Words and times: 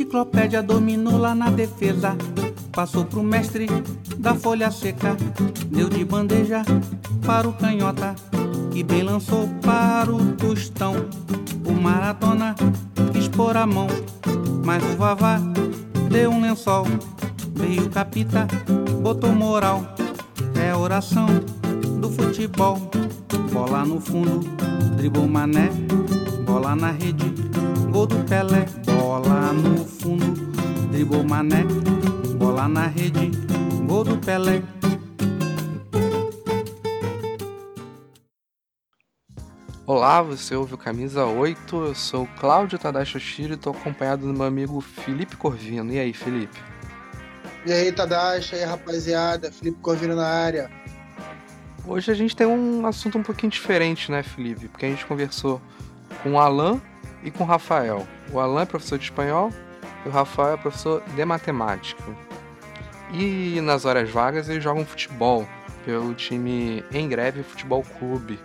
Enciclopédia 0.00 0.62
dominou 0.62 1.18
lá 1.18 1.34
na 1.34 1.50
defesa. 1.50 2.16
Passou 2.72 3.04
pro 3.04 3.22
mestre 3.22 3.66
da 4.16 4.34
folha 4.34 4.70
seca. 4.70 5.14
Deu 5.66 5.90
de 5.90 6.02
bandeja 6.06 6.62
para 7.26 7.46
o 7.46 7.52
canhota. 7.52 8.14
Que 8.72 8.82
bem 8.82 9.02
lançou 9.02 9.46
para 9.60 10.10
o 10.10 10.32
tostão. 10.32 10.94
O 11.66 11.72
maratona 11.72 12.54
quis 13.12 13.28
pôr 13.28 13.58
a 13.58 13.66
mão. 13.66 13.88
Mas 14.64 14.82
o 14.84 14.96
vavá 14.96 15.38
deu 16.08 16.30
um 16.30 16.40
lençol. 16.40 16.86
Veio 17.54 17.84
o 17.84 17.90
capita, 17.90 18.48
botou 19.02 19.34
moral. 19.34 19.84
É 20.58 20.74
oração 20.74 21.26
do 22.00 22.08
futebol. 22.08 22.90
Bola 23.52 23.84
no 23.84 24.00
fundo, 24.00 24.40
dribou 24.96 25.28
mané. 25.28 25.68
Bola 26.46 26.74
na 26.74 26.90
rede, 26.90 27.34
gol 27.92 28.06
do 28.06 28.16
Pelé. 28.24 28.79
Bola 29.10 29.52
no 29.52 29.84
fundo, 29.84 30.52
dribou 30.92 31.24
mané. 31.24 31.64
Bola 32.38 32.68
na 32.68 32.86
rede, 32.86 33.32
gol 33.84 34.04
do 34.04 34.16
Pelé. 34.16 34.62
Olá, 39.84 40.22
você 40.22 40.54
ouve 40.54 40.74
o 40.74 40.78
Camisa 40.78 41.24
8, 41.24 41.86
eu 41.86 41.92
sou 41.92 42.24
Cláudio 42.38 42.78
Tadashi 42.78 43.16
Oshiro 43.16 43.54
e 43.54 43.56
estou 43.56 43.72
acompanhado 43.72 44.28
do 44.28 44.32
meu 44.32 44.46
amigo 44.46 44.80
Felipe 44.80 45.36
Corvino. 45.36 45.92
E 45.92 45.98
aí, 45.98 46.12
Felipe? 46.12 46.56
E 47.66 47.72
aí, 47.72 47.90
Tadashi, 47.90 48.54
e 48.54 48.58
aí, 48.60 48.64
rapaziada, 48.64 49.50
Felipe 49.50 49.78
Corvino 49.80 50.14
na 50.14 50.28
área. 50.28 50.70
Hoje 51.84 52.12
a 52.12 52.14
gente 52.14 52.36
tem 52.36 52.46
um 52.46 52.86
assunto 52.86 53.18
um 53.18 53.24
pouquinho 53.24 53.50
diferente, 53.50 54.08
né, 54.08 54.22
Felipe? 54.22 54.68
Porque 54.68 54.86
a 54.86 54.88
gente 54.88 55.04
conversou 55.04 55.60
com 56.22 56.34
o 56.34 56.38
Alan 56.38 56.80
e 57.22 57.30
com 57.30 57.44
o 57.44 57.46
Rafael. 57.46 58.06
O 58.32 58.38
Alan 58.38 58.62
é 58.62 58.66
professor 58.66 58.98
de 58.98 59.04
espanhol 59.04 59.52
e 60.04 60.08
o 60.08 60.12
Rafael 60.12 60.54
é 60.54 60.56
professor 60.56 61.02
de 61.14 61.24
matemática. 61.24 62.02
E 63.12 63.60
nas 63.60 63.84
horas 63.84 64.10
vagas 64.10 64.48
eles 64.48 64.62
jogam 64.62 64.84
futebol 64.84 65.46
pelo 65.84 66.14
time 66.14 66.84
Em 66.92 67.08
Greve 67.08 67.42
Futebol 67.42 67.84
Clube. 67.98 68.38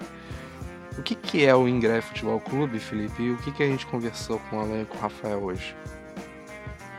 O 0.97 1.03
que, 1.03 1.14
que 1.14 1.45
é 1.45 1.53
o 1.55 1.67
Em 1.67 1.80
Greve 1.80 2.02
Futebol 2.02 2.39
Clube, 2.39 2.80
Felipe? 2.80 3.22
E 3.22 3.31
o 3.31 3.38
que, 3.38 3.52
que 3.52 3.64
a 3.64 3.67
gente 3.67 3.86
conversou 3.86 4.39
com 4.49 4.58
o 4.58 4.59
Alan 4.61 4.81
e 4.81 4.86
com 4.86 4.97
o 4.97 5.02
Rafael 5.02 5.44
hoje? 5.44 5.75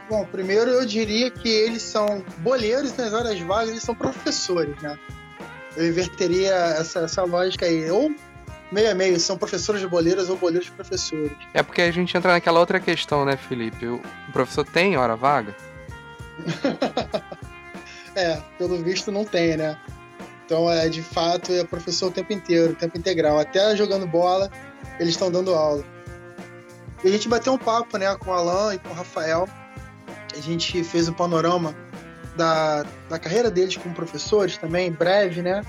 Bom, 0.09 0.25
primeiro 0.27 0.71
eu 0.71 0.87
diria 0.87 1.31
que 1.31 1.49
eles 1.49 1.83
são 1.83 2.25
boleiros 2.39 2.97
nas 2.97 3.13
horas 3.13 3.41
vagas, 3.41 3.71
eles 3.71 3.83
são 3.83 3.95
professores, 3.95 4.81
né? 4.81 4.97
Eu 5.77 5.89
inverteria 5.89 6.55
essa, 6.55 7.01
essa 7.01 7.25
lógica 7.25 7.67
aí. 7.67 7.91
Ou 7.91 8.15
meio 8.73 8.91
a 8.91 8.95
meio, 8.95 9.19
são 9.19 9.37
professores 9.39 9.81
de 9.81 9.87
boleiros 9.87 10.29
ou 10.29 10.37
boleiros 10.37 10.67
de 10.67 10.73
professores. 10.73 11.33
É 11.55 11.63
porque 11.63 11.83
a 11.83 11.91
gente 11.91 12.17
entra 12.17 12.33
naquela 12.33 12.61
outra 12.61 12.81
questão, 12.81 13.25
né, 13.25 13.37
Felipe? 13.37 13.87
O 13.87 14.01
professor 14.33 14.65
tem 14.65 14.97
hora 14.97 15.17
vaga? 15.17 15.55
é, 18.15 18.41
pelo 18.59 18.83
visto 18.83 19.11
não 19.11 19.25
tem, 19.25 19.57
né? 19.57 19.79
Então, 20.45 20.71
é, 20.71 20.89
de 20.89 21.03
fato, 21.03 21.53
é 21.53 21.65
professor 21.65 22.09
o 22.09 22.13
tempo 22.13 22.33
inteiro, 22.33 22.73
o 22.73 22.77
tempo 22.77 22.97
integral. 22.97 23.39
Até 23.39 23.75
jogando 23.77 24.07
bola, 24.07 24.51
eles 25.01 25.15
estão 25.15 25.31
dando 25.31 25.55
aula. 25.55 25.85
E 27.03 27.09
a 27.09 27.11
gente 27.11 27.29
bateu 27.29 27.53
um 27.53 27.59
papo, 27.59 27.99
né, 27.99 28.15
com 28.17 28.31
o 28.31 28.35
Alan 28.35 28.75
e 28.75 28.79
com 28.79 28.91
o 28.91 28.95
Rafael. 28.95 29.49
A 30.37 30.41
gente 30.41 30.85
fez 30.85 31.09
um 31.09 31.13
panorama 31.13 31.75
da, 32.37 32.85
da 33.09 33.19
carreira 33.19 33.51
deles 33.51 33.77
como 33.77 33.95
professores 33.95 34.57
também, 34.57 34.93
breve, 34.93 35.43
né? 35.43 35.63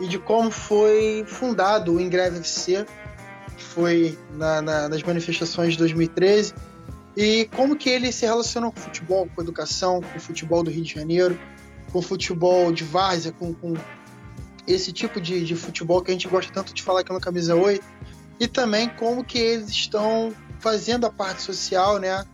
E 0.00 0.06
de 0.06 0.18
como 0.18 0.50
foi 0.50 1.24
fundado 1.26 1.94
o 1.94 2.00
Ingreve 2.00 2.38
FC, 2.38 2.86
que 3.56 3.62
foi 3.62 4.18
na, 4.32 4.62
na, 4.62 4.88
nas 4.88 5.02
manifestações 5.02 5.72
de 5.72 5.78
2013, 5.78 6.54
e 7.16 7.48
como 7.56 7.74
que 7.74 7.90
ele 7.90 8.12
se 8.12 8.24
relaciona 8.24 8.70
com 8.70 8.78
o 8.78 8.82
futebol, 8.82 9.28
com 9.34 9.40
a 9.40 9.44
educação, 9.44 10.00
com 10.00 10.18
o 10.18 10.20
futebol 10.20 10.62
do 10.62 10.70
Rio 10.70 10.84
de 10.84 10.94
Janeiro, 10.94 11.38
com 11.90 11.98
o 11.98 12.02
futebol 12.02 12.72
de 12.72 12.84
várzea, 12.84 13.32
com, 13.32 13.52
com 13.52 13.74
esse 14.66 14.92
tipo 14.92 15.20
de, 15.20 15.44
de 15.44 15.56
futebol 15.56 16.00
que 16.00 16.10
a 16.10 16.14
gente 16.14 16.28
gosta 16.28 16.52
tanto 16.52 16.72
de 16.72 16.82
falar 16.82 17.00
aqui 17.00 17.12
no 17.12 17.20
Camisa 17.20 17.56
8, 17.56 17.84
e 18.38 18.46
também 18.46 18.88
como 18.88 19.24
que 19.24 19.38
eles 19.38 19.68
estão 19.70 20.32
fazendo 20.60 21.06
a 21.06 21.10
parte 21.10 21.42
social, 21.42 21.98
né, 21.98 22.24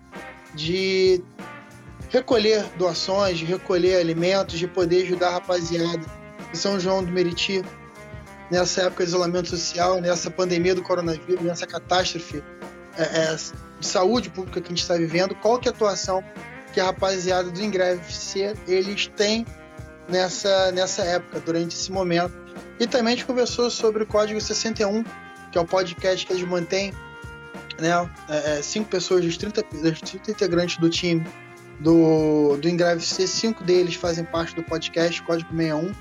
de 0.55 1.23
recolher 2.11 2.65
doações, 2.77 3.39
de 3.39 3.45
recolher 3.45 3.97
alimentos, 3.97 4.59
de 4.59 4.69
poder 4.69 5.05
ajudar 5.05 5.29
a 5.29 5.33
rapaziada 5.33 6.24
em 6.55 6.57
São 6.57 6.79
João 6.79 7.05
do 7.05 7.11
Meriti 7.11 7.65
nessa 8.49 8.83
época 8.83 9.03
de 9.03 9.09
isolamento 9.11 9.49
social, 9.49 10.01
nessa 10.01 10.31
pandemia 10.31 10.75
do 10.75 10.83
coronavírus, 10.83 11.43
nessa 11.43 11.67
catástrofe 11.67 12.43
é, 12.97 13.03
é, 13.03 13.37
de 13.81 13.87
saúde 13.87 14.31
pública 14.31 14.61
que 14.61 14.69
a 14.69 14.71
gente 14.71 14.83
está 14.83 14.95
vivendo, 14.95 15.35
qual 15.35 15.59
que 15.59 15.69
é 15.69 15.73
a 15.73 15.75
atuação 15.75 16.23
que 16.73 16.81
a 16.81 16.85
rapaziada 16.85 17.51
do 17.51 17.61
Ingreve 17.61 18.01
FC 18.01 18.55
eles 18.69 19.09
têm 19.17 19.45
nessa, 20.09 20.71
nessa 20.71 21.03
época, 21.03 21.41
durante 21.41 21.75
esse 21.75 21.91
momento. 21.91 22.35
E 22.79 22.87
também 22.87 23.15
a 23.15 23.17
gente 23.17 23.27
conversou 23.27 23.69
sobre 23.69 24.05
o 24.05 24.07
Código 24.07 24.41
61, 24.41 25.05
que 25.51 25.59
é 25.59 25.61
o 25.61 25.65
podcast 25.65 26.25
que 26.25 26.33
eles 26.33 26.45
mantêm, 26.45 26.93
né? 27.81 27.91
É, 28.29 28.59
é 28.59 28.63
cinco 28.63 28.89
pessoas 28.89 29.25
dos 29.25 29.37
30, 29.37 29.63
dos 29.63 30.01
30 30.01 30.31
integrantes 30.31 30.77
do 30.77 30.89
time 30.89 31.25
do, 31.81 32.57
do 32.57 32.69
Engrave 32.69 33.01
C, 33.01 33.27
cinco 33.27 33.65
deles 33.65 33.97
fazem 33.97 34.25
parte 34.25 34.55
do 34.55 34.63
podcast 34.63 35.21
Código 35.23 35.51
61, 35.51 35.93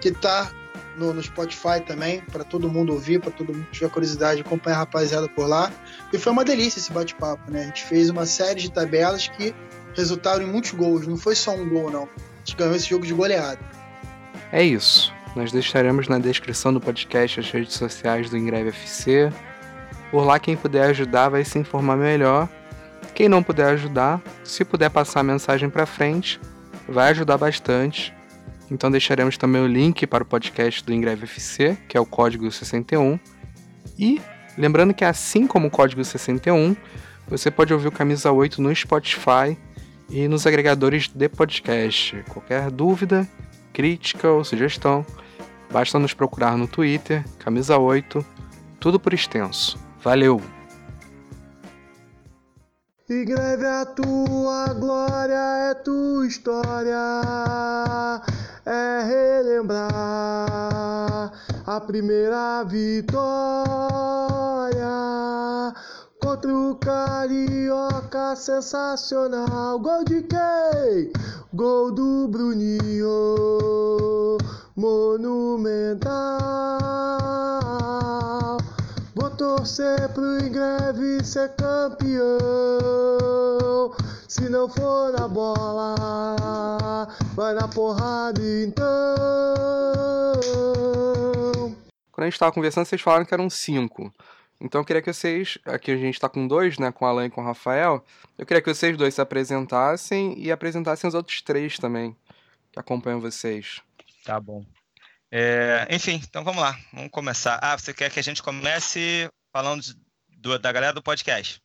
que 0.00 0.08
está 0.08 0.50
no, 0.96 1.12
no, 1.12 1.22
Spotify 1.22 1.80
também, 1.86 2.20
para 2.32 2.44
todo 2.44 2.68
mundo 2.68 2.92
ouvir, 2.92 3.20
para 3.20 3.30
todo 3.30 3.52
mundo 3.52 3.64
que 3.66 3.72
tiver 3.72 3.90
curiosidade, 3.90 4.40
acompanhar 4.40 4.76
a 4.76 4.78
rapaziada 4.80 5.28
por 5.28 5.46
lá. 5.46 5.70
E 6.12 6.18
foi 6.18 6.32
uma 6.32 6.44
delícia 6.44 6.78
esse 6.78 6.92
bate-papo, 6.92 7.50
né? 7.50 7.62
A 7.62 7.66
gente 7.66 7.84
fez 7.84 8.10
uma 8.10 8.26
série 8.26 8.60
de 8.60 8.70
tabelas 8.70 9.28
que 9.28 9.54
resultaram 9.94 10.42
em 10.42 10.50
muitos 10.50 10.72
gols, 10.72 11.06
não 11.06 11.16
foi 11.16 11.34
só 11.34 11.54
um 11.54 11.68
gol, 11.68 11.90
não. 11.90 12.04
A 12.04 12.38
gente 12.44 12.56
ganhou 12.56 12.74
esse 12.74 12.88
jogo 12.88 13.06
de 13.06 13.12
goleada. 13.12 13.60
É 14.52 14.62
isso. 14.62 15.12
Nós 15.36 15.52
deixaremos 15.52 16.08
na 16.08 16.18
descrição 16.18 16.72
do 16.72 16.80
podcast 16.80 17.38
as 17.38 17.50
redes 17.50 17.74
sociais 17.74 18.28
do 18.28 18.36
Engreve 18.36 18.70
FC. 18.70 19.32
Por 20.10 20.24
lá, 20.24 20.40
quem 20.40 20.56
puder 20.56 20.90
ajudar 20.90 21.28
vai 21.28 21.44
se 21.44 21.56
informar 21.58 21.96
melhor 21.96 22.48
quem 23.20 23.28
não 23.28 23.42
puder 23.42 23.66
ajudar, 23.66 24.18
se 24.42 24.64
puder 24.64 24.88
passar 24.88 25.20
a 25.20 25.22
mensagem 25.22 25.68
para 25.68 25.84
frente, 25.84 26.40
vai 26.88 27.10
ajudar 27.10 27.36
bastante. 27.36 28.14
Então 28.70 28.90
deixaremos 28.90 29.36
também 29.36 29.60
o 29.60 29.66
link 29.66 30.06
para 30.06 30.22
o 30.22 30.26
podcast 30.26 30.84
do 30.84 30.94
Ingreve 30.94 31.24
FC, 31.24 31.76
que 31.88 31.96
é 31.96 32.00
o 32.00 32.06
código 32.06 32.50
61. 32.50 33.18
E 33.98 34.20
lembrando 34.56 34.94
que 34.94 35.04
assim 35.04 35.46
como 35.46 35.66
o 35.66 35.70
código 35.70 36.04
61, 36.04 36.76
você 37.26 37.50
pode 37.50 37.72
ouvir 37.72 37.88
o 37.88 37.92
Camisa 37.92 38.30
8 38.30 38.62
no 38.62 38.74
Spotify 38.74 39.58
e 40.08 40.28
nos 40.28 40.46
agregadores 40.46 41.08
de 41.08 41.28
podcast. 41.28 42.24
Qualquer 42.28 42.70
dúvida, 42.70 43.28
crítica 43.72 44.28
ou 44.28 44.44
sugestão, 44.44 45.04
basta 45.70 45.98
nos 45.98 46.14
procurar 46.14 46.56
no 46.56 46.66
Twitter, 46.66 47.24
Camisa 47.38 47.78
8, 47.78 48.24
tudo 48.78 48.98
por 48.98 49.12
extenso. 49.12 49.78
Valeu! 50.02 50.40
E 53.08 53.24
greve 53.24 53.66
a 53.66 53.84
tua 53.84 54.72
glória, 54.74 55.70
é 55.70 55.74
tua 55.74 56.26
história, 56.26 56.96
é 58.70 59.02
relembrar 59.02 59.90
a 61.66 61.80
primeira 61.80 62.62
vitória 62.62 62.94
contra 66.20 66.54
o 66.54 66.76
Carioca 66.76 68.36
sensacional. 68.36 69.80
Gol 69.80 70.04
de 70.04 70.22
quem? 70.22 71.12
Gol 71.52 71.90
do 71.90 72.28
Bruninho, 72.28 74.38
monumental. 74.76 76.08
Vou 79.16 79.30
torcer 79.30 80.08
pro 80.10 80.38
Ingreve 80.38 81.24
ser 81.24 81.48
campeão. 81.56 82.30
Se 84.30 84.48
não 84.48 84.68
for 84.68 85.12
na 85.12 85.26
bola, 85.26 87.08
vai 87.34 87.52
na 87.52 87.66
porrada 87.66 88.40
então. 88.40 88.84
Quando 92.12 92.26
a 92.26 92.30
gente 92.30 92.38
tava 92.38 92.52
conversando, 92.52 92.86
vocês 92.86 93.00
falaram 93.02 93.24
que 93.24 93.34
eram 93.34 93.50
cinco. 93.50 94.14
Então 94.60 94.82
eu 94.82 94.84
queria 94.84 95.02
que 95.02 95.12
vocês, 95.12 95.58
aqui 95.64 95.90
a 95.90 95.96
gente 95.96 96.14
está 96.14 96.28
com 96.28 96.46
dois, 96.46 96.78
né, 96.78 96.92
com 96.92 97.04
o 97.04 97.08
Alan 97.08 97.26
e 97.26 97.30
com 97.30 97.40
o 97.40 97.44
Rafael, 97.44 98.04
eu 98.38 98.46
queria 98.46 98.62
que 98.62 98.72
vocês 98.72 98.96
dois 98.96 99.14
se 99.14 99.20
apresentassem 99.20 100.38
e 100.38 100.52
apresentassem 100.52 101.08
os 101.08 101.14
outros 101.14 101.42
três 101.42 101.76
também, 101.76 102.16
que 102.70 102.78
acompanham 102.78 103.20
vocês. 103.20 103.82
Tá 104.24 104.38
bom. 104.38 104.64
É, 105.28 105.88
enfim, 105.90 106.22
então 106.22 106.44
vamos 106.44 106.62
lá, 106.62 106.78
vamos 106.92 107.10
começar. 107.10 107.58
Ah, 107.60 107.76
você 107.76 107.92
quer 107.92 108.08
que 108.12 108.20
a 108.20 108.22
gente 108.22 108.44
comece 108.44 109.28
falando 109.52 109.82
do, 110.28 110.56
da 110.56 110.70
galera 110.70 110.92
do 110.92 111.02
podcast? 111.02 111.60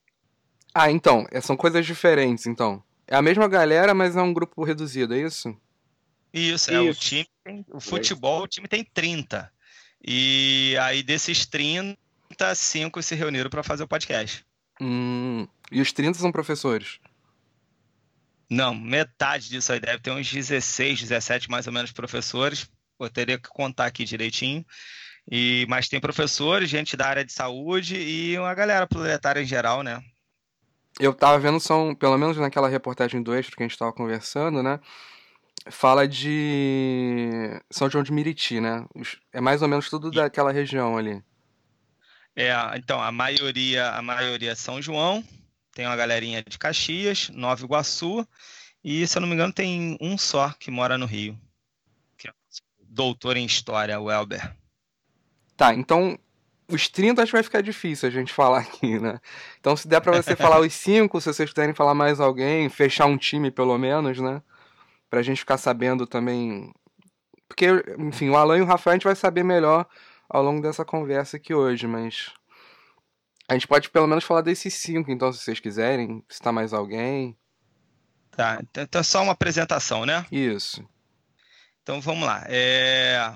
Ah, 0.77 0.92
então, 0.92 1.25
é, 1.31 1.39
são 1.39 1.56
coisas 1.56 1.86
diferentes, 1.86 2.45
então. 2.45 2.83
É 3.07 3.16
a 3.16 3.22
mesma 3.22 3.48
galera, 3.48 3.94
mas 3.94 4.18
é 4.18 4.22
um 4.22 4.33
grupo 4.33 4.62
reduzido, 4.62 5.13
é 5.13 5.19
isso? 5.22 5.56
Isso, 6.33 6.69
é, 6.69 6.81
o 6.81 6.94
time 6.94 7.25
tem, 7.45 7.66
o 7.72 7.80
futebol, 7.80 8.44
o 8.44 8.48
time 8.48 8.68
tem 8.68 8.83
30. 8.83 9.50
E 10.06 10.75
aí 10.81 11.01
desses 11.01 11.45
30, 11.45 11.98
5 12.54 13.01
se 13.01 13.16
reuniram 13.16 13.50
para 13.50 13.63
fazer 13.63 13.83
o 13.83 13.88
podcast. 13.88 14.45
Hum, 14.81 15.48
e 15.72 15.80
os 15.80 15.94
30 15.94 16.19
são 16.19 16.30
professores? 16.30 17.00
Não, 18.50 18.75
metade 18.75 19.48
disso 19.48 19.72
aí 19.72 19.80
deve 19.80 20.00
ter 20.00 20.12
uns 20.12 20.30
16, 20.30 21.00
17 21.00 21.50
mais 21.50 21.68
ou 21.68 21.74
menos 21.74 21.94
professores. 21.94 22.69
Eu 23.00 23.10
teria 23.10 23.39
que 23.39 23.48
contar 23.48 23.86
aqui 23.86 24.04
direitinho. 24.04 24.66
E, 25.31 25.66
mas 25.69 25.88
tem 25.88 26.01
professores, 26.01 26.69
gente 26.69 26.98
da 26.98 27.07
área 27.07 27.24
de 27.24 27.31
saúde 27.31 27.95
e 27.95 28.38
uma 28.38 28.54
galera 28.54 28.86
proletária 28.86 29.42
em 29.42 29.45
geral, 29.45 29.81
né? 29.81 30.04
Eu 31.00 31.13
tava 31.13 31.38
vendo, 31.39 31.59
são, 31.59 31.94
pelo 31.94 32.18
menos 32.18 32.38
naquela 32.38 32.69
reportagem 32.69 33.21
do 33.21 33.33
Extra 33.33 33.56
que 33.56 33.63
a 33.63 33.68
gente 33.68 33.77
tava 33.77 33.92
conversando, 33.92 34.63
né? 34.63 34.80
Fala 35.69 36.07
de 36.07 37.30
São 37.69 37.89
João 37.89 38.03
de 38.03 38.13
Miriti, 38.13 38.62
né? 38.62 38.86
É 39.33 39.42
mais 39.42 39.62
ou 39.62 39.68
menos 39.68 39.89
tudo 39.89 40.12
daquela 40.12 40.51
região 40.51 40.97
ali. 40.97 41.21
É, 42.36 42.53
então, 42.75 43.01
a 43.01 43.12
maioria, 43.12 43.89
a 43.92 44.01
maioria 44.01 44.51
é 44.51 44.56
São 44.56 44.81
João, 44.81 45.24
tem 45.74 45.86
uma 45.86 45.95
galerinha 45.95 46.44
de 46.47 46.57
Caxias, 46.57 47.30
Nova 47.30 47.63
Iguaçu, 47.63 48.27
e 48.83 49.07
se 49.07 49.18
eu 49.18 49.21
não 49.21 49.27
me 49.27 49.33
engano 49.33 49.51
tem 49.53 49.98
um 50.00 50.18
só 50.18 50.51
que 50.59 50.69
mora 50.69 50.98
no 50.98 51.06
Rio, 51.06 51.39
que 52.18 52.27
é 52.27 52.31
doutor 52.81 53.36
em 53.36 53.45
História, 53.45 54.00
o 54.00 54.12
Elber. 54.12 54.56
Tá, 55.57 55.74
então 55.74 56.19
os 56.67 56.88
30 56.88 57.21
acho 57.21 57.31
que 57.31 57.38
vai 57.38 57.44
ficar 57.44 57.62
difícil 57.62 58.07
a 58.07 58.12
gente 58.12 58.33
falar 58.33 58.59
aqui, 58.59 59.00
né? 59.00 59.19
Então 59.59 59.75
se 59.75 59.88
der 59.88 60.01
para 60.01 60.21
você 60.21 60.35
falar 60.38 60.59
os 60.59 60.73
5, 60.73 61.21
se 61.21 61.33
vocês 61.33 61.50
quiserem 61.50 61.73
falar 61.73 61.94
mais 61.94 62.19
alguém, 62.19 62.69
fechar 62.69 63.06
um 63.06 63.17
time 63.17 63.51
pelo 63.51 63.77
menos, 63.77 64.19
né? 64.19 64.41
Pra 65.09 65.21
gente 65.21 65.39
ficar 65.39 65.57
sabendo 65.57 66.07
também. 66.07 66.73
Porque, 67.47 67.67
enfim, 68.00 68.29
o 68.29 68.35
Alan 68.35 68.57
e 68.57 68.62
o 68.62 68.65
Rafael 68.65 68.94
a 68.94 68.95
gente 68.97 69.03
vai 69.03 69.15
saber 69.15 69.44
melhor 69.44 69.85
ao 70.29 70.44
longo 70.44 70.62
dessa 70.62 70.83
conversa 70.83 71.38
aqui 71.38 71.53
hoje, 71.53 71.88
mas. 71.88 72.33
A 73.47 73.53
gente 73.53 73.67
pode 73.67 73.91
pelo 73.91 74.07
menos 74.07 74.23
falar 74.23 74.41
desses 74.41 74.73
cinco, 74.73 75.12
então, 75.12 75.31
se 75.31 75.39
vocês 75.39 75.59
quiserem, 75.59 76.23
citar 76.27 76.51
mais 76.51 76.73
alguém. 76.73 77.38
Tá, 78.31 78.59
então 78.59 79.00
é 79.00 79.03
só 79.03 79.21
uma 79.21 79.33
apresentação, 79.33 80.03
né? 80.06 80.25
Isso. 80.31 80.83
Então 81.83 82.01
vamos 82.01 82.25
lá. 82.25 82.44
É... 82.47 83.33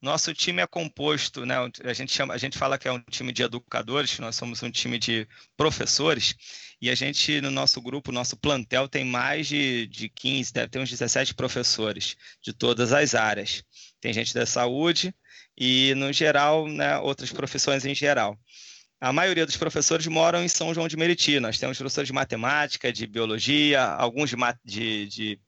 Nosso 0.00 0.34
time 0.34 0.62
é 0.62 0.66
composto, 0.66 1.46
né? 1.46 1.54
A 1.84 1.92
gente, 1.92 2.12
chama, 2.12 2.34
a 2.34 2.38
gente 2.38 2.58
fala 2.58 2.78
que 2.78 2.86
é 2.86 2.92
um 2.92 3.00
time 3.10 3.32
de 3.32 3.42
educadores, 3.42 4.18
nós 4.18 4.36
somos 4.36 4.62
um 4.62 4.70
time 4.70 4.98
de 4.98 5.26
professores, 5.56 6.34
e 6.80 6.90
a 6.90 6.94
gente, 6.94 7.40
no 7.40 7.50
nosso 7.50 7.80
grupo, 7.80 8.12
nosso 8.12 8.36
plantel, 8.36 8.88
tem 8.88 9.04
mais 9.04 9.46
de, 9.46 9.86
de 9.86 10.08
15, 10.10 10.52
deve 10.52 10.68
ter 10.68 10.78
uns 10.78 10.90
17 10.90 11.34
professores 11.34 12.16
de 12.42 12.52
todas 12.52 12.92
as 12.92 13.14
áreas. 13.14 13.64
Tem 14.00 14.12
gente 14.12 14.34
da 14.34 14.44
saúde 14.44 15.14
e, 15.56 15.94
no 15.94 16.12
geral, 16.12 16.68
né, 16.68 16.98
outras 16.98 17.32
profissões 17.32 17.86
em 17.86 17.94
geral. 17.94 18.38
A 19.00 19.12
maioria 19.12 19.46
dos 19.46 19.56
professores 19.56 20.06
moram 20.06 20.42
em 20.42 20.48
São 20.48 20.72
João 20.74 20.88
de 20.88 20.96
Meriti. 20.96 21.38
Nós 21.40 21.58
temos 21.58 21.76
professores 21.76 22.08
de 22.08 22.12
matemática, 22.12 22.92
de 22.92 23.06
biologia, 23.06 23.82
alguns 23.82 24.30
de, 24.30 24.36
de, 24.64 25.06
de, 25.06 25.40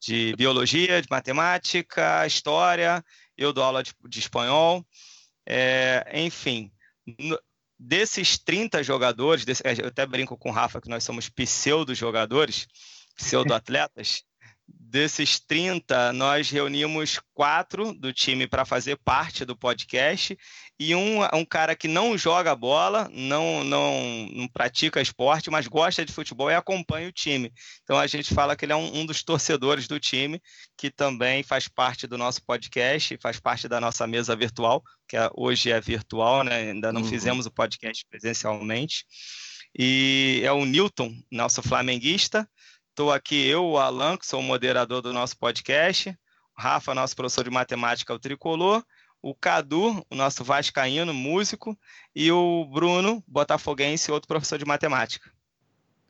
de 0.00 0.34
biologia, 0.36 1.02
de 1.02 1.08
matemática, 1.10 2.26
história 2.26 3.04
eu 3.38 3.52
dou 3.52 3.62
aula 3.62 3.82
de, 3.82 3.94
de 4.08 4.18
espanhol. 4.18 4.84
É, 5.46 6.04
enfim, 6.12 6.70
no, 7.18 7.40
desses 7.78 8.36
30 8.36 8.82
jogadores, 8.82 9.44
desse, 9.44 9.62
é, 9.64 9.72
eu 9.80 9.86
até 9.86 10.04
brinco 10.04 10.36
com 10.36 10.50
o 10.50 10.52
Rafa 10.52 10.80
que 10.80 10.88
nós 10.88 11.04
somos 11.04 11.28
pseudo-jogadores, 11.28 12.66
pseudo-atletas. 13.14 14.24
Desses 14.68 15.38
30, 15.38 16.12
nós 16.12 16.50
reunimos 16.50 17.20
quatro 17.34 17.92
do 17.92 18.12
time 18.12 18.46
para 18.46 18.64
fazer 18.64 18.96
parte 18.96 19.44
do 19.44 19.56
podcast 19.56 20.36
e 20.78 20.94
um, 20.94 21.22
um 21.34 21.44
cara 21.44 21.74
que 21.74 21.88
não 21.88 22.16
joga 22.16 22.54
bola, 22.54 23.08
não, 23.12 23.64
não, 23.64 24.28
não 24.32 24.48
pratica 24.48 25.00
esporte, 25.00 25.50
mas 25.50 25.66
gosta 25.66 26.04
de 26.04 26.12
futebol 26.12 26.50
e 26.50 26.54
acompanha 26.54 27.08
o 27.08 27.12
time. 27.12 27.52
Então 27.82 27.98
a 27.98 28.06
gente 28.06 28.32
fala 28.32 28.56
que 28.56 28.64
ele 28.64 28.72
é 28.72 28.76
um, 28.76 29.00
um 29.00 29.06
dos 29.06 29.22
torcedores 29.22 29.88
do 29.88 29.98
time, 29.98 30.40
que 30.76 30.90
também 30.90 31.42
faz 31.42 31.68
parte 31.68 32.06
do 32.06 32.16
nosso 32.16 32.42
podcast, 32.44 33.18
faz 33.20 33.40
parte 33.40 33.68
da 33.68 33.80
nossa 33.80 34.06
mesa 34.06 34.36
virtual, 34.36 34.82
que 35.08 35.16
é, 35.16 35.28
hoje 35.34 35.70
é 35.70 35.80
virtual, 35.80 36.44
né? 36.44 36.70
ainda 36.70 36.92
não 36.92 37.02
uhum. 37.02 37.08
fizemos 37.08 37.44
o 37.44 37.50
podcast 37.50 38.06
presencialmente. 38.08 39.04
E 39.78 40.40
é 40.44 40.52
o 40.52 40.64
Newton, 40.64 41.14
nosso 41.30 41.62
flamenguista. 41.62 42.48
Estou 42.98 43.12
aqui 43.12 43.46
eu, 43.46 43.64
o 43.64 43.78
Alan, 43.78 44.16
que 44.16 44.26
sou 44.26 44.40
o 44.40 44.42
moderador 44.42 45.00
do 45.00 45.12
nosso 45.12 45.38
podcast. 45.38 46.10
O 46.10 46.60
Rafa, 46.60 46.92
nosso 46.96 47.14
professor 47.14 47.44
de 47.44 47.50
matemática, 47.50 48.12
o 48.12 48.18
tricolor 48.18 48.82
o 49.22 49.36
Cadu, 49.36 50.04
o 50.10 50.16
nosso 50.16 50.42
vascaíno, 50.42 51.14
músico, 51.14 51.78
e 52.12 52.32
o 52.32 52.64
Bruno, 52.64 53.22
botafoguense, 53.24 54.10
outro 54.10 54.26
professor 54.26 54.58
de 54.58 54.64
matemática. 54.64 55.30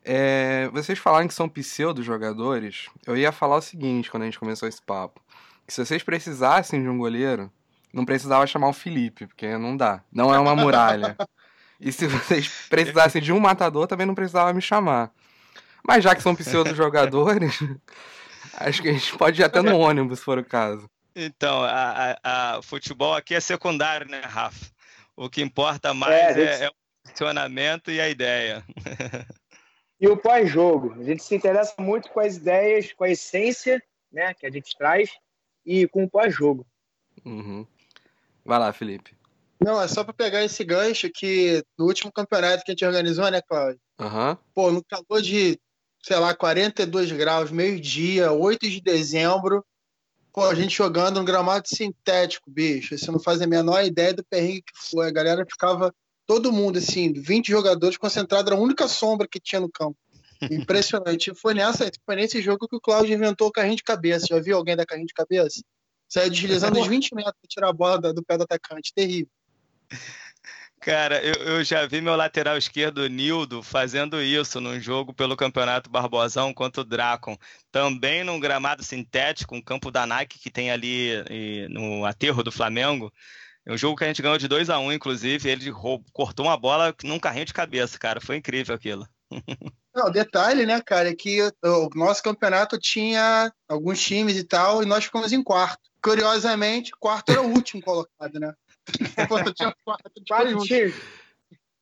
É, 0.03 0.67
vocês 0.69 0.97
falaram 0.97 1.27
que 1.27 1.33
são 1.35 1.47
pseudo-jogadores, 1.47 2.87
eu 3.05 3.15
ia 3.15 3.31
falar 3.31 3.57
o 3.57 3.61
seguinte 3.61 4.09
quando 4.09 4.23
a 4.23 4.25
gente 4.25 4.39
começou 4.39 4.67
esse 4.67 4.81
papo. 4.81 5.21
Que 5.67 5.73
se 5.75 5.85
vocês 5.85 6.01
precisassem 6.01 6.81
de 6.81 6.89
um 6.89 6.97
goleiro, 6.97 7.51
não 7.93 8.03
precisava 8.03 8.47
chamar 8.47 8.69
o 8.69 8.73
Felipe, 8.73 9.27
porque 9.27 9.55
não 9.59 9.77
dá. 9.77 10.03
Não 10.11 10.33
é 10.33 10.39
uma 10.39 10.55
muralha. 10.55 11.15
e 11.79 11.91
se 11.91 12.07
vocês 12.07 12.47
precisassem 12.67 13.21
de 13.21 13.31
um 13.31 13.39
matador, 13.39 13.85
também 13.85 14.07
não 14.07 14.15
precisava 14.15 14.51
me 14.51 14.61
chamar. 14.61 15.13
Mas 15.89 16.03
já 16.03 16.13
que 16.13 16.21
são 16.21 16.35
pseudo-jogadores, 16.35 17.57
acho 18.53 18.79
que 18.83 18.89
a 18.89 18.93
gente 18.93 19.17
pode 19.17 19.41
ir 19.41 19.43
até 19.43 19.59
no 19.59 19.75
ônibus, 19.75 20.19
se 20.19 20.25
for 20.25 20.37
o 20.37 20.45
caso. 20.45 20.87
Então, 21.15 21.63
a, 21.63 22.15
a, 22.21 22.57
a, 22.57 22.61
futebol 22.61 23.15
aqui 23.15 23.33
é 23.33 23.39
secundário, 23.39 24.07
né, 24.07 24.21
Rafa? 24.23 24.67
O 25.17 25.27
que 25.27 25.41
importa 25.41 25.91
mais 25.91 26.13
é, 26.13 26.33
gente... 26.35 26.61
é, 26.61 26.65
é, 26.65 26.69
o 26.69 26.73
funcionamento 27.09 27.89
e 27.89 27.99
a 27.99 28.07
ideia. 28.07 28.63
E 29.99 30.07
o 30.07 30.15
pós-jogo. 30.15 30.95
A 31.01 31.03
gente 31.03 31.23
se 31.23 31.35
interessa 31.35 31.73
muito 31.79 32.11
com 32.11 32.19
as 32.19 32.37
ideias, 32.37 32.93
com 32.93 33.03
a 33.03 33.09
essência 33.09 33.83
né, 34.11 34.31
que 34.35 34.45
a 34.45 34.51
gente 34.51 34.77
traz 34.77 35.09
e 35.65 35.87
com 35.87 36.03
o 36.03 36.09
pós-jogo. 36.09 36.67
Uhum. 37.25 37.65
Vai 38.45 38.59
lá, 38.59 38.71
Felipe. 38.71 39.17
Não, 39.59 39.81
é 39.81 39.87
só 39.87 40.03
para 40.03 40.13
pegar 40.13 40.43
esse 40.43 40.63
gancho 40.63 41.09
que 41.09 41.63
no 41.77 41.85
último 41.85 42.11
campeonato 42.11 42.63
que 42.63 42.69
a 42.69 42.73
gente 42.73 42.85
organizou, 42.85 43.29
né, 43.29 43.41
Cláudio? 43.41 43.81
Uhum. 43.99 44.37
Pô, 44.53 44.71
no 44.71 44.83
calor 44.83 45.21
de, 45.21 45.59
sei 46.01 46.17
lá, 46.17 46.33
42 46.33 47.11
graus, 47.11 47.51
meio-dia, 47.51 48.31
8 48.31 48.69
de 48.69 48.81
dezembro, 48.81 49.63
Pô, 50.39 50.45
a 50.45 50.55
gente 50.55 50.77
jogando 50.77 51.19
no 51.19 51.25
gramado 51.25 51.67
sintético, 51.67 52.49
bicho. 52.49 52.97
Você 52.97 53.11
não 53.11 53.19
faz 53.19 53.41
a 53.41 53.47
menor 53.47 53.83
ideia 53.83 54.13
do 54.13 54.23
perrengue 54.23 54.61
que 54.61 54.89
foi. 54.89 55.07
A 55.07 55.11
galera 55.11 55.45
ficava, 55.45 55.93
todo 56.25 56.51
mundo, 56.51 56.77
assim, 56.77 57.11
20 57.11 57.47
jogadores 57.49 57.97
concentrados, 57.97 58.49
era 58.49 58.59
a 58.59 58.63
única 58.63 58.87
sombra 58.87 59.27
que 59.27 59.39
tinha 59.39 59.59
no 59.59 59.69
campo. 59.69 59.97
Impressionante. 60.49 61.33
foi, 61.33 61.53
nessa, 61.53 61.89
foi 62.05 62.15
nesse 62.15 62.41
jogo 62.41 62.67
que 62.67 62.75
o 62.75 62.79
Cláudio 62.79 63.13
inventou 63.13 63.47
o 63.47 63.51
carrinho 63.51 63.75
de 63.75 63.83
cabeça. 63.83 64.27
Já 64.29 64.39
viu 64.39 64.55
alguém 64.55 64.75
dar 64.75 64.85
carrinho 64.85 65.07
de 65.07 65.13
cabeça? 65.13 65.61
Saiu 66.07 66.29
deslizando 66.31 66.79
uns 66.79 66.87
20 66.87 67.15
metros 67.15 67.35
para 67.41 67.49
tirar 67.49 67.69
a 67.69 67.73
bola 67.73 68.13
do 68.13 68.23
pé 68.23 68.37
do 68.37 68.43
atacante. 68.43 68.93
Terrível. 68.93 69.31
Cara, 70.89 71.23
eu, 71.23 71.35
eu, 71.43 71.63
já 71.63 71.85
vi 71.85 72.01
meu 72.01 72.15
lateral 72.15 72.57
esquerdo, 72.57 73.07
Nildo, 73.07 73.61
fazendo 73.61 74.19
isso 74.19 74.59
num 74.59 74.79
jogo 74.79 75.13
pelo 75.13 75.37
Campeonato 75.37 75.87
Barbosão 75.87 76.51
contra 76.51 76.81
o 76.81 76.83
Dracon. 76.83 77.37
Também 77.71 78.23
num 78.23 78.39
gramado 78.39 78.81
sintético, 78.81 79.55
um 79.55 79.61
campo 79.61 79.91
da 79.91 80.07
Nike 80.07 80.39
que 80.39 80.49
tem 80.49 80.71
ali 80.71 81.11
e, 81.29 81.67
no 81.69 82.05
aterro 82.05 82.41
do 82.41 82.51
Flamengo. 82.51 83.13
É 83.67 83.71
um 83.71 83.77
jogo 83.77 83.97
que 83.97 84.03
a 84.03 84.07
gente 84.07 84.19
ganhou 84.19 84.39
de 84.39 84.47
2 84.47 84.67
a 84.67 84.79
1 84.79 84.83
um, 84.83 84.91
inclusive. 84.91 85.47
Ele 85.47 85.71
cortou 86.11 86.47
uma 86.47 86.57
bola 86.57 86.91
num 87.03 87.19
carrinho 87.19 87.45
de 87.45 87.53
cabeça, 87.53 87.99
cara. 87.99 88.19
Foi 88.19 88.37
incrível 88.37 88.73
aquilo. 88.73 89.07
Não, 89.93 90.11
detalhe, 90.11 90.65
né, 90.65 90.81
cara, 90.81 91.09
é 91.09 91.15
que 91.15 91.39
o 91.63 91.89
nosso 91.93 92.23
campeonato 92.23 92.79
tinha 92.79 93.53
alguns 93.67 94.01
times 94.01 94.37
e 94.37 94.43
tal, 94.43 94.81
e 94.81 94.87
nós 94.87 95.03
ficamos 95.03 95.31
em 95.33 95.43
quarto. 95.43 95.87
Curiosamente, 96.01 96.91
quarto 96.99 97.31
era 97.31 97.41
o 97.43 97.49
último 97.49 97.79
colocado, 97.83 98.39
né? 98.39 98.53
Tinha 99.53 99.75
quatro, 99.83 100.11
quatro 100.27 100.59
times. 100.63 100.95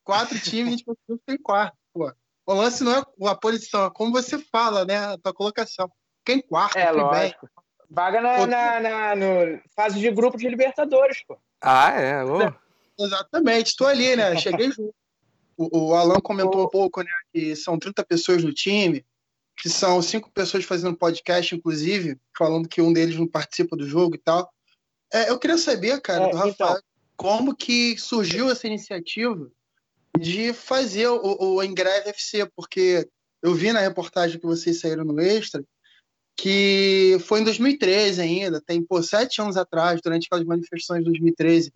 Quatro 0.03 0.39
times, 0.39 0.67
a 0.67 0.71
gente 0.71 0.85
conseguiu 0.85 1.17
ficar 1.17 1.33
em 1.33 1.37
quarto, 1.37 1.77
pô. 1.93 2.11
O 2.45 2.53
lance 2.53 2.81
não 2.81 2.93
é 2.93 3.03
a 3.29 3.35
posição, 3.35 3.85
é 3.85 3.89
como 3.89 4.11
você 4.11 4.39
fala, 4.39 4.85
né? 4.85 4.97
A 4.97 5.17
tua 5.17 5.33
colocação. 5.33 5.91
Quem 6.23 6.41
quarto, 6.41 6.77
é, 6.77 6.89
lógico. 6.91 7.45
Bem. 7.45 7.65
Vaga 7.89 8.21
na, 8.21 8.47
na, 8.47 8.79
na 8.79 9.15
no 9.15 9.61
fase 9.75 9.99
de 9.99 10.09
grupo 10.11 10.37
de 10.37 10.47
Libertadores, 10.47 11.23
pô. 11.25 11.37
Ah, 11.61 11.91
é? 11.91 12.23
Oh. 12.23 12.53
Exatamente, 12.99 13.67
estou 13.67 13.87
ali, 13.87 14.15
né? 14.15 14.35
Cheguei 14.37 14.71
junto. 14.71 14.93
O, 15.57 15.89
o 15.89 15.95
Alan 15.95 16.19
comentou 16.21 16.65
um 16.65 16.69
pouco, 16.69 17.01
né? 17.01 17.11
Que 17.33 17.55
são 17.55 17.77
30 17.77 18.05
pessoas 18.05 18.43
no 18.43 18.53
time, 18.53 19.05
que 19.57 19.69
são 19.69 20.01
cinco 20.01 20.31
pessoas 20.31 20.63
fazendo 20.63 20.97
podcast, 20.97 21.55
inclusive, 21.55 22.17
falando 22.37 22.69
que 22.69 22.81
um 22.81 22.93
deles 22.93 23.17
não 23.17 23.27
participa 23.27 23.75
do 23.75 23.87
jogo 23.87 24.15
e 24.15 24.19
tal. 24.19 24.49
É, 25.11 25.29
eu 25.29 25.39
queria 25.39 25.57
saber, 25.57 25.99
cara, 26.01 26.25
é, 26.25 26.29
do 26.29 26.37
Rafael, 26.37 26.53
então 26.53 26.81
como 27.17 27.55
que 27.55 27.97
surgiu 27.97 28.49
essa 28.49 28.67
iniciativa 28.67 29.51
de 30.17 30.53
fazer 30.53 31.07
o, 31.07 31.55
o 31.55 31.61
FC, 31.61 32.49
porque 32.55 33.09
eu 33.41 33.53
vi 33.53 33.73
na 33.73 33.79
reportagem 33.79 34.39
que 34.39 34.45
vocês 34.45 34.79
saíram 34.79 35.03
no 35.03 35.19
Extra 35.19 35.63
que 36.39 37.17
foi 37.25 37.41
em 37.41 37.43
2013 37.43 38.21
ainda, 38.21 38.61
tem 38.61 38.83
pô, 38.83 39.01
sete 39.01 39.41
anos 39.41 39.57
atrás, 39.57 39.99
durante 39.99 40.27
aquelas 40.27 40.45
manifestações 40.45 40.99
de 40.99 41.05
2013, 41.05 41.73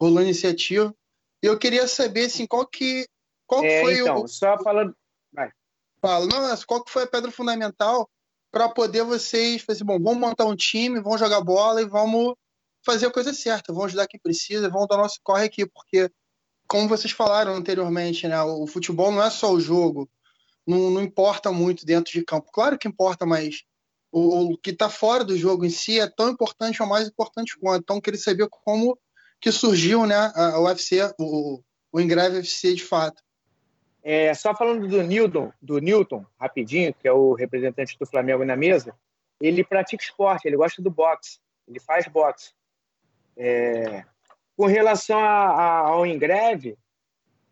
rolou 0.00 0.18
a 0.18 0.22
iniciativa. 0.22 0.94
E 1.42 1.46
eu 1.46 1.58
queria 1.58 1.88
saber 1.88 2.26
assim, 2.26 2.46
qual 2.46 2.64
que 2.64 3.06
qual 3.46 3.64
é, 3.64 3.80
foi 3.80 3.98
então, 3.98 4.22
o. 4.22 4.28
Só 4.28 4.56
falando. 4.62 4.96
Vai. 5.32 5.50
falo, 6.00 6.26
não, 6.28 6.56
qual 6.64 6.84
que 6.84 6.92
foi 6.92 7.02
a 7.02 7.08
pedra 7.08 7.30
fundamental 7.32 8.08
para 8.52 8.68
poder 8.68 9.02
vocês 9.02 9.62
fazer, 9.62 9.82
bom, 9.82 10.00
vamos 10.00 10.20
montar 10.20 10.44
um 10.44 10.54
time, 10.54 11.00
vamos 11.00 11.18
jogar 11.18 11.40
bola 11.40 11.82
e 11.82 11.84
vamos 11.84 12.34
fazer 12.84 13.06
a 13.06 13.10
coisa 13.10 13.32
certa, 13.32 13.72
vamos 13.72 13.86
ajudar 13.86 14.06
quem 14.06 14.20
precisa, 14.20 14.68
vamos 14.68 14.88
dar 14.88 14.96
nosso 14.96 15.20
corre 15.22 15.44
aqui, 15.44 15.66
porque, 15.66 16.10
como 16.66 16.88
vocês 16.88 17.12
falaram 17.12 17.54
anteriormente, 17.54 18.28
né, 18.28 18.40
o 18.42 18.66
futebol 18.66 19.10
não 19.10 19.22
é 19.22 19.30
só 19.30 19.52
o 19.52 19.60
jogo, 19.60 20.08
não, 20.66 20.90
não 20.90 21.02
importa 21.02 21.52
muito 21.52 21.84
dentro 21.84 22.12
de 22.12 22.24
campo. 22.24 22.50
Claro 22.52 22.78
que 22.78 22.88
importa, 22.88 23.26
mas 23.26 23.64
o, 24.10 24.52
o 24.52 24.58
que 24.58 24.70
está 24.70 24.88
fora 24.88 25.24
do 25.24 25.36
jogo 25.36 25.64
em 25.64 25.70
si 25.70 25.98
é 25.98 26.08
tão 26.08 26.30
importante 26.30 26.80
ou 26.82 26.88
mais 26.88 27.08
importante 27.08 27.58
quanto. 27.58 27.82
Então, 27.82 28.00
queria 28.00 28.20
saber 28.20 28.48
como 28.48 28.98
que 29.40 29.50
surgiu 29.52 30.06
né, 30.06 30.32
a, 30.34 30.60
UFC, 30.60 31.00
o, 31.18 31.60
o 31.92 32.00
Engrave 32.00 32.36
UFC 32.36 32.74
de 32.74 32.82
fato. 32.82 33.22
É, 34.02 34.32
só 34.34 34.54
falando 34.54 34.86
do 34.86 35.02
Newton, 35.02 35.50
do 35.60 35.78
Newton, 35.78 36.24
rapidinho, 36.38 36.94
que 36.94 37.08
é 37.08 37.12
o 37.12 37.32
representante 37.32 37.96
do 37.98 38.06
Flamengo 38.06 38.44
na 38.44 38.54
mesa, 38.54 38.94
ele 39.40 39.64
pratica 39.64 40.02
esporte, 40.02 40.46
ele 40.46 40.56
gosta 40.56 40.80
do 40.80 40.90
boxe, 40.90 41.38
ele 41.66 41.80
faz 41.80 42.06
boxe. 42.06 42.52
É, 43.36 44.04
com 44.56 44.66
relação 44.66 45.18
a, 45.18 45.46
a, 45.46 45.78
ao 45.88 46.06
Engreve, 46.06 46.76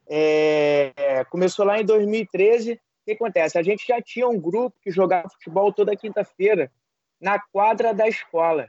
é, 0.09 1.25
começou 1.31 1.65
lá 1.65 1.81
em 1.81 1.85
2013, 1.85 2.75
o 2.75 2.79
que 3.05 3.13
acontece? 3.13 3.59
A 3.59 3.63
gente 3.63 3.87
já 3.87 4.01
tinha 4.01 4.29
um 4.29 4.39
grupo 4.39 4.77
que 4.81 4.91
jogava 4.91 5.29
futebol 5.29 5.73
toda 5.73 5.97
quinta-feira 5.97 6.71
na 7.21 7.39
quadra 7.39 7.93
da 7.95 8.07
escola, 8.09 8.69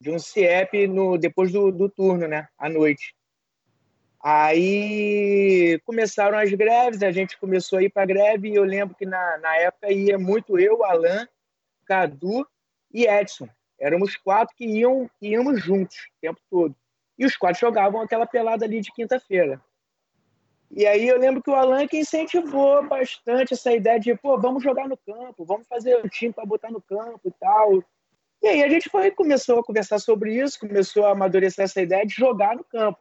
de 0.00 0.10
um 0.10 0.18
CIEP 0.18 0.86
no, 0.88 1.16
depois 1.16 1.52
do, 1.52 1.70
do 1.70 1.88
turno, 1.88 2.26
né? 2.26 2.48
À 2.58 2.68
noite. 2.68 3.14
Aí 4.22 5.80
começaram 5.84 6.38
as 6.38 6.52
greves, 6.52 7.02
a 7.02 7.10
gente 7.10 7.38
começou 7.38 7.78
a 7.78 7.82
ir 7.82 7.90
para 7.90 8.06
greve 8.06 8.50
e 8.50 8.54
eu 8.54 8.62
lembro 8.62 8.94
que 8.94 9.04
na, 9.04 9.38
na 9.38 9.56
época 9.56 9.90
ia 9.90 10.16
muito 10.16 10.58
eu, 10.58 10.84
Alan, 10.84 11.26
Cadu 11.84 12.46
e 12.92 13.04
Edson. 13.04 13.48
Éramos 13.82 14.16
quatro 14.16 14.54
que 14.56 14.64
iam, 14.64 15.10
íamos 15.20 15.60
juntos 15.60 15.96
o 15.96 16.20
tempo 16.20 16.40
todo. 16.48 16.72
E 17.18 17.26
os 17.26 17.36
quatro 17.36 17.60
jogavam 17.60 18.00
aquela 18.00 18.24
pelada 18.24 18.64
ali 18.64 18.80
de 18.80 18.92
quinta-feira. 18.92 19.60
E 20.70 20.86
aí 20.86 21.08
eu 21.08 21.18
lembro 21.18 21.42
que 21.42 21.50
o 21.50 21.54
Alan 21.54 21.88
que 21.88 21.98
incentivou 21.98 22.86
bastante 22.86 23.54
essa 23.54 23.72
ideia 23.72 23.98
de, 23.98 24.14
pô, 24.14 24.38
vamos 24.38 24.62
jogar 24.62 24.88
no 24.88 24.96
campo, 24.96 25.44
vamos 25.44 25.66
fazer 25.66 25.96
um 25.96 26.08
time 26.08 26.32
para 26.32 26.46
botar 26.46 26.70
no 26.70 26.80
campo 26.80 27.20
e 27.24 27.32
tal. 27.32 27.82
E 28.40 28.46
aí 28.46 28.62
a 28.62 28.68
gente 28.68 28.88
foi 28.88 29.10
começou 29.10 29.58
a 29.58 29.64
conversar 29.64 29.98
sobre 29.98 30.40
isso, 30.40 30.60
começou 30.60 31.04
a 31.04 31.10
amadurecer 31.10 31.64
essa 31.64 31.82
ideia 31.82 32.06
de 32.06 32.14
jogar 32.14 32.54
no 32.54 32.62
campo. 32.62 33.00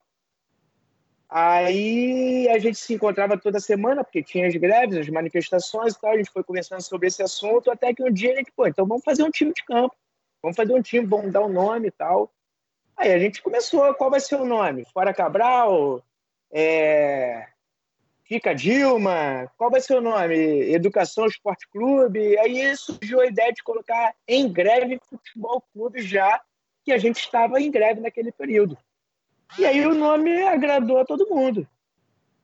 Aí 1.29 2.49
a 2.49 2.57
gente 2.57 2.79
se 2.79 2.95
encontrava 2.95 3.37
toda 3.37 3.59
semana, 3.59 4.03
porque 4.03 4.23
tinha 4.23 4.47
as 4.47 4.55
greves, 4.55 4.97
as 4.97 5.07
manifestações 5.09 5.93
e 5.93 6.01
tal, 6.01 6.11
a 6.11 6.17
gente 6.17 6.31
foi 6.31 6.43
conversando 6.43 6.81
sobre 6.81 7.07
esse 7.07 7.21
assunto, 7.21 7.69
até 7.69 7.93
que 7.93 8.03
um 8.03 8.11
dia 8.11 8.33
a 8.33 8.35
gente, 8.37 8.51
pô, 8.51 8.65
então 8.65 8.85
vamos 8.85 9.03
fazer 9.03 9.23
um 9.23 9.29
time 9.29 9.53
de 9.53 9.63
campo, 9.63 9.95
vamos 10.41 10.55
fazer 10.55 10.73
um 10.73 10.81
time, 10.81 11.05
vamos 11.05 11.31
dar 11.31 11.41
um 11.41 11.49
nome 11.49 11.87
e 11.87 11.91
tal. 11.91 12.31
Aí 12.97 13.11
a 13.11 13.19
gente 13.19 13.41
começou, 13.41 13.93
qual 13.95 14.09
vai 14.09 14.19
ser 14.19 14.35
o 14.35 14.45
nome? 14.45 14.85
Fora 14.93 15.13
Cabral, 15.13 16.03
é, 16.51 17.47
Fica 18.31 18.53
Dilma, 18.53 19.51
qual 19.57 19.69
vai 19.69 19.81
ser 19.81 19.97
o 19.97 20.01
nome? 20.01 20.37
Educação 20.71 21.25
Esporte 21.25 21.67
Clube. 21.69 22.37
Aí 22.39 22.73
surgiu 22.77 23.19
a 23.19 23.25
ideia 23.25 23.51
de 23.51 23.61
colocar 23.61 24.15
em 24.25 24.49
greve 24.49 25.01
Futebol 25.09 25.61
Clube 25.73 26.01
já, 26.01 26.41
que 26.85 26.93
a 26.93 26.97
gente 26.97 27.19
estava 27.19 27.59
em 27.59 27.69
greve 27.69 27.99
naquele 27.99 28.31
período. 28.31 28.77
E 29.59 29.65
aí 29.65 29.85
o 29.85 29.93
nome 29.93 30.43
agradou 30.43 30.99
a 30.99 31.05
todo 31.05 31.27
mundo. 31.27 31.67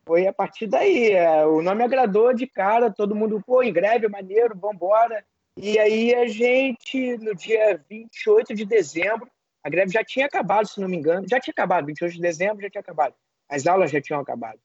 Foi 0.06 0.27
a 0.27 0.34
partir 0.34 0.68
daí. 0.68 1.13
É, 1.13 1.46
o 1.46 1.62
nome 1.62 1.82
agradou 1.82 2.34
de 2.34 2.48
cara, 2.48 2.92
todo 2.92 3.16
mundo, 3.16 3.42
pô, 3.48 3.63
em 3.63 3.72
greve, 3.72 4.10
maneiro, 4.10 4.58
vambora. 4.58 5.24
E 5.58 5.78
aí 5.80 6.16
a 6.16 6.28
gente, 6.28 7.18
no 7.18 7.36
dia 7.36 7.84
28 7.90 8.54
de 8.54 8.66
dezembro, 8.66 9.30
a 9.64 9.70
greve 9.70 9.92
já 9.92 10.04
tinha 10.04 10.26
acabado, 10.26 10.68
se 10.68 10.80
não 10.80 10.88
me 10.88 10.96
engano. 10.96 11.28
Já 11.28 11.40
tinha 11.40 11.52
acabado, 11.52 11.88
28 11.88 12.14
de 12.14 12.22
dezembro 12.22 12.62
já 12.62 12.70
tinha 12.70 12.82
acabado. 12.82 13.16
As 13.50 13.66
aulas 13.66 13.92
já 13.92 14.00
tinham 14.00 14.22
acabado 14.22 14.60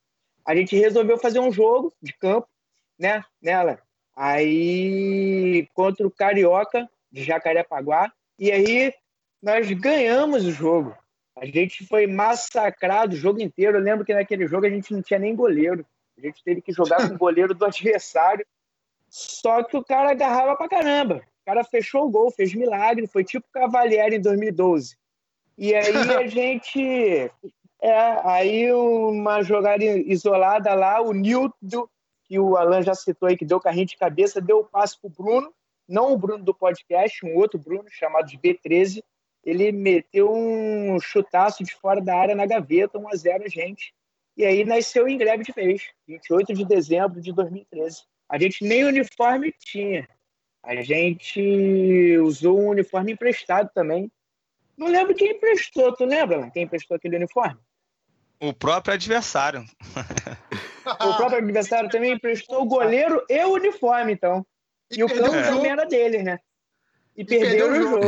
a 0.45 0.55
gente 0.55 0.77
resolveu 0.77 1.19
fazer 1.19 1.39
um 1.39 1.53
jogo 1.53 1.93
de 2.03 2.13
campo, 2.15 2.49
né, 2.99 3.25
nela. 3.41 3.79
Aí 4.15 5.69
contra 5.75 6.07
o 6.07 6.11
Carioca 6.11 6.89
de 7.11 7.23
Jacarepaguá, 7.23 8.13
e 8.39 8.51
aí 8.51 8.93
nós 9.43 9.71
ganhamos 9.73 10.45
o 10.45 10.53
jogo. 10.53 10.97
A 11.37 11.47
gente 11.47 11.87
foi 11.87 12.07
massacrado 12.07 13.15
o 13.15 13.19
jogo 13.19 13.41
inteiro. 13.41 13.79
Eu 13.79 13.83
lembro 13.83 14.05
que 14.05 14.15
naquele 14.15 14.47
jogo 14.47 14.67
a 14.67 14.71
gente 14.71 14.93
não 14.93 15.03
tinha 15.03 15.19
nem 15.19 15.35
goleiro. 15.35 15.85
A 16.17 16.21
gente 16.21 16.43
teve 16.45 16.61
que 16.61 16.73
jogar 16.73 17.09
com 17.09 17.15
o 17.15 17.19
goleiro 17.19 17.55
do 17.55 17.65
adversário. 17.65 18.47
Só 19.13 19.63
que 19.63 19.77
o 19.77 19.85
cara 19.85 20.11
agarrava 20.11 20.57
pra 20.57 20.67
caramba. 20.67 21.17
O 21.17 21.45
cara 21.45 21.63
fechou 21.63 22.07
o 22.07 22.11
gol, 22.11 22.31
fez 22.31 22.55
milagre. 22.55 23.07
Foi 23.07 23.23
tipo 23.23 23.47
Cavalieri 23.53 24.17
em 24.17 24.23
2012. 24.23 24.97
E 25.59 25.75
aí 25.75 25.95
a 25.95 26.25
gente 26.27 27.31
é, 27.83 27.93
aí 28.25 28.73
uma 28.73 29.43
jogada 29.43 29.85
isolada 29.85 30.73
lá, 30.73 31.03
o 31.03 31.13
Nilton, 31.13 31.87
que 32.25 32.39
o 32.39 32.57
Alan 32.57 32.81
já 32.81 32.95
citou 32.95 33.29
aí, 33.29 33.37
que 33.37 33.45
deu 33.45 33.61
carrinho 33.61 33.85
de 33.85 33.99
cabeça, 33.99 34.41
deu 34.41 34.61
o 34.61 34.65
passe 34.65 34.99
pro 34.99 35.11
Bruno, 35.11 35.53
não 35.87 36.11
o 36.11 36.17
Bruno 36.17 36.43
do 36.43 36.55
podcast, 36.55 37.27
um 37.27 37.37
outro 37.37 37.61
Bruno 37.61 37.91
chamado 37.91 38.27
de 38.27 38.39
B13. 38.39 39.03
Ele 39.45 39.73
meteu 39.73 40.33
um 40.33 40.99
chutaço 41.01 41.63
de 41.63 41.75
fora 41.75 42.01
da 42.01 42.17
área 42.17 42.35
na 42.35 42.47
gaveta, 42.47 42.99
1 42.99 43.09
a 43.09 43.15
0 43.15 43.49
gente. 43.51 43.93
E 44.39 44.47
aí 44.47 44.65
nasceu 44.65 45.07
em 45.07 45.19
greve 45.19 45.45
de 45.45 45.53
vez, 45.53 45.83
28 46.09 46.55
de 46.55 46.65
dezembro 46.65 47.21
de 47.21 47.31
2013. 47.31 48.05
A 48.33 48.39
gente 48.39 48.65
nem 48.65 48.83
uniforme 48.87 49.53
tinha. 49.53 50.09
A 50.63 50.77
gente 50.77 52.17
usou 52.23 52.59
um 52.59 52.69
uniforme 52.69 53.13
emprestado 53.13 53.69
também. 53.75 54.11
Não 54.75 54.87
lembro 54.87 55.15
quem 55.15 55.33
emprestou, 55.33 55.95
tu 55.95 56.07
lembra 56.07 56.51
quem 56.51 56.63
emprestou 56.63 56.97
aquele 56.97 57.17
uniforme? 57.17 57.61
O 58.41 58.55
próprio 58.55 58.95
adversário. 58.95 59.67
o 60.87 61.17
próprio 61.17 61.41
adversário 61.41 61.91
também 61.91 62.15
emprestou 62.15 62.63
o 62.63 62.65
goleiro 62.65 63.23
e 63.29 63.45
o 63.45 63.53
uniforme, 63.53 64.15
então. 64.15 64.47
E, 64.91 65.01
e 65.01 65.05
o 65.05 65.09
campo 65.09 65.37
o 65.37 65.43
também 65.43 65.71
era 65.71 65.85
dele, 65.85 66.23
né? 66.23 66.39
E, 67.15 67.21
e 67.21 67.25
perdeu, 67.27 67.71
o 67.71 67.75
jogo. 67.75 68.01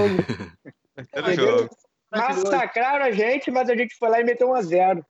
Perdeu 1.13 1.33
o 1.33 1.59
jogo. 1.59 1.77
Massacraram 2.11 3.05
a 3.05 3.11
gente, 3.11 3.51
mas 3.51 3.69
a 3.69 3.77
gente 3.77 3.95
foi 3.97 4.09
lá 4.09 4.21
e 4.21 4.25
meteu 4.25 4.49
um 4.49 4.55
a 4.55 4.63
zero. 4.63 5.05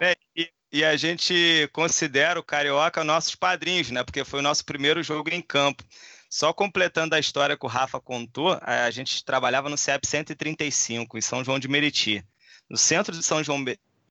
É, 0.00 0.14
e, 0.36 0.48
e, 0.72 0.84
a 0.84 0.96
gente 0.96 1.68
considera 1.72 2.38
o 2.38 2.44
Carioca 2.44 3.04
nossos 3.04 3.34
padrinhos, 3.34 3.90
né? 3.90 4.04
Porque 4.04 4.24
foi 4.24 4.40
o 4.40 4.42
nosso 4.42 4.64
primeiro 4.64 5.02
jogo 5.02 5.30
em 5.30 5.42
campo. 5.42 5.84
Só 6.28 6.52
completando 6.52 7.14
a 7.14 7.18
história 7.18 7.56
que 7.56 7.66
o 7.66 7.68
Rafa 7.68 8.00
contou, 8.00 8.56
a 8.62 8.90
gente 8.90 9.24
trabalhava 9.24 9.68
no 9.68 9.76
CEP 9.76 10.06
135, 10.06 11.18
em 11.18 11.20
São 11.20 11.42
João 11.42 11.58
de 11.58 11.66
Meriti. 11.66 12.24
No 12.68 12.76
centro 12.76 13.16
de 13.16 13.24
São 13.24 13.42
João 13.42 13.64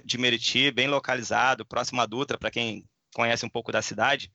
de 0.04 0.18
Meriti, 0.18 0.70
bem 0.70 0.88
localizado, 0.88 1.66
próximo 1.66 2.01
à 2.01 2.06
Dutra, 2.06 2.38
para 2.38 2.51
quem 2.51 2.84
conhece 3.13 3.46
um 3.46 3.50
pouco 3.50 3.72
da 3.72 3.82
cidade. 3.82 4.30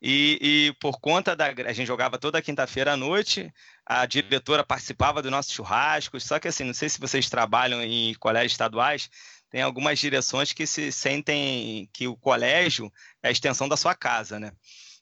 E, 0.00 0.38
e, 0.40 0.72
por 0.80 1.00
conta 1.00 1.34
da. 1.34 1.46
A 1.46 1.72
gente 1.72 1.86
jogava 1.86 2.18
toda 2.18 2.40
quinta-feira 2.40 2.92
à 2.92 2.96
noite, 2.96 3.52
a 3.84 4.06
diretora 4.06 4.62
participava 4.64 5.20
do 5.20 5.30
nosso 5.30 5.52
churrasco. 5.52 6.20
Só 6.20 6.38
que, 6.38 6.48
assim, 6.48 6.64
não 6.64 6.74
sei 6.74 6.88
se 6.88 7.00
vocês 7.00 7.28
trabalham 7.28 7.82
em 7.82 8.14
colégios 8.14 8.52
estaduais, 8.52 9.10
tem 9.50 9.62
algumas 9.62 9.98
direções 9.98 10.52
que 10.52 10.66
se 10.66 10.92
sentem 10.92 11.88
que 11.92 12.06
o 12.06 12.16
colégio 12.16 12.92
é 13.22 13.28
a 13.28 13.30
extensão 13.30 13.68
da 13.68 13.76
sua 13.76 13.94
casa, 13.94 14.38
né? 14.38 14.52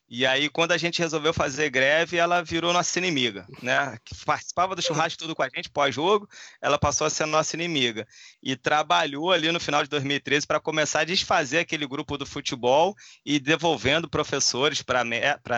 E 0.09 0.25
aí, 0.25 0.49
quando 0.49 0.71
a 0.71 0.79
gente 0.79 1.01
resolveu 1.01 1.35
fazer 1.35 1.69
greve, 1.69 2.17
ela 2.17 2.41
virou 2.41 2.73
nossa 2.73 2.97
inimiga, 2.97 3.45
né? 3.61 3.99
Que 4.05 4.15
participava 4.25 4.77
do 4.77 4.81
churrasco 4.81 5.19
tudo 5.19 5.35
com 5.35 5.43
a 5.43 5.49
gente 5.49 5.69
pós-jogo, 5.69 6.29
ela 6.63 6.79
passou 6.79 7.09
a 7.09 7.11
ser 7.11 7.27
nossa 7.27 7.57
inimiga. 7.57 8.07
E 8.41 8.55
trabalhou 8.55 9.33
ali 9.33 9.51
no 9.51 9.59
final 9.59 9.83
de 9.83 9.89
2013 9.89 10.47
para 10.47 10.61
começar 10.61 11.01
a 11.01 11.05
desfazer 11.05 11.59
aquele 11.59 11.89
grupo 11.89 12.17
do 12.17 12.25
futebol 12.25 12.95
e 13.25 13.41
devolvendo 13.41 14.09
professores 14.09 14.81
para 14.81 15.03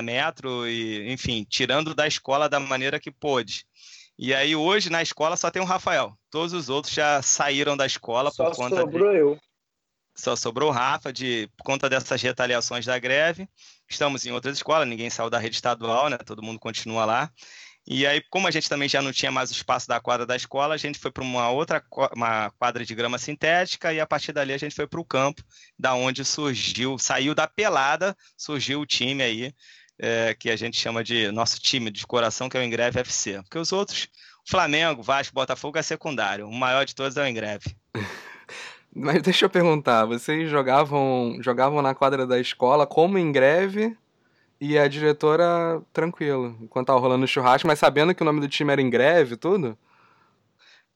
Metro, 0.02 0.66
e, 0.66 1.12
enfim, 1.12 1.46
tirando 1.46 1.94
da 1.94 2.06
escola 2.06 2.48
da 2.48 2.58
maneira 2.58 2.98
que 2.98 3.10
pôde. 3.10 3.66
E 4.18 4.34
aí, 4.34 4.56
hoje, 4.56 4.90
na 4.90 5.00
escola, 5.00 5.36
só 5.36 5.50
tem 5.50 5.62
o 5.62 5.64
Rafael. 5.64 6.12
Todos 6.28 6.52
os 6.52 6.68
outros 6.68 6.92
já 6.92 7.22
saíram 7.22 7.76
da 7.76 7.86
escola 7.86 8.32
só 8.32 8.46
por 8.46 8.56
conta. 8.56 8.76
Só 8.76 8.82
sobrou 8.82 9.12
de... 9.12 9.18
eu. 9.18 9.38
Só 10.16 10.34
sobrou 10.34 10.70
o 10.70 10.72
Rafa 10.72 11.12
de, 11.12 11.48
por 11.56 11.62
conta 11.62 11.88
dessas 11.88 12.20
retaliações 12.20 12.84
da 12.84 12.98
greve. 12.98 13.48
Estamos 13.88 14.26
em 14.26 14.32
outras 14.32 14.56
escolas, 14.56 14.88
ninguém 14.88 15.08
saiu 15.08 15.30
da 15.30 15.38
rede 15.38 15.54
estadual, 15.54 16.10
né? 16.10 16.18
Todo 16.18 16.42
mundo 16.42 16.58
continua 16.58 17.04
lá. 17.04 17.30
E 17.86 18.04
aí, 18.06 18.20
como 18.28 18.48
a 18.48 18.50
gente 18.50 18.68
também 18.68 18.88
já 18.88 19.00
não 19.00 19.12
tinha 19.12 19.30
mais 19.30 19.50
o 19.50 19.54
espaço 19.54 19.86
da 19.86 20.00
quadra 20.00 20.26
da 20.26 20.36
escola, 20.36 20.74
a 20.74 20.76
gente 20.76 20.98
foi 20.98 21.10
para 21.10 21.22
uma 21.22 21.48
outra 21.50 21.82
uma 22.14 22.50
quadra 22.58 22.84
de 22.84 22.94
grama 22.94 23.16
sintética 23.16 23.94
e 23.94 24.00
a 24.00 24.06
partir 24.06 24.32
dali 24.32 24.52
a 24.52 24.58
gente 24.58 24.74
foi 24.74 24.86
para 24.86 25.00
o 25.00 25.04
campo, 25.04 25.42
da 25.78 25.94
onde 25.94 26.24
surgiu, 26.24 26.98
saiu 26.98 27.34
da 27.34 27.46
pelada, 27.46 28.14
surgiu 28.36 28.80
o 28.80 28.86
time 28.86 29.22
aí, 29.22 29.54
é, 29.98 30.34
que 30.34 30.50
a 30.50 30.56
gente 30.56 30.80
chama 30.80 31.02
de 31.02 31.30
nosso 31.32 31.60
time 31.60 31.90
de 31.90 32.06
coração, 32.06 32.48
que 32.48 32.56
é 32.56 32.60
o 32.60 32.62
Engreve 32.62 33.00
FC. 33.00 33.42
Porque 33.42 33.58
os 33.58 33.72
outros, 33.72 34.08
Flamengo, 34.46 35.02
Vasco, 35.02 35.34
Botafogo 35.34 35.78
é 35.78 35.82
secundário. 35.82 36.46
O 36.46 36.52
maior 36.54 36.84
de 36.84 36.94
todos 36.94 37.16
é 37.16 37.22
o 37.22 37.26
Engreve. 37.26 37.76
Mas 38.94 39.22
deixa 39.22 39.44
eu 39.44 39.50
perguntar, 39.50 40.06
vocês 40.06 40.48
jogavam 40.50 41.36
jogavam 41.40 41.82
na 41.82 41.94
quadra 41.94 42.26
da 42.26 42.40
escola 42.40 42.86
como 42.86 43.18
em 43.18 43.30
greve 43.30 43.96
E 44.60 44.78
a 44.78 44.88
diretora, 44.88 45.80
tranquilo, 45.92 46.56
enquanto 46.60 46.86
tava 46.88 46.98
rolando 46.98 47.24
o 47.24 47.28
churrasco, 47.28 47.66
mas 47.66 47.78
sabendo 47.78 48.14
que 48.14 48.22
o 48.22 48.24
nome 48.24 48.40
do 48.40 48.48
time 48.48 48.72
era 48.72 48.82
em 48.82 48.90
greve 48.90 49.34
e 49.34 49.36
tudo? 49.36 49.78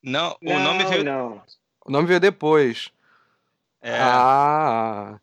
Não, 0.02 0.36
o 0.42 0.52
não, 0.54 0.58
nome 0.58 0.84
veio. 0.84 1.04
Não. 1.04 1.42
O 1.86 1.92
nome 1.92 2.08
veio 2.08 2.18
depois. 2.18 2.90
É, 3.80 3.98
Ah, 4.00 5.20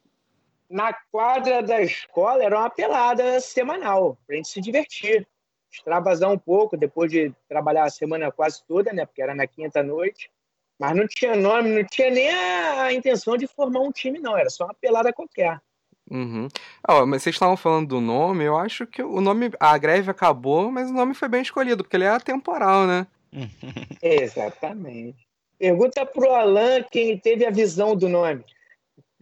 Na 0.69 0.93
quadra 1.11 1.63
da 1.63 1.81
escola 1.81 2.43
era 2.43 2.57
uma 2.57 2.69
pelada 2.69 3.39
semanal, 3.41 4.17
pra 4.27 4.35
gente 4.35 4.49
se 4.49 4.61
divertir. 4.61 5.27
Extravasar 5.71 6.31
um 6.31 6.37
pouco 6.37 6.77
depois 6.77 7.11
de 7.11 7.33
trabalhar 7.47 7.83
a 7.83 7.89
semana 7.89 8.31
quase 8.31 8.63
toda, 8.67 8.91
né? 8.93 9.05
Porque 9.05 9.21
era 9.21 9.35
na 9.35 9.47
quinta 9.47 9.81
noite. 9.83 10.29
Mas 10.79 10.95
não 10.95 11.07
tinha 11.07 11.35
nome, 11.35 11.69
não 11.69 11.83
tinha 11.83 12.09
nem 12.09 12.29
a, 12.29 12.83
a 12.83 12.93
intenção 12.93 13.35
de 13.35 13.45
formar 13.47 13.81
um 13.81 13.91
time, 13.91 14.19
não. 14.19 14.37
Era 14.37 14.49
só 14.49 14.65
uma 14.65 14.73
pelada 14.73 15.11
qualquer. 15.11 15.59
Uhum. 16.09 16.47
Mas 17.07 17.23
vocês 17.23 17.35
estavam 17.35 17.55
falando 17.55 17.89
do 17.89 18.01
nome, 18.01 18.43
eu 18.43 18.57
acho 18.57 18.87
que 18.87 19.03
o 19.03 19.21
nome. 19.21 19.51
A 19.59 19.77
greve 19.77 20.09
acabou, 20.09 20.71
mas 20.71 20.89
o 20.89 20.93
nome 20.93 21.13
foi 21.13 21.27
bem 21.27 21.41
escolhido, 21.41 21.83
porque 21.83 21.95
ele 21.95 22.05
é 22.05 22.09
atemporal, 22.09 22.87
né? 22.87 23.05
Exatamente. 24.01 25.27
Pergunta 25.57 26.05
pro 26.05 26.31
Alan 26.31 26.83
quem 26.89 27.17
teve 27.17 27.45
a 27.45 27.51
visão 27.51 27.95
do 27.95 28.09
nome. 28.09 28.43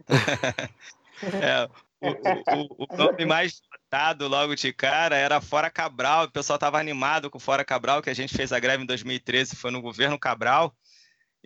é, 1.42 1.68
o, 2.00 2.10
o- 2.10 2.86
o 2.92 2.96
nome 2.96 3.24
mais 3.24 3.60
votado 3.70 4.28
logo 4.28 4.54
de 4.54 4.72
cara 4.72 5.16
era 5.16 5.40
Fora 5.40 5.70
Cabral. 5.70 6.24
O 6.26 6.30
pessoal 6.30 6.56
estava 6.56 6.78
animado 6.78 7.30
com 7.30 7.38
Fora 7.38 7.64
Cabral, 7.64 8.02
que 8.02 8.10
a 8.10 8.14
gente 8.14 8.36
fez 8.36 8.52
a 8.52 8.58
greve 8.60 8.82
em 8.82 8.86
2013, 8.86 9.56
foi 9.56 9.70
no 9.70 9.80
governo 9.82 10.18
Cabral. 10.18 10.74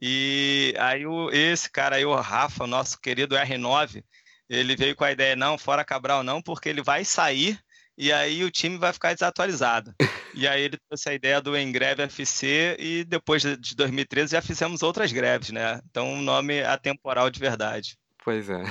E 0.00 0.74
aí 0.78 1.06
o, 1.06 1.30
esse 1.30 1.70
cara 1.70 1.96
aí, 1.96 2.04
o 2.04 2.14
Rafa, 2.14 2.66
nosso 2.66 3.00
querido 3.00 3.36
R9, 3.36 4.02
ele 4.48 4.74
veio 4.76 4.96
com 4.96 5.04
a 5.04 5.12
ideia, 5.12 5.36
não, 5.36 5.56
Fora 5.56 5.84
Cabral 5.84 6.22
não, 6.22 6.42
porque 6.42 6.68
ele 6.68 6.82
vai 6.82 7.04
sair 7.04 7.58
e 7.96 8.12
aí 8.12 8.42
o 8.42 8.50
time 8.50 8.78
vai 8.78 8.92
ficar 8.92 9.12
desatualizado. 9.14 9.94
E 10.34 10.48
aí 10.48 10.62
ele 10.62 10.78
trouxe 10.88 11.10
a 11.10 11.12
ideia 11.12 11.42
do 11.42 11.54
Em 11.54 11.70
Greve 11.70 12.04
FC 12.04 12.74
e 12.80 13.04
depois 13.04 13.42
de 13.42 13.54
de 13.54 13.76
2013 13.76 14.32
já 14.32 14.40
fizemos 14.40 14.82
outras 14.82 15.12
greves, 15.12 15.50
né? 15.50 15.78
Então 15.90 16.14
o 16.14 16.22
nome 16.22 16.54
é 16.54 16.64
atemporal 16.66 17.28
de 17.28 17.38
verdade. 17.38 17.98
Pois 18.24 18.48
é. 18.48 18.62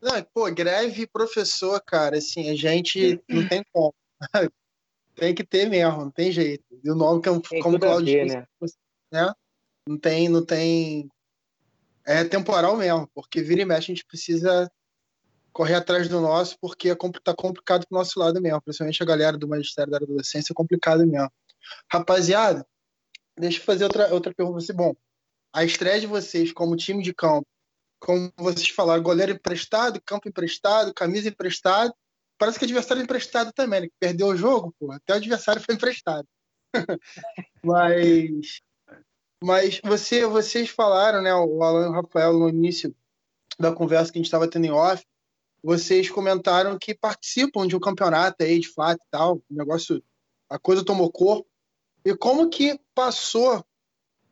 Não, 0.00 0.22
pô, 0.32 0.50
greve 0.52 1.06
professor, 1.06 1.80
cara, 1.84 2.18
assim, 2.18 2.48
a 2.50 2.54
gente 2.54 3.20
não 3.28 3.48
tem 3.48 3.62
como. 3.72 3.94
tem 5.16 5.34
que 5.34 5.44
ter 5.44 5.68
mesmo, 5.68 5.98
não 5.98 6.10
tem 6.10 6.30
jeito. 6.30 6.64
E 6.82 6.90
o 6.90 6.94
nome 6.94 7.20
que 7.20 7.28
é 7.28 7.32
um- 7.32 7.40
Tem 7.40 7.62
como 7.62 7.78
Claudio 7.78 8.06
ver, 8.06 8.26
né? 8.26 8.46
né? 9.12 9.32
Não 9.88 9.98
tem, 9.98 10.28
não 10.28 10.44
tem. 10.44 11.08
É 12.06 12.24
temporal 12.24 12.76
mesmo, 12.76 13.08
porque 13.14 13.42
vira 13.42 13.62
e 13.62 13.64
mexe 13.64 13.92
a 13.92 13.94
gente 13.94 14.04
precisa 14.06 14.70
correr 15.52 15.74
atrás 15.74 16.08
do 16.08 16.20
nosso, 16.20 16.56
porque 16.60 16.90
é 16.90 16.94
compli- 16.94 17.20
tá 17.22 17.34
complicado 17.34 17.86
pro 17.86 17.98
nosso 17.98 18.18
lado 18.18 18.40
mesmo, 18.40 18.62
principalmente 18.62 19.02
a 19.02 19.06
galera 19.06 19.36
do 19.36 19.48
Magistério 19.48 19.90
da 19.90 19.96
Adolescência, 19.96 20.52
é 20.52 20.54
complicado 20.54 21.06
mesmo. 21.06 21.30
Rapaziada, 21.90 22.66
deixa 23.36 23.58
eu 23.60 23.64
fazer 23.64 23.84
outra, 23.84 24.14
outra 24.14 24.32
pergunta. 24.32 24.72
Bom, 24.72 24.94
a 25.52 25.64
estreia 25.64 26.00
de 26.00 26.06
vocês 26.06 26.52
como 26.52 26.76
time 26.76 27.02
de 27.02 27.12
campo, 27.12 27.46
como 28.00 28.32
vocês 28.36 28.68
falaram, 28.68 29.02
goleiro 29.02 29.32
emprestado, 29.32 30.00
campo 30.02 30.28
emprestado, 30.28 30.94
camisa 30.94 31.28
emprestado, 31.28 31.92
parece 32.38 32.58
que 32.58 32.64
adversário 32.64 33.02
emprestado 33.02 33.52
também, 33.52 33.82
né? 33.82 33.88
Perdeu 33.98 34.28
o 34.28 34.36
jogo, 34.36 34.74
pô, 34.78 34.92
até 34.92 35.12
o 35.12 35.16
adversário 35.16 35.62
foi 35.62 35.74
emprestado. 35.74 36.26
mas 37.64 38.60
mas 39.42 39.80
você, 39.84 40.26
vocês 40.26 40.68
falaram, 40.68 41.22
né, 41.22 41.32
o 41.32 41.62
Alan 41.62 41.86
e 41.86 41.88
o 41.88 41.92
Rafael, 41.92 42.32
no 42.32 42.48
início 42.48 42.94
da 43.58 43.72
conversa 43.72 44.12
que 44.12 44.18
a 44.18 44.20
gente 44.20 44.26
estava 44.26 44.48
tendo 44.48 44.66
em 44.66 44.70
off, 44.70 45.04
vocês 45.62 46.10
comentaram 46.10 46.78
que 46.78 46.94
participam 46.94 47.66
de 47.66 47.76
um 47.76 47.80
campeonato 47.80 48.42
aí, 48.42 48.58
de 48.58 48.68
fato 48.68 49.00
e 49.00 49.10
tal, 49.10 49.36
o 49.36 49.42
negócio, 49.50 50.02
a 50.48 50.58
coisa 50.58 50.84
tomou 50.84 51.10
corpo. 51.10 51.48
E 52.04 52.16
como 52.16 52.48
que 52.48 52.80
passou 52.94 53.64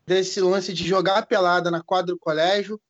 desse 0.05 0.41
lance 0.41 0.73
de 0.73 0.87
jogar 0.87 1.19
a 1.19 1.27
pelada 1.27 1.71
na 1.71 1.83
quadra 1.83 2.15
do 2.15 2.19
colégio 2.19 2.81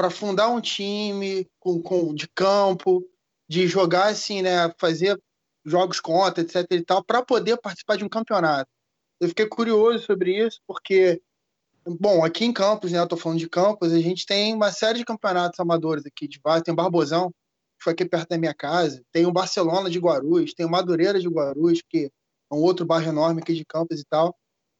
para 0.00 0.08
fundar 0.08 0.48
um 0.48 0.62
time 0.62 1.46
com, 1.58 1.82
com, 1.82 2.14
de 2.14 2.26
campo, 2.26 3.06
de 3.46 3.66
jogar 3.66 4.06
assim, 4.06 4.40
né, 4.40 4.72
fazer 4.78 5.20
jogos 5.62 6.00
contra, 6.00 6.42
etc 6.42 6.64
e 6.70 6.82
tal, 6.82 7.04
para 7.04 7.22
poder 7.22 7.58
participar 7.58 7.98
de 7.98 8.04
um 8.04 8.08
campeonato? 8.08 8.70
Eu 9.20 9.28
fiquei 9.28 9.46
curioso 9.46 10.06
sobre 10.06 10.42
isso, 10.42 10.58
porque 10.66 11.20
Bom, 11.86 12.24
aqui 12.24 12.46
em 12.46 12.52
Campos, 12.52 12.92
né? 12.92 12.98
Eu 12.98 13.08
tô 13.08 13.16
falando 13.16 13.38
de 13.38 13.48
Campos, 13.48 13.92
a 13.92 14.00
gente 14.00 14.24
tem 14.24 14.54
uma 14.54 14.72
série 14.72 14.98
de 14.98 15.04
campeonatos 15.04 15.60
amadores 15.60 16.06
aqui 16.06 16.26
de 16.26 16.40
base. 16.40 16.64
Tem 16.64 16.74
Barbosão, 16.74 17.30
que 17.30 17.84
foi 17.84 17.92
aqui 17.92 18.04
perto 18.06 18.28
da 18.28 18.38
minha 18.38 18.54
casa. 18.54 19.02
Tem 19.12 19.26
o 19.26 19.32
Barcelona 19.32 19.90
de 19.90 19.98
Guarulhos, 19.98 20.54
tem 20.54 20.64
o 20.64 20.70
Madureira 20.70 21.18
de 21.18 21.28
Guarulhos, 21.28 21.82
que 21.86 22.10
é 22.50 22.54
um 22.54 22.58
outro 22.58 22.86
bairro 22.86 23.08
enorme 23.10 23.42
aqui 23.42 23.54
de 23.54 23.66
Campos 23.66 24.00
e 24.00 24.04
tal. 24.04 24.34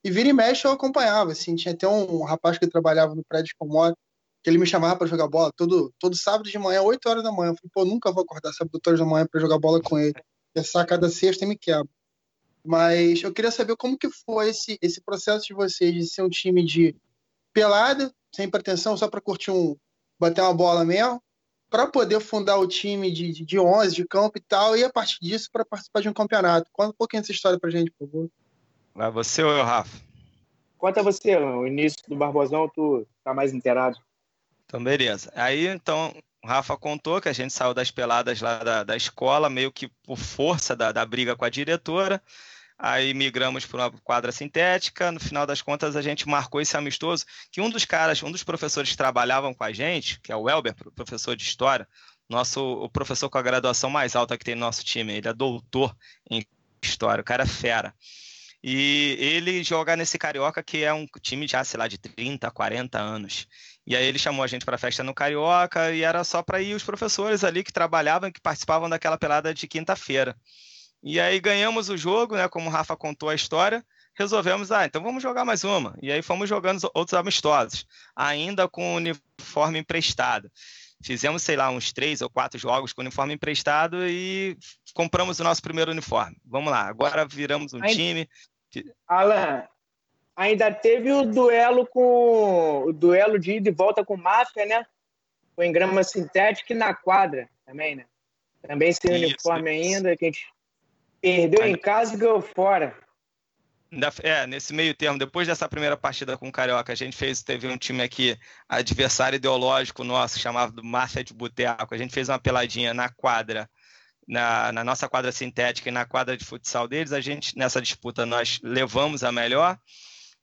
E 0.04 0.11
vira 0.11 0.28
e 0.28 0.33
mexe 0.33 0.66
eu 0.66 0.72
acompanhava, 0.72 1.33
assim. 1.33 1.56
Tinha 1.56 1.74
até 1.74 1.87
um 1.87 2.22
rapaz 2.22 2.56
que 2.56 2.66
trabalhava 2.66 3.14
no 3.14 3.24
prédio 3.24 3.54
que 3.59 3.62
eu 3.62 3.68
moro, 3.68 3.96
que 4.42 4.48
ele 4.48 4.59
me 4.59 4.66
chamava 4.66 4.96
para 4.96 5.07
jogar 5.07 5.29
bola 5.29 5.53
todo, 5.55 5.92
todo 5.98 6.16
sábado 6.16 6.48
de 6.48 6.59
manhã, 6.59 6.83
8 6.83 7.09
horas 7.09 7.22
da 7.22 7.33
manhã. 7.33 7.50
Eu 7.50 7.57
falei, 7.57 7.70
pô, 7.72 7.85
nunca 7.85 8.11
vou 8.11 8.22
acordar 8.22 8.53
sábado 8.53 8.74
8 8.74 8.87
horas 8.87 9.00
da 9.00 9.07
manhã 9.07 9.26
para 9.31 9.40
jogar 9.40 9.59
bola 9.59 9.81
com 9.83 9.98
ele. 9.98 10.14
É 10.55 10.62
sacada 10.62 11.09
sexta 11.09 11.44
e 11.44 11.48
me 11.48 11.57
quebra. 11.57 11.88
Mas 12.64 13.22
eu 13.22 13.33
queria 13.33 13.50
saber 13.50 13.76
como 13.76 13.98
que 13.98 14.09
foi 14.11 14.50
esse, 14.50 14.79
esse 14.83 15.00
processo 15.00 15.46
de 15.46 15.55
vocês 15.55 15.94
de 15.94 16.07
ser 16.07 16.22
um 16.22 16.29
time 16.29 16.64
de 16.64 16.94
pelada, 17.53 18.12
sem 18.35 18.48
pretensão, 18.48 18.96
só 18.96 19.09
para 19.09 19.20
curtir 19.20 19.50
um, 19.50 19.76
bater 20.18 20.42
uma 20.42 20.55
bola 20.55 20.85
mesmo, 20.85 21.22
para 21.68 21.87
poder 21.87 22.20
fundar 22.20 22.59
o 22.59 22.66
time 22.66 23.11
de, 23.11 23.33
de, 23.33 23.44
de 23.44 23.59
11, 23.59 23.94
de 23.94 24.07
campo 24.07 24.38
e 24.38 24.40
tal, 24.40 24.76
e 24.76 24.85
a 24.85 24.90
partir 24.90 25.18
disso 25.20 25.48
para 25.53 25.64
participar 25.64 26.00
de 26.00 26.09
um 26.09 26.12
campeonato. 26.12 26.70
Conta 26.72 26.90
um 26.90 26.96
pouquinho 26.96 27.20
essa 27.20 27.33
história 27.33 27.59
pra 27.59 27.70
gente, 27.70 27.90
por 27.92 28.07
favor. 28.07 28.31
Vai 28.94 29.11
você 29.11 29.42
ou 29.42 29.50
eu, 29.50 29.64
Rafa? 29.64 29.98
Conta 30.76 31.03
você, 31.03 31.37
o 31.37 31.66
início 31.66 32.03
do 32.09 32.16
Barbosão, 32.16 32.68
tu 32.68 33.07
tá 33.22 33.33
mais 33.33 33.53
inteirado. 33.53 33.98
Então, 34.70 34.85
beleza. 34.85 35.33
Aí, 35.35 35.66
então, 35.66 36.14
o 36.44 36.46
Rafa 36.46 36.76
contou 36.76 37.20
que 37.20 37.28
a 37.28 37.33
gente 37.33 37.52
saiu 37.52 37.74
das 37.74 37.90
peladas 37.90 38.40
lá 38.40 38.62
da, 38.62 38.85
da 38.85 38.96
escola, 38.96 39.50
meio 39.50 39.72
que 39.72 39.88
por 40.04 40.16
força 40.16 40.76
da, 40.76 40.92
da 40.92 41.04
briga 41.04 41.35
com 41.35 41.44
a 41.44 41.50
diretora. 41.50 42.22
Aí 42.78 43.12
migramos 43.12 43.66
para 43.66 43.88
uma 43.88 43.90
quadra 44.04 44.30
sintética. 44.30 45.11
No 45.11 45.18
final 45.18 45.44
das 45.44 45.61
contas, 45.61 45.96
a 45.96 46.02
gente 46.02 46.28
marcou 46.28 46.61
esse 46.61 46.76
amistoso. 46.76 47.26
Que 47.50 47.61
um 47.61 47.68
dos 47.68 47.85
caras, 47.85 48.22
um 48.22 48.30
dos 48.30 48.44
professores 48.44 48.90
que 48.90 48.96
trabalhavam 48.96 49.52
com 49.52 49.64
a 49.64 49.72
gente, 49.72 50.20
que 50.20 50.30
é 50.30 50.37
o 50.37 50.48
Elber, 50.48 50.72
professor 50.94 51.35
de 51.35 51.42
história, 51.42 51.88
nosso 52.28 52.61
o 52.61 52.88
professor 52.88 53.28
com 53.28 53.38
a 53.38 53.42
graduação 53.42 53.90
mais 53.90 54.14
alta 54.14 54.38
que 54.38 54.44
tem 54.44 54.54
no 54.54 54.61
nosso 54.61 54.85
time, 54.85 55.14
ele 55.14 55.26
é 55.26 55.33
doutor 55.33 55.96
em 56.30 56.46
história, 56.80 57.22
o 57.22 57.24
cara 57.24 57.42
é 57.42 57.46
fera. 57.46 57.92
E 58.62 59.16
ele 59.18 59.64
joga 59.64 59.96
nesse 59.96 60.18
Carioca, 60.18 60.62
que 60.62 60.85
é 60.85 60.92
um 60.92 61.06
time 61.20 61.48
já, 61.48 61.64
sei 61.64 61.78
lá, 61.78 61.88
de 61.88 61.98
30, 61.98 62.50
40 62.50 62.98
anos. 63.00 63.48
E 63.87 63.97
aí 63.97 64.05
ele 64.05 64.19
chamou 64.19 64.45
a 64.45 64.47
gente 64.47 64.64
para 64.64 64.77
a 64.77 64.79
festa 64.79 65.03
no 65.03 65.14
Carioca 65.14 65.93
e 65.93 66.03
era 66.03 66.23
só 66.23 66.43
para 66.43 66.61
ir 66.61 66.75
os 66.75 66.85
professores 66.85 67.43
ali 67.43 67.64
que 67.64 67.73
trabalhavam, 67.73 68.31
que 68.31 68.40
participavam 68.40 68.88
daquela 68.88 69.19
pelada 69.19 69.53
de 69.53 69.66
quinta-feira. 69.66 70.37
E 71.03 71.19
aí 71.19 71.40
ganhamos 71.40 71.88
o 71.88 71.97
jogo, 71.97 72.37
né? 72.37 72.49
Como 72.49 72.69
o 72.69 72.73
Rafa 72.73 72.97
contou 72.97 73.31
a 73.31 73.35
história, 73.35 73.85
resolvemos, 74.14 74.71
ah, 74.71 74.85
então 74.85 75.03
vamos 75.03 75.23
jogar 75.23 75.45
mais 75.45 75.64
uma. 75.64 75.97
E 76.03 76.12
aí 76.12 76.21
fomos 76.21 76.49
jogando 76.49 76.90
outros 76.95 77.19
amistosos, 77.19 77.87
ainda 78.14 78.69
com 78.69 78.97
uniforme 78.97 79.79
emprestado. 79.79 80.51
Fizemos, 81.03 81.43
sei 81.43 81.57
lá, 81.57 81.71
uns 81.71 81.93
três 81.93 82.21
ou 82.21 82.29
quatro 82.29 82.61
jogos 82.61 82.93
com 82.93 83.01
uniforme 83.01 83.33
emprestado 83.33 84.07
e 84.07 84.59
compramos 84.93 85.40
o 85.40 85.45
nosso 85.45 85.62
primeiro 85.62 85.90
uniforme. 85.90 86.37
Vamos 86.45 86.71
lá, 86.71 86.83
agora 86.87 87.27
viramos 87.27 87.73
um 87.73 87.81
time. 87.81 88.29
Alan, 89.09 89.64
ainda 90.37 90.73
teve 90.73 91.12
o 91.12 91.25
duelo 91.25 91.87
com 91.87 92.85
o 92.87 92.93
duelo 92.93 93.38
de 93.38 93.53
ida 93.57 93.69
e 93.69 93.73
volta 93.73 94.05
com 94.05 94.16
máfia, 94.16 94.66
né? 94.66 94.87
Foi 95.55 95.66
em 95.66 95.73
grama 95.73 96.03
sintética 96.03 96.73
e 96.73 96.77
na 96.77 96.95
quadra 96.95 97.49
também, 97.66 97.97
né? 97.97 98.07
Também 98.62 98.93
sem 98.93 99.14
Isso, 99.14 99.25
uniforme 99.25 99.73
isso. 99.75 99.97
ainda, 99.97 100.16
que 100.16 100.25
a 100.25 100.29
gente 100.29 100.47
perdeu 101.21 101.62
Ainda- 101.62 101.79
em 101.79 101.81
casa 101.81 102.14
e 102.14 102.19
ganhou 102.19 102.40
fora. 102.40 102.97
É, 104.23 104.47
nesse 104.47 104.73
meio 104.73 104.95
termo, 104.95 105.19
depois 105.19 105.49
dessa 105.49 105.69
primeira 105.69 105.97
partida 105.97 106.38
com 106.38 106.49
o 106.49 106.53
Carioca, 106.53 106.93
a 106.93 106.97
gente 106.97 107.16
fez, 107.16 107.43
teve 107.43 107.66
um 107.66 107.77
time 107.77 108.03
aqui, 108.03 108.38
adversário 108.69 109.35
ideológico 109.37 110.05
nosso, 110.05 110.38
chamado 110.38 110.85
Máfia 110.85 111.25
de 111.25 111.35
Boteco. 111.35 111.93
A 111.93 111.99
gente 111.99 112.14
fez 112.14 112.29
uma 112.29 112.38
peladinha 112.38 112.95
na 112.95 113.09
quadra, 113.09 113.69
na, 114.29 114.71
na 114.71 114.85
nossa 114.85 115.09
quadra 115.09 115.33
sintética 115.33 115.88
e 115.88 115.93
na 115.93 116.05
quadra 116.05 116.37
de 116.37 116.45
futsal 116.45 116.87
deles. 116.87 117.12
A 117.12 117.21
gente, 117.21 117.59
nessa 117.59 117.83
disputa, 117.83 118.25
nós 118.25 118.61
levamos 118.62 119.25
a 119.25 119.33
melhor. 119.33 119.77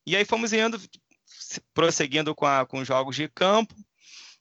E 0.08 0.16
aí 0.16 0.24
fomos 0.24 0.54
indo, 0.54 0.80
se- 1.26 1.62
prosseguindo 1.74 2.34
com, 2.34 2.46
a- 2.46 2.66
com 2.66 2.80
os 2.80 2.88
jogos 2.88 3.14
de 3.18 3.28
campo 3.28 3.76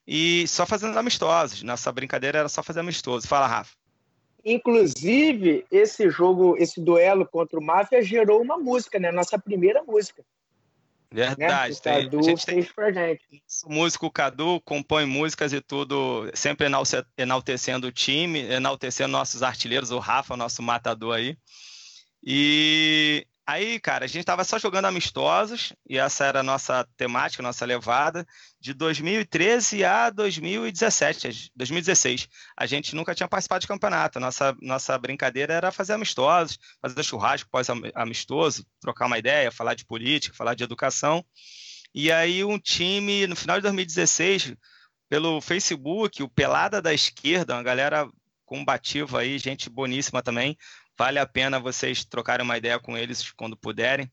e 0.07 0.47
só 0.47 0.65
fazendo 0.65 0.97
amistosos. 0.97 1.63
Nossa 1.65 1.91
brincadeira 1.91 2.39
era 2.39 2.49
só 2.49 2.63
fazer 2.63 2.79
amistoso. 2.81 3.27
Fala, 3.27 3.49
Rafa. 3.49 3.75
Inclusive, 4.45 5.67
esse 5.73 6.09
jogo, 6.09 6.57
esse 6.57 6.81
duelo 6.81 7.27
contra 7.27 7.59
o 7.59 7.63
Máfia 7.65 8.01
gerou 8.01 8.41
uma 8.41 8.57
música, 8.57 8.97
né? 9.01 9.11
Nossa 9.11 9.37
primeira 9.37 9.83
música. 9.83 10.25
Verdade. 11.11 11.73
Né? 11.73 11.79
O 11.81 11.83
Cadu 11.83 12.19
a 12.19 12.23
gente 12.23 12.45
fez 12.45 12.65
tem 12.67 12.75
pra 12.75 12.93
gente. 12.93 13.43
o 13.65 13.73
músico 13.73 14.09
Cadu, 14.09 14.61
compõe 14.61 15.05
músicas 15.05 15.53
e 15.53 15.61
tudo, 15.61 16.31
sempre 16.33 16.69
enaltecendo 17.17 17.89
o 17.89 17.93
time, 17.93 18.39
enaltecendo 18.41 19.11
nossos 19.11 19.43
artilheiros, 19.43 19.91
o 19.91 19.99
Rafa, 19.99 20.37
nosso 20.37 20.63
matador 20.63 21.17
aí. 21.17 21.37
E 22.23 23.27
aí, 23.47 23.79
cara, 23.79 24.05
a 24.05 24.09
gente 24.09 24.25
tava 24.25 24.43
só 24.43 24.59
jogando 24.59 24.87
amistosos, 24.87 25.73
e 25.89 25.99
essa 25.99 26.25
era 26.25 26.41
a 26.41 26.43
nossa 26.43 26.87
temática, 26.97 27.43
nossa 27.43 27.65
levada, 27.65 28.27
de 28.61 28.75
2013 28.75 29.85
a 29.85 30.11
2017, 30.11 31.53
2016. 31.55 32.29
A 32.57 32.67
gente 32.67 32.95
nunca 32.97 33.15
tinha 33.15 33.29
participado 33.29 33.61
de 33.61 33.69
campeonato. 33.69 34.19
Nossa, 34.19 34.57
nossa 34.61 34.99
brincadeira 34.99 35.55
era 35.55 35.71
fazer 35.71 35.93
amistosos, 35.93 36.59
fazer 36.83 37.03
churrasco 37.05 37.49
pós-amistoso, 37.51 38.67
trocar 38.81 39.07
uma 39.07 39.19
ideia, 39.19 39.53
falar 39.53 39.75
de 39.75 39.85
política, 39.85 40.37
falar 40.37 40.55
de 40.55 40.65
educação. 40.65 41.25
E 41.95 42.11
aí 42.11 42.45
um 42.45 42.59
time, 42.59 43.27
no 43.27 43.37
final 43.37 43.57
de 43.57 43.63
2016, 43.63 44.55
pelo 45.09 45.41
Facebook, 45.41 46.23
o 46.23 46.29
Pelada 46.29 46.83
da 46.83 46.93
Esquerda, 46.93 47.55
uma 47.55 47.63
galera 47.63 48.09
combativa 48.45 49.21
aí, 49.21 49.39
gente 49.39 49.69
boníssima 49.69 50.23
também. 50.23 50.57
Vale 50.99 51.19
a 51.19 51.27
pena 51.27 51.61
vocês 51.61 52.05
trocarem 52.05 52.45
uma 52.45 52.57
ideia 52.57 52.79
com 52.79 52.97
eles 52.97 53.31
quando 53.33 53.57
puderem. 53.57 54.11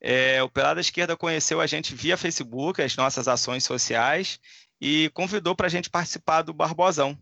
É, 0.00 0.42
o 0.42 0.50
Pelada 0.50 0.80
Esquerda 0.80 1.16
conheceu 1.16 1.60
a 1.60 1.66
gente 1.66 1.94
via 1.94 2.16
Facebook, 2.16 2.82
as 2.82 2.96
nossas 2.96 3.28
ações 3.28 3.64
sociais, 3.64 4.38
e 4.80 5.10
convidou 5.14 5.54
para 5.54 5.68
a 5.68 5.70
gente 5.70 5.88
participar 5.88 6.42
do 6.42 6.52
Barbosão. 6.52 7.16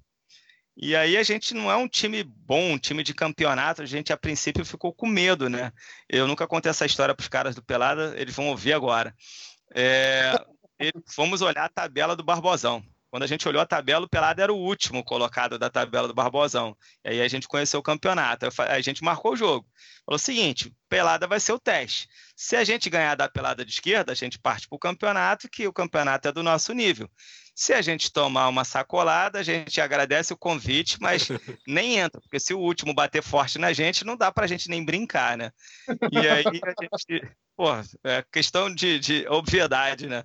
E 0.77 0.97
aí 0.97 1.19
a 1.19 1.23
gente 1.23 1.53
não 1.53 1.71
é 1.71 1.77
um 1.77 1.87
time 1.87 2.25
bom, 2.25 2.73
um 2.73 2.79
time 2.79 3.03
de 3.03 3.13
campeonato, 3.13 3.83
a 3.83 3.87
gente 3.87 4.15
a 4.15 4.17
princípio 4.17 4.65
ficou 4.65 4.95
com 4.95 5.07
medo, 5.07 5.51
né? 5.51 5.73
Eu 6.09 6.27
nunca 6.27 6.47
contei 6.47 6.71
essa 6.71 6.87
história 6.87 7.15
para 7.15 7.23
os 7.23 7.29
caras 7.29 7.55
do 7.55 7.63
Pelada, 7.63 8.15
eles 8.17 8.35
vão 8.35 8.49
ouvir 8.49 8.73
agora. 8.73 9.15
É, 9.75 10.33
fomos 11.15 11.43
olhar 11.43 11.67
a 11.67 11.69
tabela 11.69 12.17
do 12.17 12.25
Barbosão. 12.25 12.83
Quando 13.11 13.25
a 13.25 13.27
gente 13.27 13.47
olhou 13.49 13.61
a 13.61 13.67
tabela, 13.67 14.07
o 14.07 14.09
Pelado 14.09 14.41
era 14.41 14.53
o 14.53 14.57
último 14.57 15.03
colocado 15.03 15.59
da 15.59 15.69
tabela 15.69 16.07
do 16.07 16.15
Barbosão. 16.15 16.77
E 17.05 17.09
aí 17.09 17.21
a 17.21 17.29
gente 17.29 17.49
conheceu 17.49 17.81
o 17.81 17.83
campeonato. 17.83 18.47
A 18.59 18.81
gente 18.81 19.03
marcou 19.03 19.33
o 19.33 19.37
jogo. 19.37 19.67
Falou 20.07 20.17
o 20.17 20.19
seguinte: 20.19 20.73
pelada 20.89 21.27
vai 21.27 21.41
ser 21.41 21.53
o 21.53 21.59
teste. 21.59 22.09
Se 22.37 22.55
a 22.55 22.63
gente 22.63 22.89
ganhar 22.89 23.17
da 23.17 23.29
pelada 23.29 23.65
de 23.65 23.73
esquerda, 23.73 24.13
a 24.13 24.15
gente 24.15 24.39
parte 24.39 24.69
para 24.69 24.77
o 24.77 24.79
campeonato, 24.79 25.49
que 25.49 25.67
o 25.67 25.73
campeonato 25.73 26.29
é 26.29 26.33
do 26.33 26.43
nosso 26.43 26.73
nível. 26.73 27.11
Se 27.55 27.73
a 27.73 27.83
gente 27.83 28.13
tomar 28.13 28.49
uma 28.49 28.65
sacolada, 28.65 29.41
a 29.41 29.43
gente 29.43 29.81
agradece 29.81 30.33
o 30.33 30.37
convite, 30.37 30.97
mas 31.01 31.29
nem 31.67 31.99
entra, 31.99 32.21
porque 32.21 32.41
se 32.41 32.55
o 32.55 32.59
último 32.59 32.95
bater 32.95 33.23
forte 33.23 33.59
na 33.59 33.73
gente, 33.73 34.05
não 34.05 34.17
dá 34.17 34.33
para 34.33 34.45
a 34.45 34.49
gente 34.49 34.69
nem 34.71 34.85
brincar, 34.85 35.37
né? 35.37 35.53
E 36.13 36.19
aí 36.19 36.45
a 36.47 36.83
gente. 36.83 37.29
Pô, 37.57 37.69
é 38.05 38.25
questão 38.33 38.73
de, 38.73 38.99
de 38.99 39.27
obviedade, 39.29 40.07
né? 40.07 40.25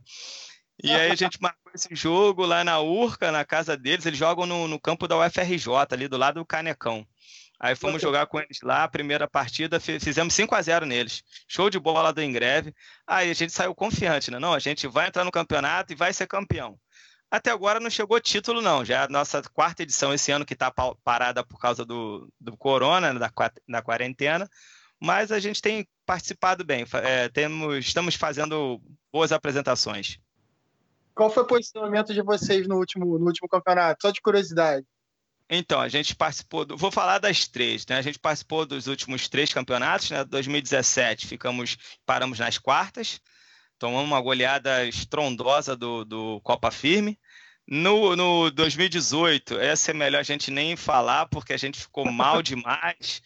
E 0.84 0.94
aí 0.96 1.12
a 1.12 1.16
gente 1.16 1.42
marcou 1.42 1.72
esse 1.74 1.94
jogo 1.96 2.46
lá 2.46 2.64
na 2.64 2.80
Urca, 2.80 3.32
na 3.32 3.46
casa 3.46 3.78
deles. 3.78 4.06
Eles 4.06 4.20
jogam 4.20 4.46
no, 4.46 4.68
no 4.68 4.80
campo 4.80 5.08
da 5.08 5.18
UFRJ, 5.18 5.68
ali 5.92 6.08
do 6.08 6.18
lado 6.18 6.40
do 6.40 6.46
Canecão. 6.46 7.06
Aí 7.60 7.76
fomos 7.76 8.02
jogar 8.02 8.28
com 8.28 8.38
eles 8.40 8.60
lá, 8.62 8.84
a 8.84 8.88
primeira 8.88 9.30
partida, 9.30 9.80
fi- 9.80 10.00
fizemos 10.00 10.34
5 10.34 10.54
a 10.54 10.62
0 10.62 10.86
neles. 10.86 11.24
Show 11.48 11.70
de 11.70 11.80
bola 11.80 12.12
do 12.12 12.22
Ingreve. 12.22 12.74
Aí 13.08 13.32
a 13.32 13.34
gente 13.34 13.54
saiu 13.54 13.74
confiante, 13.74 14.30
né? 14.30 14.40
Não, 14.40 14.54
a 14.54 14.60
gente 14.60 14.88
vai 14.88 15.08
entrar 15.08 15.24
no 15.24 15.32
campeonato 15.32 15.94
e 15.94 15.96
vai 15.96 16.12
ser 16.12 16.28
campeão. 16.28 16.78
Até 17.32 17.52
agora 17.52 17.80
não 17.80 17.90
chegou 17.90 18.20
título, 18.20 18.62
não. 18.62 18.84
Já 18.84 19.02
é 19.02 19.04
a 19.06 19.08
nossa 19.08 19.42
quarta 19.54 19.84
edição 19.84 20.14
esse 20.14 20.32
ano 20.32 20.46
que 20.46 20.54
está 20.54 20.72
parada 21.04 21.46
por 21.46 21.58
causa 21.60 21.86
do, 21.86 22.32
do 22.40 22.58
corona, 22.58 23.14
né, 23.14 23.20
da, 23.20 23.32
da 23.68 23.82
quarentena. 23.82 24.48
Mas 25.02 25.32
a 25.32 25.40
gente 25.40 25.62
tem 25.62 25.88
participado 26.06 26.64
bem. 26.64 26.86
É, 27.04 27.30
temos, 27.30 27.86
estamos 27.86 28.16
fazendo 28.16 28.82
boas 29.12 29.32
apresentações. 29.32 30.18
Qual 31.16 31.30
foi 31.32 31.44
o 31.44 31.48
posicionamento 31.48 32.14
de 32.14 32.22
vocês 32.22 32.68
no 32.68 32.76
último, 32.76 33.18
no 33.18 33.26
último 33.26 33.48
campeonato? 33.48 34.02
Só 34.02 34.12
de 34.12 34.22
curiosidade. 34.22 34.86
Então, 35.50 35.80
a 35.80 35.88
gente 35.88 36.16
participou, 36.16 36.66
do, 36.66 36.76
vou 36.76 36.92
falar 36.92 37.20
das 37.20 37.48
três, 37.48 37.86
né? 37.86 37.98
A 37.98 38.02
gente 38.02 38.20
participou 38.20 38.66
dos 38.66 38.88
últimos 38.88 39.30
três 39.30 39.54
campeonatos, 39.54 40.10
né? 40.10 40.24
2017 40.26 41.28
ficamos, 41.28 41.78
paramos 42.06 42.40
nas 42.40 42.58
quartas, 42.58 43.22
tomamos 43.78 44.06
uma 44.08 44.20
goleada 44.20 44.86
estrondosa 44.86 45.76
do, 45.76 46.04
do 46.04 46.42
Copa 46.42 46.72
Firme. 46.72 47.18
No, 47.68 48.16
no 48.16 48.52
2018, 48.52 49.58
essa 49.60 49.92
é 49.92 49.94
melhor 49.94 50.20
a 50.20 50.24
gente 50.24 50.52
nem 50.52 50.76
falar, 50.76 51.28
porque 51.28 51.54
a 51.54 51.58
gente 51.58 51.80
ficou 51.80 52.12
mal 52.12 52.42
demais. 52.44 53.22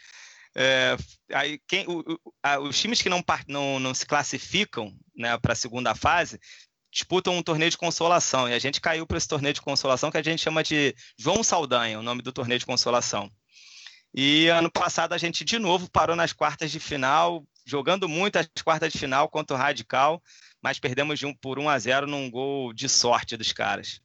É, 0.56 0.98
aí 1.34 1.60
quem, 1.68 1.86
o- 1.88 2.04
a- 2.44 2.60
os 2.60 2.78
times 2.80 3.02
que 3.02 3.10
não, 3.10 3.24
não, 3.48 3.80
não 3.80 3.94
se 3.94 4.06
classificam 4.06 4.94
né, 5.16 5.38
para 5.38 5.54
a 5.54 5.56
segunda 5.56 5.94
fase 5.96 6.40
disputam 6.92 7.36
um 7.38 7.44
torneio 7.44 7.72
de 7.72 7.78
consolação. 7.78 8.48
E 8.50 8.54
a 8.54 8.60
gente 8.60 8.82
caiu 8.82 9.06
para 9.06 9.18
esse 9.18 9.28
torneio 9.28 9.54
de 9.54 9.62
consolação 9.62 10.10
que 10.12 10.18
a 10.18 10.24
gente 10.24 10.42
chama 10.42 10.64
de 10.64 10.96
João 11.18 11.44
Saldanha, 11.44 12.00
o 12.00 12.04
nome 12.04 12.22
do 12.22 12.32
torneio 12.32 12.60
de 12.60 12.66
consolação. 12.66 13.30
E 14.14 14.48
ano 14.48 14.72
passado 14.72 15.14
a 15.14 15.18
gente 15.18 15.46
de 15.46 15.60
novo 15.60 15.90
parou 15.92 16.16
nas 16.16 16.34
quartas 16.34 16.72
de 16.72 16.80
final, 16.80 17.44
jogando 17.66 18.10
muito 18.10 18.38
as 18.38 18.48
quartas 18.64 18.92
de 18.92 18.98
final 18.98 19.30
contra 19.30 19.56
o 19.56 19.60
Radical, 19.60 20.22
mas 20.62 20.80
perdemos 20.80 21.20
de 21.20 21.26
um, 21.28 21.34
por 21.34 21.60
1 21.60 21.70
a 21.70 21.78
0 21.78 22.08
num 22.08 22.30
gol 22.30 22.74
de 22.74 22.90
sorte 22.90 23.38
dos 23.38 23.54
caras. 23.54 24.02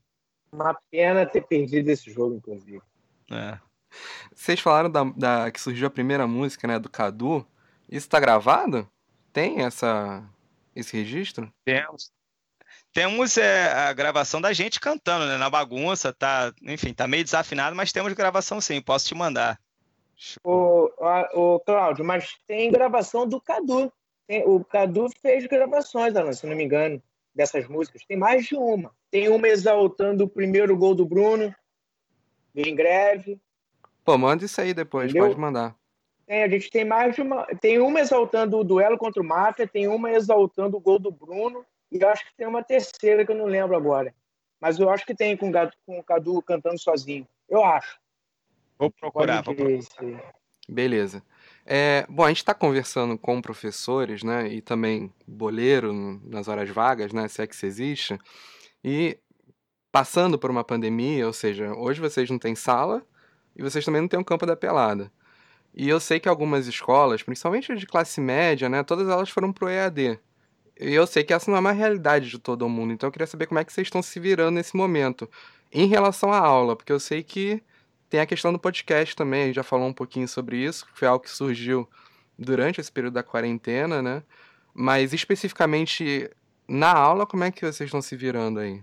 Uma 0.53 0.77
pena 0.91 1.25
ter 1.27 1.41
perdido 1.41 1.89
esse 1.89 2.13
jogo, 2.13 2.37
inclusive. 2.37 2.81
É. 3.31 3.59
Vocês 4.35 4.61
falaram 4.61 4.91
da, 4.91 5.05
da- 5.05 5.51
que 5.51 5.61
surgiu 5.61 5.87
a 5.87 5.91
primeira 5.91 6.27
música, 6.27 6.67
né, 6.69 6.79
do 6.79 6.91
Cadu. 6.91 7.47
Isso 7.89 8.09
tá 8.09 8.21
gravado? 8.21 8.89
Tem 9.33 9.63
essa 9.63 10.23
esse 10.77 10.97
registro? 10.97 11.53
Temos. 11.65 12.13
Temos 12.95 13.37
é, 13.37 13.73
a 13.73 13.93
gravação 13.93 14.41
da 14.41 14.53
gente 14.53 14.79
cantando, 14.79 15.27
né? 15.27 15.37
Na 15.37 15.51
bagunça, 15.51 16.13
tá, 16.13 16.53
enfim, 16.63 16.95
tá 16.95 17.09
meio 17.09 17.25
desafinado, 17.25 17.75
mas 17.75 17.91
temos 17.93 18.13
gravação 18.13 18.61
sim, 18.61 18.81
posso 18.81 19.09
te 19.09 19.17
mandar. 19.17 19.59
O, 20.45 20.89
a- 21.01 21.29
o 21.35 21.59
Cláudio, 21.59 22.05
mas 22.05 22.37
tem 22.47 22.71
gravação 22.71 23.27
do 23.27 23.41
Cadu. 23.41 23.93
Tem- 24.29 24.45
o 24.47 24.65
Cadu 24.65 25.09
fez 25.21 25.45
gravações, 25.47 26.15
Alan, 26.15 26.33
se 26.33 26.47
não 26.47 26.55
me 26.55 26.63
engano, 26.63 27.03
dessas 27.35 27.67
músicas. 27.67 28.05
Tem 28.07 28.17
mais 28.17 28.47
de 28.47 28.55
uma. 28.55 28.93
Tem 29.11 29.29
uma 29.29 29.49
exaltando 29.49 30.23
o 30.23 30.29
primeiro 30.29 30.77
gol 30.77 30.95
do 30.95 31.05
Bruno, 31.05 31.53
do 32.55 32.67
Ingreve. 32.69 33.41
Pô, 34.05 34.17
manda 34.17 34.45
isso 34.45 34.61
aí 34.61 34.73
depois, 34.73 35.11
Entendeu? 35.11 35.27
pode 35.27 35.41
mandar. 35.41 35.75
Tem, 36.29 36.45
a 36.45 36.49
gente 36.49 36.71
tem 36.71 36.85
mais 36.85 37.17
de 37.17 37.23
uma. 37.23 37.45
Tem 37.61 37.81
uma 37.81 37.99
exaltando 37.99 38.57
o 38.57 38.63
duelo 38.63 38.97
contra 38.97 39.21
o 39.21 39.27
Máfia, 39.27 39.67
tem 39.67 39.89
uma 39.89 40.13
exaltando 40.13 40.77
o 40.77 40.81
gol 40.81 41.01
do 41.01 41.11
Bruno, 41.11 41.67
e 41.95 42.03
eu 42.03 42.09
acho 42.09 42.25
que 42.25 42.35
tem 42.37 42.47
uma 42.47 42.63
terceira 42.63 43.25
que 43.25 43.31
eu 43.31 43.37
não 43.37 43.47
lembro 43.47 43.77
agora. 43.77 44.13
Mas 44.61 44.79
eu 44.79 44.91
acho 44.91 45.07
que 45.07 45.15
tem 45.15 45.37
com, 45.37 45.49
o 45.49 45.53
Gadu- 45.53 45.77
com 45.87 45.99
o 45.99 46.03
Cadu 46.03 46.43
cantando 46.43 46.79
sozinho. 46.79 47.27
Eu 47.49 47.65
acho. 47.65 47.99
Vou 48.77 48.91
procurar, 48.91 49.43
vou 49.43 49.55
procurar. 49.55 50.35
Beleza. 50.69 51.23
É, 51.65 52.05
bom, 52.09 52.25
a 52.25 52.29
gente 52.29 52.39
está 52.39 52.53
conversando 52.53 53.17
com 53.17 53.41
professores, 53.41 54.23
né, 54.23 54.49
e 54.49 54.61
também 54.61 55.13
boleiro 55.27 55.93
nas 56.25 56.49
horas 56.49 56.69
vagas, 56.69 57.13
né, 57.13 57.29
se 57.29 57.43
é 57.43 57.47
que 57.47 57.55
isso 57.55 57.65
existe, 57.65 58.19
e 58.83 59.19
passando 59.93 60.39
por 60.39 60.51
uma 60.51 60.65
pandemia, 60.65 61.27
ou 61.27 61.33
seja, 61.33 61.73
hoje 61.75 62.01
vocês 62.01 62.29
não 62.29 62.39
têm 62.39 62.55
sala 62.55 63.03
e 63.55 63.63
vocês 63.63 63.85
também 63.85 64.01
não 64.01 64.09
têm 64.09 64.19
um 64.19 64.25
campo 64.25 64.45
da 64.45 64.57
pelada. 64.57 65.11
E 65.73 65.89
eu 65.89 66.01
sei 66.01 66.21
que 66.21 66.29
algumas 66.29 66.67
escolas, 66.67 67.23
principalmente 67.23 67.75
de 67.77 67.87
classe 67.87 68.21
média, 68.21 68.69
né, 68.69 68.83
todas 68.83 69.09
elas 69.09 69.31
foram 69.31 69.53
pro 69.53 69.69
EAD. 69.69 70.19
E 70.79 70.93
eu 70.93 71.07
sei 71.07 71.23
que 71.23 71.33
essa 71.33 71.51
não 71.51 71.57
é 71.57 71.61
uma 71.61 71.73
realidade 71.73 72.29
de 72.29 72.39
todo 72.39 72.69
mundo, 72.69 72.93
então 72.93 73.09
eu 73.09 73.13
queria 73.13 73.27
saber 73.27 73.47
como 73.47 73.61
é 73.61 73.65
que 73.65 73.73
vocês 73.73 73.87
estão 73.87 74.03
se 74.03 74.19
virando 74.19 74.57
nesse 74.57 74.77
momento 74.77 75.31
em 75.73 75.87
relação 75.87 76.33
à 76.33 76.39
aula, 76.39 76.77
porque 76.77 76.93
eu 76.93 77.01
sei 77.01 77.23
que 77.23 77.63
tem 78.11 78.21
a 78.21 78.27
questão 78.27 78.53
do 78.53 78.59
podcast 78.59 79.15
também, 79.17 79.43
a 79.43 79.47
gente 79.47 79.57
já 79.57 79.63
falou 79.63 79.89
um 79.89 79.93
pouquinho 79.93 80.29
sobre 80.29 80.57
isso, 80.57 80.87
que 80.87 80.99
foi 80.99 81.09
algo 81.09 81.25
que 81.25 81.31
surgiu 81.31 81.89
durante 82.39 82.81
esse 82.81 82.91
período 82.91 83.15
da 83.15 83.23
quarentena, 83.23 84.03
né? 84.03 84.23
Mas 84.73 85.13
especificamente 85.13 86.31
na 86.67 86.93
aula, 86.93 87.27
como 87.27 87.45
é 87.45 87.51
que 87.51 87.61
vocês 87.61 87.89
estão 87.89 88.03
se 88.03 88.17
virando 88.17 88.61
aí? 88.61 88.83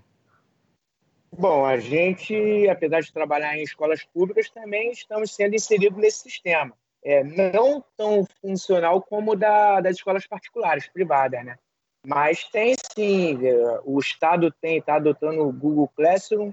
Bom, 1.32 1.66
a 1.66 1.78
gente, 1.78 2.68
apesar 2.70 3.00
de 3.02 3.14
trabalhar 3.14 3.58
em 3.58 3.64
escolas 3.64 4.04
públicas, 4.04 4.50
também 4.50 4.92
estamos 4.92 5.34
sendo 5.34 5.56
inseridos 5.56 5.98
nesse 5.98 6.24
sistema. 6.24 6.74
É, 7.04 7.24
não 7.24 7.84
tão 7.98 8.28
funcional 8.42 9.02
como 9.02 9.36
da, 9.36 9.80
das 9.80 9.96
escolas 9.96 10.28
particulares, 10.28 10.88
privadas, 10.88 11.44
né? 11.44 11.58
Mas 12.06 12.44
tem 12.46 12.74
sim, 12.96 13.38
o 13.86 14.00
Estado 14.00 14.52
tem 14.60 14.78
está 14.78 14.96
adotando 14.96 15.42
o 15.42 15.54
Google 15.54 15.88
Classroom 15.96 16.52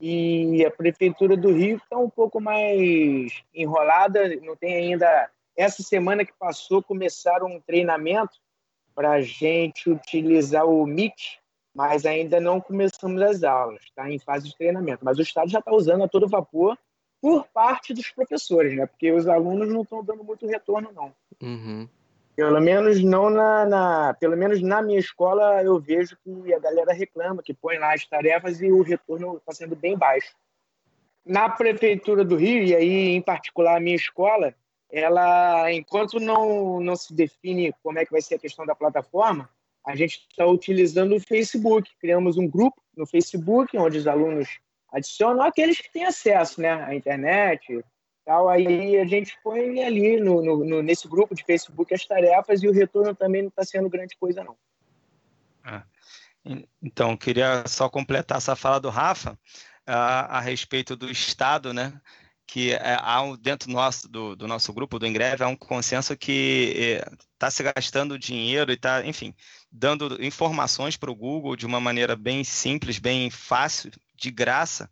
e 0.00 0.64
a 0.64 0.70
Prefeitura 0.70 1.36
do 1.36 1.52
Rio 1.52 1.76
está 1.76 1.96
um 1.96 2.10
pouco 2.10 2.40
mais 2.40 3.42
enrolada, 3.54 4.34
não 4.36 4.56
tem 4.56 4.74
ainda. 4.74 5.30
Essa 5.56 5.82
semana 5.82 6.24
que 6.24 6.32
passou, 6.32 6.82
começaram 6.82 7.46
um 7.46 7.60
treinamento 7.60 8.40
para 8.94 9.12
a 9.12 9.20
gente 9.20 9.90
utilizar 9.90 10.66
o 10.66 10.86
Meet, 10.86 11.38
mas 11.74 12.06
ainda 12.06 12.40
não 12.40 12.60
começamos 12.60 13.20
as 13.22 13.42
aulas, 13.44 13.82
está 13.84 14.10
em 14.10 14.18
fase 14.18 14.48
de 14.48 14.56
treinamento. 14.56 15.04
Mas 15.04 15.18
o 15.18 15.22
Estado 15.22 15.50
já 15.50 15.58
está 15.58 15.72
usando 15.72 16.04
a 16.04 16.08
todo 16.08 16.28
vapor 16.28 16.76
por 17.20 17.46
parte 17.46 17.94
dos 17.94 18.10
professores, 18.10 18.74
né? 18.74 18.86
Porque 18.86 19.12
os 19.12 19.28
alunos 19.28 19.68
não 19.68 19.82
estão 19.82 20.02
dando 20.02 20.24
muito 20.24 20.46
retorno, 20.46 20.90
não. 20.92 21.14
Uhum. 21.40 21.88
Pelo 22.34 22.60
menos 22.60 23.02
não 23.02 23.28
na, 23.28 23.66
na, 23.66 24.14
pelo 24.14 24.36
menos 24.36 24.62
na 24.62 24.80
minha 24.80 24.98
escola 24.98 25.62
eu 25.62 25.78
vejo 25.78 26.16
que 26.24 26.54
a 26.54 26.58
galera 26.58 26.92
reclama, 26.92 27.42
que 27.42 27.52
põe 27.52 27.78
lá 27.78 27.92
as 27.92 28.06
tarefas 28.06 28.60
e 28.62 28.72
o 28.72 28.82
retorno 28.82 29.36
está 29.36 29.52
sendo 29.52 29.76
bem 29.76 29.96
baixo. 29.96 30.34
Na 31.24 31.48
prefeitura 31.48 32.24
do 32.24 32.36
Rio 32.36 32.64
e 32.64 32.74
aí 32.74 33.08
em 33.10 33.20
particular 33.20 33.76
a 33.76 33.80
minha 33.80 33.96
escola, 33.96 34.54
ela 34.90 35.70
enquanto 35.72 36.18
não 36.18 36.80
não 36.80 36.96
se 36.96 37.14
define 37.14 37.74
como 37.82 37.98
é 37.98 38.06
que 38.06 38.12
vai 38.12 38.22
ser 38.22 38.36
a 38.36 38.40
questão 38.40 38.64
da 38.64 38.74
plataforma, 38.74 39.48
a 39.86 39.94
gente 39.94 40.26
está 40.30 40.46
utilizando 40.46 41.14
o 41.14 41.20
Facebook. 41.20 41.90
Criamos 42.00 42.38
um 42.38 42.48
grupo 42.48 42.80
no 42.96 43.06
Facebook 43.06 43.76
onde 43.76 43.98
os 43.98 44.06
alunos 44.06 44.48
adicionam 44.90 45.42
aqueles 45.42 45.80
que 45.80 45.92
têm 45.92 46.04
acesso, 46.04 46.60
né, 46.60 46.70
à 46.70 46.94
internet, 46.94 47.82
Tal, 48.24 48.48
aí 48.48 48.98
a 48.98 49.04
gente 49.04 49.36
põe 49.42 49.82
ali 49.82 50.20
no, 50.20 50.42
no, 50.42 50.64
no, 50.64 50.82
nesse 50.82 51.08
grupo 51.08 51.34
de 51.34 51.44
Facebook 51.44 51.92
as 51.92 52.06
tarefas 52.06 52.62
e 52.62 52.68
o 52.68 52.72
retorno 52.72 53.14
também 53.14 53.42
não 53.42 53.48
está 53.48 53.64
sendo 53.64 53.90
grande 53.90 54.16
coisa, 54.16 54.44
não. 54.44 54.56
Ah, 55.64 55.82
então, 56.80 57.16
queria 57.16 57.64
só 57.66 57.88
completar 57.88 58.38
essa 58.38 58.54
fala 58.54 58.78
do 58.78 58.90
Rafa 58.90 59.38
a, 59.86 60.38
a 60.38 60.40
respeito 60.40 60.94
do 60.94 61.10
Estado, 61.10 61.74
né? 61.74 62.00
que 62.52 62.72
é, 62.72 62.96
há 63.00 63.22
dentro 63.40 63.70
nosso, 63.70 64.06
do, 64.06 64.36
do, 64.36 64.46
nosso 64.46 64.74
grupo, 64.74 64.98
do 64.98 65.06
Ingreve, 65.06 65.42
há 65.42 65.48
um 65.48 65.56
consenso 65.56 66.14
que 66.14 67.00
está 67.32 67.46
é, 67.46 67.50
se 67.50 67.62
gastando 67.62 68.18
dinheiro 68.18 68.70
e 68.70 68.74
está, 68.74 69.06
enfim, 69.06 69.34
dando 69.70 70.22
informações 70.22 70.94
para 70.96 71.10
o 71.10 71.14
Google 71.14 71.56
de 71.56 71.64
uma 71.64 71.80
maneira 71.80 72.14
bem 72.14 72.44
simples, 72.44 72.98
bem 72.98 73.30
fácil, 73.30 73.90
de 74.14 74.30
graça, 74.30 74.90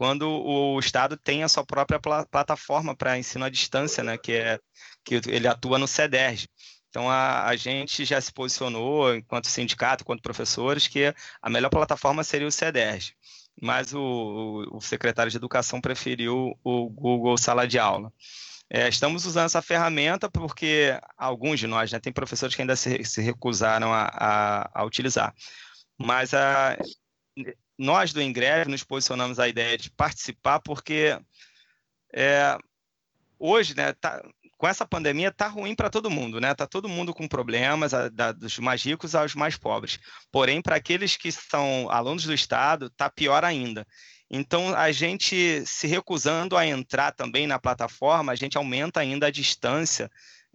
quando 0.00 0.30
o 0.30 0.80
Estado 0.80 1.14
tem 1.14 1.42
a 1.42 1.48
sua 1.48 1.62
própria 1.62 2.00
pl 2.00 2.24
plataforma 2.30 2.96
para 2.96 3.18
ensino 3.18 3.44
à 3.44 3.50
distância, 3.50 4.02
né, 4.02 4.16
que, 4.16 4.32
é, 4.32 4.58
que 5.04 5.20
ele 5.28 5.46
atua 5.46 5.78
no 5.78 5.86
CEDERJ. 5.86 6.48
Então, 6.88 7.10
a, 7.10 7.44
a, 7.44 7.54
gente 7.54 8.06
já 8.06 8.18
se 8.18 8.32
posicionou, 8.32 9.14
enquanto 9.14 9.48
sindicato, 9.48 10.02
enquanto 10.02 10.22
professores, 10.22 10.88
que 10.88 11.14
a 11.42 11.50
melhor 11.50 11.68
plataforma 11.68 12.24
seria 12.24 12.48
o 12.48 12.50
CEDERJ. 12.50 13.12
Mas 13.60 13.92
o, 13.92 14.66
o 14.72 14.80
secretário 14.80 15.30
de 15.30 15.36
Educação 15.36 15.82
preferiu 15.82 16.58
o 16.64 16.88
Google 16.88 17.36
Sala 17.36 17.68
de 17.68 17.78
Aula. 17.78 18.10
É, 18.70 18.88
estamos 18.88 19.26
usando 19.26 19.44
essa 19.44 19.60
ferramenta 19.60 20.30
porque 20.30 20.98
alguns 21.18 21.60
de 21.60 21.66
nós, 21.66 21.92
né, 21.92 22.00
tem 22.00 22.10
professores 22.10 22.56
que 22.56 22.62
ainda 22.62 22.74
se, 22.74 23.04
se 23.04 23.20
recusaram 23.20 23.92
a, 23.92 24.04
a, 24.10 24.80
a 24.80 24.82
utilizar. 24.82 25.34
Mas 25.98 26.32
a, 26.32 26.78
nós 27.78 28.12
do 28.12 28.22
Ingreve 28.22 28.70
nos 28.70 28.84
posicionamos 28.84 29.38
a 29.38 29.48
ideia 29.48 29.76
de 29.78 29.90
participar 29.90 30.60
porque 30.60 31.18
é, 32.12 32.58
hoje, 33.38 33.74
né, 33.76 33.92
tá, 33.94 34.22
com 34.60 34.68
essa 34.68 34.84
pandemia 34.84 35.32
tá 35.32 35.48
ruim 35.48 35.74
para 35.74 35.88
todo 35.88 36.10
mundo, 36.10 36.38
né? 36.38 36.54
Tá 36.54 36.66
todo 36.66 36.88
mundo 36.88 37.14
com 37.14 37.26
problemas, 37.26 37.94
a, 37.94 38.10
da, 38.10 38.30
dos 38.30 38.58
mais 38.58 38.82
ricos 38.82 39.14
aos 39.14 39.34
mais 39.34 39.56
pobres. 39.56 39.98
Porém, 40.30 40.60
para 40.60 40.76
aqueles 40.76 41.16
que 41.16 41.32
são 41.32 41.88
alunos 41.90 42.24
do 42.24 42.34
Estado, 42.34 42.90
tá 42.90 43.08
pior 43.08 43.42
ainda. 43.42 43.86
Então, 44.30 44.74
a 44.76 44.92
gente 44.92 45.64
se 45.64 45.86
recusando 45.86 46.58
a 46.58 46.66
entrar 46.66 47.12
também 47.12 47.46
na 47.46 47.58
plataforma, 47.58 48.32
a 48.32 48.36
gente 48.36 48.58
aumenta 48.58 49.00
ainda 49.00 49.28
a 49.28 49.30
distância 49.30 50.10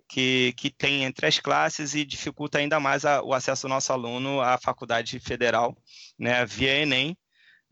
que, 0.07 0.53
que 0.57 0.69
tem 0.69 1.03
entre 1.03 1.25
as 1.25 1.39
classes 1.39 1.95
e 1.95 2.05
dificulta 2.05 2.57
ainda 2.57 2.79
mais 2.79 3.05
a, 3.05 3.21
o 3.21 3.33
acesso 3.33 3.63
do 3.63 3.69
nosso 3.69 3.91
aluno 3.91 4.41
à 4.41 4.57
faculdade 4.57 5.19
federal, 5.19 5.75
né, 6.17 6.45
via 6.45 6.81
Enem, 6.81 7.17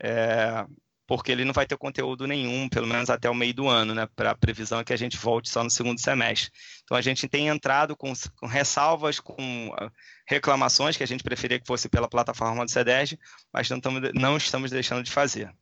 é, 0.02 0.64
porque 1.06 1.30
ele 1.30 1.44
não 1.44 1.52
vai 1.52 1.66
ter 1.66 1.76
conteúdo 1.76 2.26
nenhum, 2.26 2.68
pelo 2.68 2.86
menos 2.86 3.10
até 3.10 3.28
o 3.28 3.34
meio 3.34 3.54
do 3.54 3.68
ano, 3.68 3.94
né, 3.94 4.08
para 4.16 4.30
a 4.30 4.34
previsão 4.34 4.80
é 4.80 4.84
que 4.84 4.92
a 4.92 4.96
gente 4.96 5.16
volte 5.16 5.50
só 5.50 5.62
no 5.62 5.70
segundo 5.70 6.00
semestre. 6.00 6.50
Então, 6.82 6.96
a 6.96 7.02
gente 7.02 7.28
tem 7.28 7.48
entrado 7.48 7.96
com, 7.96 8.12
com 8.36 8.46
ressalvas, 8.46 9.20
com 9.20 9.70
ah, 9.78 9.90
reclamações, 10.26 10.96
que 10.96 11.02
a 11.02 11.06
gente 11.06 11.22
preferia 11.22 11.60
que 11.60 11.66
fosse 11.66 11.88
pela 11.88 12.08
plataforma 12.08 12.64
do 12.64 12.70
CEDERJ, 12.70 13.18
mas 13.52 13.68
não, 13.68 13.80
tamo, 13.80 14.00
não 14.14 14.36
estamos 14.36 14.70
deixando 14.70 15.02
de 15.02 15.10
fazer. 15.10 15.54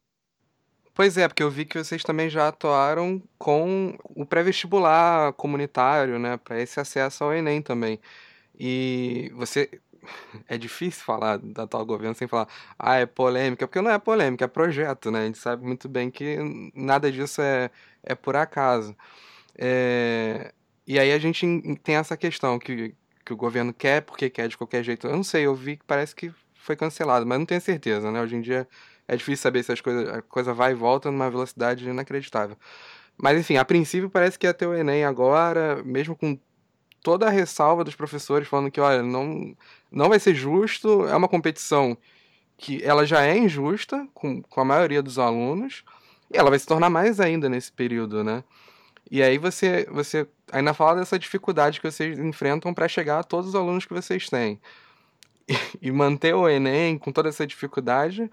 Pois 0.95 1.17
é, 1.17 1.27
porque 1.27 1.43
eu 1.43 1.51
vi 1.51 1.65
que 1.65 1.79
vocês 1.79 2.03
também 2.03 2.29
já 2.29 2.49
atuaram 2.49 3.23
com 3.39 3.97
o 4.15 4.27
pré-vestibular 4.27 5.33
comunitário, 5.35 6.19
né, 6.19 6.37
para 6.37 6.61
esse 6.61 6.79
acesso 6.79 7.25
ao 7.25 7.33
Enem 7.33 7.63
também. 7.63 7.99
E 8.59 9.31
você 9.35 9.81
é 10.49 10.59
difícil 10.59 11.03
falar 11.05 11.39
da 11.39 11.63
atual 11.65 11.87
governo 11.87 12.15
sem 12.15 12.29
falar, 12.29 12.49
ah, 12.79 12.97
é 12.97 13.07
polêmica, 13.07 13.67
porque 13.67 13.81
não 13.81 13.91
é 13.91 13.99
polêmica, 13.99 14.45
é 14.45 14.49
projeto, 14.49 15.11
né? 15.11 15.21
A 15.23 15.27
gente 15.27 15.39
sabe 15.39 15.65
muito 15.65 15.89
bem 15.89 16.11
que 16.11 16.39
nada 16.75 17.11
disso 17.11 17.41
é, 17.41 17.71
é 18.03 18.15
por 18.15 18.37
acaso. 18.37 18.97
É... 19.57 20.53
E 20.87 20.99
aí 20.99 21.13
a 21.13 21.19
gente 21.19 21.47
tem 21.85 21.97
essa 21.97 22.17
questão 22.17 22.59
que, 22.59 22.95
que 23.25 23.33
o 23.33 23.37
governo 23.37 23.73
quer, 23.73 24.03
porque 24.03 24.29
quer 24.31 24.49
de 24.49 24.59
qualquer 24.59 24.83
jeito. 24.85 25.07
Eu 25.07 25.17
não 25.17 25.25
sei, 25.25 25.47
eu 25.47 25.55
vi 25.55 25.77
que 25.77 25.85
parece 25.85 26.15
que 26.15 26.33
foi 26.55 26.77
cancelado, 26.77 27.27
mas 27.27 27.39
não 27.39 27.47
tenho 27.47 27.61
certeza, 27.61 28.11
né? 28.11 28.21
Hoje 28.21 28.37
em 28.37 28.41
dia 28.41 28.69
é 29.13 29.17
difícil 29.17 29.43
saber 29.43 29.63
se 29.63 29.73
as 29.73 29.81
coisas, 29.81 30.09
a 30.09 30.23
coisa 30.23 30.55
vai 30.55 30.73
e 30.73 30.75
volta 30.75 31.11
numa 31.11 31.31
velocidade 31.31 31.89
inacreditável. 31.89 32.57
Mas 33.17 33.39
enfim, 33.39 33.57
a 33.57 33.65
princípio 33.65 34.09
parece 34.09 34.39
que 34.39 34.47
ia 34.47 34.55
ter 34.55 34.67
o 34.67 34.75
Enem 34.75 35.05
agora, 35.05 35.83
mesmo 35.85 36.17
com 36.17 36.39
toda 37.03 37.27
a 37.27 37.31
ressalva 37.31 37.85
dos 37.85 37.95
professores 37.95 38.49
falando 38.49 38.71
que, 38.71 38.81
olha, 38.81 39.03
não, 39.03 39.55
não 39.91 40.09
vai 40.09 40.19
ser 40.19 40.35
justo, 40.35 41.07
é 41.07 41.15
uma 41.15 41.29
competição 41.29 41.97
que 42.57 42.83
ela 42.83 43.05
já 43.05 43.23
é 43.23 43.37
injusta 43.37 44.07
com, 44.15 44.41
com 44.41 44.61
a 44.61 44.65
maioria 44.65 45.03
dos 45.03 45.19
alunos, 45.19 45.85
e 46.33 46.39
ela 46.39 46.49
vai 46.49 46.59
se 46.59 46.67
tornar 46.67 46.89
mais 46.89 47.21
ainda 47.21 47.49
nesse 47.49 47.71
período, 47.73 48.25
né? 48.25 48.43
E 49.11 49.23
aí 49.23 49.37
você, 49.37 49.87
você 49.91 50.27
ainda 50.51 50.73
fala 50.73 51.01
dessa 51.01 51.19
dificuldade 51.19 51.81
que 51.81 51.91
vocês 51.91 52.19
enfrentam 52.19 52.73
para 52.73 52.89
chegar 52.89 53.19
a 53.19 53.25
todos 53.25 53.49
os 53.49 53.55
alunos 53.55 53.85
que 53.85 53.93
vocês 53.93 54.29
têm. 54.29 54.59
E, 55.49 55.89
e 55.89 55.91
manter 55.91 56.35
o 56.35 56.49
Enem 56.49 56.97
com 56.97 57.11
toda 57.11 57.29
essa 57.29 57.45
dificuldade, 57.45 58.31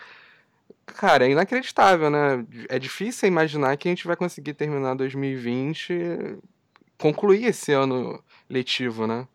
cara, 0.86 1.26
é 1.26 1.32
inacreditável, 1.32 2.10
né? 2.10 2.46
É 2.68 2.78
difícil 2.80 3.28
imaginar 3.28 3.76
que 3.78 3.88
a 3.88 3.92
gente 3.92 4.08
vai 4.08 4.16
conseguir 4.16 4.54
terminar 4.54 4.96
2020, 4.96 6.38
concluir 6.98 7.46
esse 7.46 7.72
ano 7.72 8.24
letivo, 8.50 9.08
né? 9.08 9.28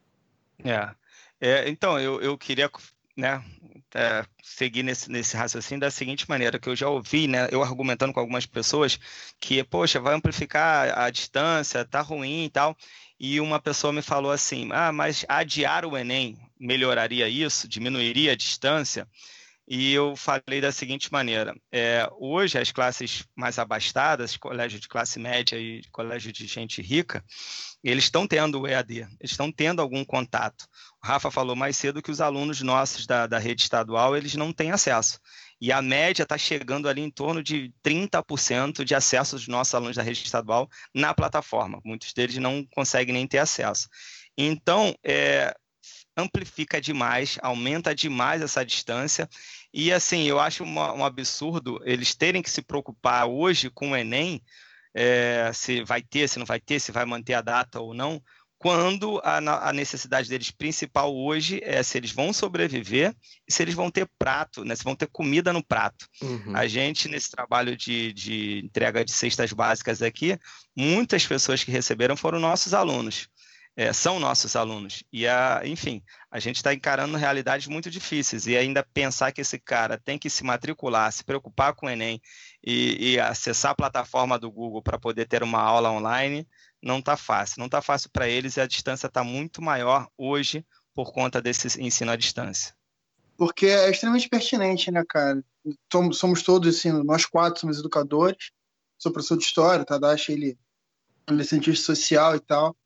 É. 0.62 0.94
é 1.40 1.68
então, 1.68 1.98
eu, 1.98 2.20
eu 2.20 2.36
queria 2.36 2.70
né, 3.16 3.42
é, 3.94 4.24
seguir 4.42 4.82
nesse, 4.82 5.10
nesse 5.10 5.36
raciocínio 5.36 5.80
da 5.80 5.90
seguinte 5.90 6.28
maneira, 6.28 6.58
que 6.58 6.68
eu 6.68 6.76
já 6.76 6.88
ouvi, 6.88 7.26
né, 7.26 7.48
eu 7.50 7.62
argumentando 7.62 8.12
com 8.12 8.20
algumas 8.20 8.44
pessoas 8.44 8.98
que, 9.40 9.62
poxa, 9.64 10.00
vai 10.00 10.14
amplificar 10.14 10.98
a 10.98 11.08
distância, 11.10 11.84
tá 11.84 12.00
ruim 12.00 12.44
e 12.44 12.50
tal, 12.50 12.76
e 13.18 13.40
uma 13.40 13.60
pessoa 13.60 13.92
me 13.92 14.02
falou 14.02 14.32
assim, 14.32 14.68
ah, 14.72 14.92
mas 14.92 15.24
adiar 15.28 15.86
o 15.86 15.96
Enem 15.96 16.36
melhoraria 16.58 17.28
isso, 17.28 17.68
diminuiria 17.68 18.32
a 18.32 18.36
distância? 18.36 19.08
E 19.66 19.92
eu 19.92 20.14
falei 20.14 20.60
da 20.60 20.70
seguinte 20.70 21.10
maneira: 21.10 21.54
é, 21.72 22.08
hoje 22.18 22.58
as 22.58 22.70
classes 22.70 23.24
mais 23.34 23.58
abastadas, 23.58 24.36
colégio 24.36 24.78
de 24.78 24.88
classe 24.88 25.18
média 25.18 25.58
e 25.58 25.82
colégio 25.90 26.30
de 26.32 26.46
gente 26.46 26.82
rica, 26.82 27.24
eles 27.82 28.04
estão 28.04 28.26
tendo 28.26 28.60
o 28.60 28.66
EAD, 28.66 29.00
eles 29.20 29.30
estão 29.30 29.50
tendo 29.50 29.80
algum 29.80 30.04
contato. 30.04 30.66
O 31.02 31.06
Rafa 31.06 31.30
falou 31.30 31.56
mais 31.56 31.76
cedo 31.76 32.02
que 32.02 32.10
os 32.10 32.20
alunos 32.20 32.60
nossos 32.60 33.06
da, 33.06 33.26
da 33.26 33.38
rede 33.38 33.62
estadual 33.62 34.16
eles 34.16 34.34
não 34.34 34.52
têm 34.52 34.70
acesso. 34.70 35.18
E 35.60 35.72
a 35.72 35.80
média 35.80 36.24
está 36.24 36.36
chegando 36.36 36.88
ali 36.88 37.00
em 37.00 37.10
torno 37.10 37.42
de 37.42 37.72
30% 37.82 38.84
de 38.84 38.94
acesso 38.94 39.36
dos 39.36 39.48
nossos 39.48 39.74
alunos 39.74 39.96
da 39.96 40.02
rede 40.02 40.22
estadual 40.22 40.68
na 40.94 41.14
plataforma. 41.14 41.80
Muitos 41.84 42.12
deles 42.12 42.36
não 42.36 42.66
conseguem 42.74 43.14
nem 43.14 43.26
ter 43.26 43.38
acesso. 43.38 43.88
Então, 44.36 44.94
é, 45.02 45.54
amplifica 46.16 46.80
demais, 46.80 47.38
aumenta 47.42 47.94
demais 47.94 48.42
essa 48.42 48.64
distância. 48.64 49.28
E 49.72 49.92
assim, 49.92 50.24
eu 50.24 50.38
acho 50.38 50.62
uma, 50.64 50.92
um 50.92 51.04
absurdo 51.04 51.80
eles 51.84 52.14
terem 52.14 52.42
que 52.42 52.50
se 52.50 52.62
preocupar 52.62 53.26
hoje 53.26 53.70
com 53.70 53.90
o 53.90 53.96
Enem, 53.96 54.42
é, 54.94 55.50
se 55.52 55.82
vai 55.82 56.00
ter, 56.02 56.28
se 56.28 56.38
não 56.38 56.46
vai 56.46 56.60
ter, 56.60 56.80
se 56.80 56.92
vai 56.92 57.04
manter 57.04 57.34
a 57.34 57.42
data 57.42 57.80
ou 57.80 57.92
não, 57.92 58.22
quando 58.56 59.20
a, 59.22 59.68
a, 59.68 59.72
necessidade 59.74 60.26
deles 60.26 60.50
principal 60.50 61.14
hoje 61.14 61.60
é 61.62 61.82
se 61.82 61.98
eles 61.98 62.12
vão 62.12 62.32
sobreviver 62.32 63.14
e 63.46 63.52
se 63.52 63.62
eles 63.62 63.74
vão 63.74 63.90
ter 63.90 64.08
prato, 64.18 64.64
né, 64.64 64.74
se 64.74 64.82
vão 64.82 64.96
ter 64.96 65.06
comida 65.08 65.52
no 65.52 65.62
prato. 65.62 66.08
Uhum. 66.22 66.56
A 66.56 66.66
gente, 66.66 67.06
nesse 67.06 67.30
trabalho 67.30 67.76
de, 67.76 68.12
de 68.14 68.62
entrega 68.64 69.04
de 69.04 69.12
cestas 69.12 69.52
básicas 69.52 70.00
aqui, 70.00 70.38
muitas 70.74 71.26
pessoas 71.26 71.62
que 71.62 71.70
receberam 71.70 72.16
foram 72.16 72.40
nossos 72.40 72.72
alunos 72.72 73.28
é, 73.76 73.92
são 73.92 74.20
nossos 74.20 74.54
alunos. 74.54 75.02
E, 75.12 75.26
a, 75.26 75.62
enfim, 75.64 76.02
a 76.30 76.38
gente 76.38 76.56
está 76.56 76.72
encarando 76.72 77.16
realidades 77.16 77.66
muito 77.66 77.90
difíceis. 77.90 78.46
E 78.46 78.56
ainda 78.56 78.86
pensar 78.94 79.32
que 79.32 79.40
esse 79.40 79.58
cara 79.58 79.98
tem 79.98 80.18
que 80.18 80.30
se 80.30 80.44
matricular, 80.44 81.12
se 81.12 81.24
preocupar 81.24 81.74
com 81.74 81.86
o 81.86 81.90
Enem 81.90 82.20
e, 82.62 83.14
e 83.14 83.20
acessar 83.20 83.72
a 83.72 83.76
plataforma 83.76 84.38
do 84.38 84.50
Google 84.50 84.82
para 84.82 84.98
poder 84.98 85.26
ter 85.26 85.42
uma 85.42 85.60
aula 85.60 85.90
online, 85.90 86.46
não 86.80 87.00
está 87.00 87.16
fácil. 87.16 87.58
Não 87.58 87.66
está 87.66 87.82
fácil 87.82 88.10
para 88.12 88.28
eles 88.28 88.56
e 88.56 88.60
a 88.60 88.66
distância 88.66 89.08
está 89.08 89.24
muito 89.24 89.60
maior 89.60 90.08
hoje 90.16 90.64
por 90.94 91.12
conta 91.12 91.42
desse 91.42 91.80
ensino 91.80 92.12
à 92.12 92.16
distância. 92.16 92.74
Porque 93.36 93.66
é 93.66 93.90
extremamente 93.90 94.28
pertinente, 94.28 94.92
né, 94.92 95.02
cara? 95.08 95.42
Somos 96.12 96.42
todos, 96.42 96.76
assim, 96.76 96.92
nós 97.02 97.26
quatro 97.26 97.60
somos 97.60 97.80
educadores. 97.80 98.52
Sou 98.96 99.10
professor 99.10 99.36
de 99.36 99.42
história, 99.42 99.84
Tadashi, 99.84 100.32
ele 100.32 100.56
é 101.26 101.42
cientista 101.42 101.86
social 101.86 102.36
e 102.36 102.40
tal 102.40 102.76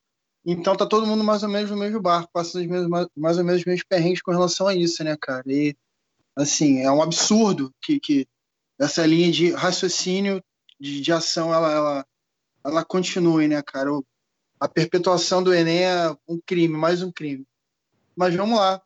Então 0.50 0.74
tá 0.74 0.86
todo 0.86 1.06
mundo 1.06 1.22
mais 1.22 1.42
ou 1.42 1.48
menos 1.50 1.70
no 1.70 1.76
mesmo 1.76 2.00
barco, 2.00 2.30
passando 2.32 2.62
os 2.62 2.66
mesmos, 2.66 3.08
mais 3.14 3.36
ou 3.36 3.44
menos 3.44 3.60
os 3.60 3.66
mesmos 3.66 3.84
perrengues 3.86 4.22
com 4.22 4.30
relação 4.30 4.66
a 4.66 4.74
isso, 4.74 5.04
né, 5.04 5.14
cara? 5.14 5.42
E, 5.46 5.76
assim, 6.34 6.80
é 6.80 6.90
um 6.90 7.02
absurdo 7.02 7.70
que, 7.82 8.00
que 8.00 8.26
essa 8.78 9.04
linha 9.04 9.30
de 9.30 9.50
raciocínio, 9.52 10.42
de, 10.80 11.02
de 11.02 11.12
ação, 11.12 11.52
ela, 11.52 11.70
ela, 11.70 12.06
ela 12.64 12.82
continue, 12.82 13.46
né, 13.46 13.60
cara? 13.60 13.90
A 14.58 14.66
perpetuação 14.66 15.42
do 15.42 15.52
Enem 15.52 15.84
é 15.84 16.16
um 16.26 16.40
crime, 16.40 16.74
mais 16.74 17.02
um 17.02 17.12
crime. 17.12 17.44
Mas 18.16 18.34
vamos 18.34 18.58
lá. 18.58 18.80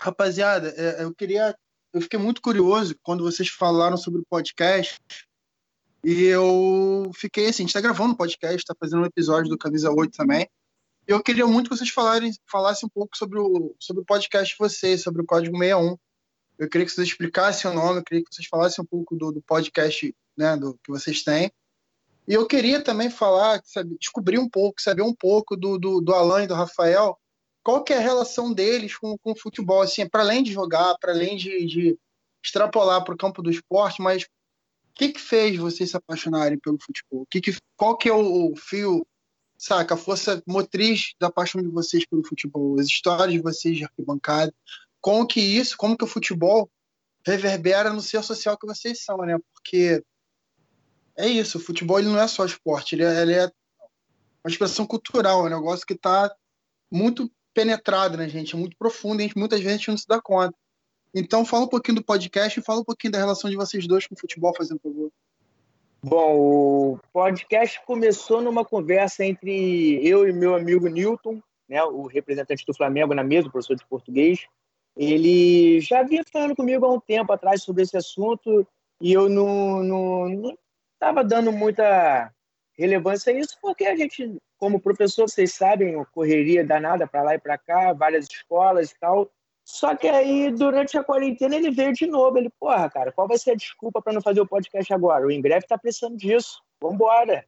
Rapaziada, 0.00 0.68
é, 0.76 1.02
eu 1.02 1.12
queria. 1.12 1.56
Eu 1.92 2.00
fiquei 2.00 2.20
muito 2.20 2.40
curioso 2.40 2.94
quando 3.02 3.24
vocês 3.24 3.48
falaram 3.48 3.96
sobre 3.96 4.20
o 4.20 4.26
podcast. 4.30 5.00
E 6.04 6.22
eu 6.26 7.10
fiquei 7.12 7.48
assim, 7.48 7.64
a 7.64 7.66
gente 7.66 7.70
está 7.70 7.80
gravando 7.80 8.12
um 8.12 8.16
podcast, 8.16 8.58
está 8.58 8.74
fazendo 8.78 9.02
um 9.02 9.06
episódio 9.06 9.50
do 9.50 9.58
Camisa 9.58 9.90
8 9.90 10.16
também. 10.16 10.48
Eu 11.06 11.22
queria 11.22 11.46
muito 11.46 11.70
que 11.70 11.76
vocês 11.76 11.90
falarem, 11.90 12.32
falassem 12.50 12.86
um 12.86 12.90
pouco 12.90 13.16
sobre 13.16 13.38
o, 13.38 13.74
sobre 13.78 14.02
o 14.02 14.04
podcast 14.04 14.52
de 14.52 14.58
vocês, 14.58 15.02
sobre 15.02 15.22
o 15.22 15.24
Código 15.24 15.56
61. 15.56 15.96
Eu 16.58 16.68
queria 16.68 16.84
que 16.84 16.92
vocês 16.92 17.06
explicassem 17.06 17.70
o 17.70 17.74
nome, 17.74 18.00
eu 18.00 18.04
queria 18.04 18.24
que 18.24 18.34
vocês 18.34 18.48
falassem 18.48 18.82
um 18.82 18.86
pouco 18.86 19.14
do, 19.14 19.30
do 19.30 19.40
podcast 19.42 20.12
né, 20.36 20.56
do, 20.56 20.74
que 20.82 20.90
vocês 20.90 21.22
têm. 21.22 21.52
E 22.26 22.34
eu 22.34 22.44
queria 22.44 22.82
também 22.82 23.08
falar, 23.08 23.62
sabe, 23.64 23.96
descobrir 24.00 24.40
um 24.40 24.48
pouco, 24.48 24.82
saber 24.82 25.02
um 25.02 25.14
pouco 25.14 25.56
do, 25.56 25.78
do, 25.78 26.00
do 26.00 26.12
Alan 26.12 26.42
e 26.42 26.46
do 26.48 26.54
Rafael, 26.54 27.16
qual 27.62 27.84
que 27.84 27.92
é 27.92 27.98
a 27.98 28.00
relação 28.00 28.52
deles 28.52 28.96
com, 28.96 29.16
com 29.18 29.30
o 29.30 29.38
futebol, 29.38 29.82
assim, 29.82 30.08
para 30.08 30.22
além 30.22 30.42
de 30.42 30.52
jogar, 30.52 30.96
para 30.98 31.12
além 31.12 31.36
de, 31.36 31.66
de 31.66 31.98
extrapolar 32.44 33.04
para 33.04 33.14
o 33.14 33.18
campo 33.18 33.42
do 33.42 33.50
esporte, 33.50 34.02
mas 34.02 34.24
o 34.24 34.26
que, 34.92 35.10
que 35.10 35.20
fez 35.20 35.56
vocês 35.56 35.90
se 35.90 35.96
apaixonarem 35.96 36.58
pelo 36.58 36.78
futebol? 36.80 37.24
Que 37.30 37.40
que, 37.40 37.56
qual 37.76 37.96
que 37.96 38.08
é 38.08 38.12
o, 38.12 38.52
o 38.52 38.56
fio 38.56 39.06
saca, 39.58 39.94
a 39.94 39.96
força 39.96 40.42
motriz 40.46 41.14
da 41.18 41.30
paixão 41.30 41.62
de 41.62 41.68
vocês 41.68 42.04
pelo 42.06 42.24
futebol, 42.24 42.78
as 42.78 42.86
histórias 42.86 43.32
de 43.32 43.40
vocês 43.40 43.76
de 43.76 43.84
arquibancada, 43.84 44.54
como 45.00 45.26
que 45.26 45.40
isso, 45.40 45.76
como 45.76 45.96
que 45.96 46.04
o 46.04 46.08
futebol 46.08 46.70
reverbera 47.24 47.92
no 47.92 48.00
ser 48.00 48.22
social 48.22 48.56
que 48.56 48.66
vocês 48.66 49.02
são, 49.02 49.18
né? 49.18 49.36
Porque 49.54 50.02
é 51.16 51.26
isso, 51.26 51.58
o 51.58 51.60
futebol 51.60 51.98
ele 51.98 52.08
não 52.08 52.20
é 52.20 52.28
só 52.28 52.44
esporte, 52.44 52.94
ele 52.94 53.04
é, 53.04 53.22
ele 53.22 53.34
é 53.34 53.50
uma 54.44 54.50
expressão 54.50 54.86
cultural, 54.86 55.44
é 55.44 55.46
um 55.46 55.60
negócio 55.60 55.86
que 55.86 55.94
está 55.94 56.34
muito 56.90 57.30
penetrado 57.52 58.16
na 58.16 58.28
gente, 58.28 58.54
é 58.54 58.58
muito 58.58 58.76
profundo, 58.76 59.22
e 59.22 59.32
muitas 59.34 59.60
vezes 59.60 59.74
a 59.74 59.78
gente 59.78 59.88
não 59.88 59.96
se 59.96 60.06
dá 60.06 60.20
conta. 60.20 60.56
Então, 61.14 61.44
fala 61.44 61.64
um 61.64 61.68
pouquinho 61.68 61.96
do 61.96 62.04
podcast 62.04 62.58
e 62.60 62.62
fala 62.62 62.80
um 62.80 62.84
pouquinho 62.84 63.12
da 63.12 63.18
relação 63.18 63.48
de 63.48 63.56
vocês 63.56 63.86
dois 63.88 64.06
com 64.06 64.14
o 64.14 64.18
futebol, 64.18 64.54
fazendo 64.54 64.78
favor. 64.80 65.10
Bom, 66.08 66.36
o 66.38 67.00
podcast 67.12 67.84
começou 67.84 68.40
numa 68.40 68.64
conversa 68.64 69.24
entre 69.24 69.98
eu 70.06 70.28
e 70.28 70.32
meu 70.32 70.54
amigo 70.54 70.86
Newton, 70.86 71.42
né, 71.68 71.82
o 71.82 72.06
representante 72.06 72.64
do 72.64 72.72
Flamengo 72.72 73.12
na 73.12 73.24
mesa, 73.24 73.48
o 73.48 73.50
professor 73.50 73.74
de 73.74 73.84
português. 73.86 74.46
Ele 74.96 75.80
já 75.80 76.04
vinha 76.04 76.22
falando 76.32 76.54
comigo 76.54 76.86
há 76.86 76.92
um 76.92 77.00
tempo 77.00 77.32
atrás 77.32 77.64
sobre 77.64 77.82
esse 77.82 77.96
assunto 77.96 78.64
e 79.00 79.12
eu 79.12 79.28
não 79.28 80.56
estava 80.94 81.24
dando 81.24 81.50
muita 81.50 82.32
relevância 82.78 83.32
a 83.32 83.36
isso, 83.36 83.58
porque 83.60 83.84
a 83.84 83.96
gente, 83.96 84.36
como 84.58 84.78
professor, 84.78 85.28
vocês 85.28 85.54
sabem, 85.54 86.00
correria 86.12 86.64
danada 86.64 87.04
para 87.08 87.24
lá 87.24 87.34
e 87.34 87.40
para 87.40 87.58
cá, 87.58 87.92
várias 87.92 88.28
escolas 88.30 88.92
e 88.92 88.98
tal. 89.00 89.28
Só 89.66 89.96
que 89.96 90.06
aí, 90.06 90.52
durante 90.52 90.96
a 90.96 91.02
quarentena, 91.02 91.56
ele 91.56 91.72
veio 91.72 91.92
de 91.92 92.06
novo. 92.06 92.38
Ele, 92.38 92.48
porra, 92.50 92.88
cara, 92.88 93.10
qual 93.10 93.26
vai 93.26 93.36
ser 93.36 93.50
a 93.50 93.56
desculpa 93.56 94.00
para 94.00 94.12
não 94.12 94.22
fazer 94.22 94.40
o 94.40 94.46
podcast 94.46 94.94
agora? 94.94 95.26
O 95.26 95.30
Ingreve 95.30 95.64
está 95.64 95.76
precisando 95.76 96.16
disso. 96.16 96.62
Vambora. 96.80 97.44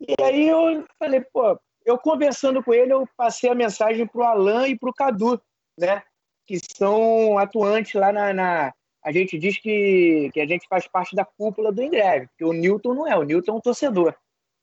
E 0.00 0.14
aí 0.22 0.48
eu 0.48 0.86
falei, 1.00 1.20
pô, 1.20 1.58
eu 1.84 1.98
conversando 1.98 2.62
com 2.62 2.72
ele, 2.72 2.92
eu 2.92 3.08
passei 3.16 3.50
a 3.50 3.56
mensagem 3.56 4.06
pro 4.06 4.22
Alan 4.22 4.68
e 4.68 4.78
pro 4.78 4.94
Cadu, 4.94 5.42
né? 5.76 6.00
Que 6.46 6.60
são 6.76 7.36
atuantes 7.36 7.94
lá 7.94 8.12
na. 8.12 8.32
na... 8.32 8.74
A 9.02 9.10
gente 9.10 9.36
diz 9.36 9.58
que, 9.58 10.30
que 10.32 10.40
a 10.40 10.46
gente 10.46 10.68
faz 10.68 10.86
parte 10.86 11.16
da 11.16 11.24
cúpula 11.24 11.72
do 11.72 11.82
Ingreve, 11.82 12.28
porque 12.28 12.44
o 12.44 12.52
Newton 12.52 12.94
não 12.94 13.06
é, 13.06 13.16
o 13.16 13.24
Newton 13.24 13.52
é 13.52 13.54
um 13.56 13.60
torcedor. 13.60 14.14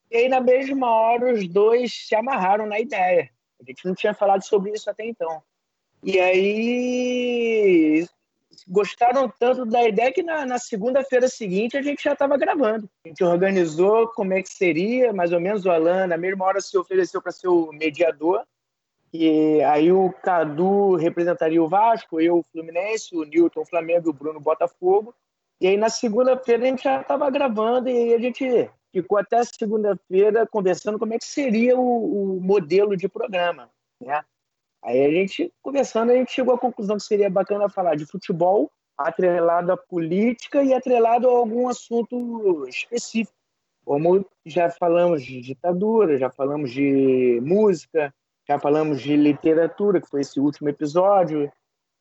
E 0.09 0.15
aí, 0.15 0.29
na 0.29 0.39
mesma 0.39 0.89
hora, 0.89 1.33
os 1.33 1.45
dois 1.45 1.93
se 2.07 2.15
amarraram 2.15 2.65
na 2.65 2.79
ideia. 2.79 3.29
A 3.59 3.63
gente 3.65 3.85
não 3.85 3.93
tinha 3.93 4.13
falado 4.13 4.43
sobre 4.43 4.71
isso 4.71 4.89
até 4.89 5.05
então. 5.05 5.43
E 6.05 6.19
aí 6.19 8.05
gostaram 8.67 9.27
tanto 9.39 9.65
da 9.65 9.87
ideia 9.87 10.13
que 10.13 10.21
na, 10.21 10.45
na 10.45 10.59
segunda-feira 10.59 11.27
seguinte 11.27 11.75
a 11.75 11.81
gente 11.81 12.03
já 12.03 12.13
estava 12.13 12.37
gravando. 12.37 12.87
A 13.03 13.07
gente 13.07 13.23
organizou 13.23 14.07
como 14.09 14.31
é 14.31 14.43
que 14.43 14.49
seria, 14.49 15.11
mais 15.11 15.33
ou 15.33 15.39
menos 15.39 15.65
o 15.65 15.71
Alan, 15.71 16.05
na 16.05 16.15
mesma 16.15 16.45
hora 16.45 16.61
se 16.61 16.77
ofereceu 16.77 17.19
para 17.19 17.31
ser 17.31 17.47
o 17.47 17.71
mediador. 17.71 18.43
E 19.11 19.63
aí 19.63 19.91
o 19.91 20.13
Cadu 20.21 20.95
representaria 20.95 21.61
o 21.61 21.67
Vasco, 21.67 22.21
eu 22.21 22.37
o 22.37 22.43
Fluminense, 22.51 23.15
o 23.15 23.23
Newton 23.23 23.61
o 23.61 23.65
Flamengo, 23.65 24.11
o 24.11 24.13
Bruno 24.13 24.39
Botafogo. 24.39 25.11
E 25.59 25.65
aí 25.65 25.75
na 25.75 25.89
segunda-feira 25.89 26.65
a 26.65 26.67
gente 26.67 26.83
já 26.83 27.01
estava 27.01 27.27
gravando 27.31 27.89
e 27.89 28.13
a 28.13 28.19
gente 28.19 28.69
ficou 28.91 29.17
até 29.17 29.43
segunda-feira 29.43 30.45
conversando 30.45 30.99
como 30.99 31.15
é 31.15 31.17
que 31.17 31.25
seria 31.25 31.75
o, 31.75 32.37
o 32.37 32.41
modelo 32.41 32.95
de 32.95 33.09
programa, 33.09 33.71
né? 33.99 34.23
Aí 34.85 35.03
a 35.03 35.09
gente, 35.09 35.51
conversando, 35.63 36.11
a 36.11 36.15
gente 36.15 36.31
chegou 36.31 36.53
à 36.53 36.59
conclusão 36.59 36.97
que 36.97 37.03
seria 37.03 37.29
bacana 37.29 37.67
falar 37.67 37.95
de 37.95 38.05
futebol 38.05 38.71
atrelado 38.95 39.71
à 39.71 39.77
política 39.77 40.63
e 40.63 40.73
atrelado 40.73 41.27
a 41.27 41.31
algum 41.31 41.67
assunto 41.67 42.67
específico. 42.67 43.35
Como 43.83 44.23
já 44.45 44.69
falamos 44.69 45.23
de 45.23 45.41
ditadura, 45.41 46.19
já 46.19 46.29
falamos 46.29 46.71
de 46.71 47.41
música, 47.43 48.13
já 48.47 48.59
falamos 48.59 49.01
de 49.01 49.15
literatura, 49.15 49.99
que 49.99 50.09
foi 50.09 50.21
esse 50.21 50.39
último 50.39 50.69
episódio. 50.69 51.51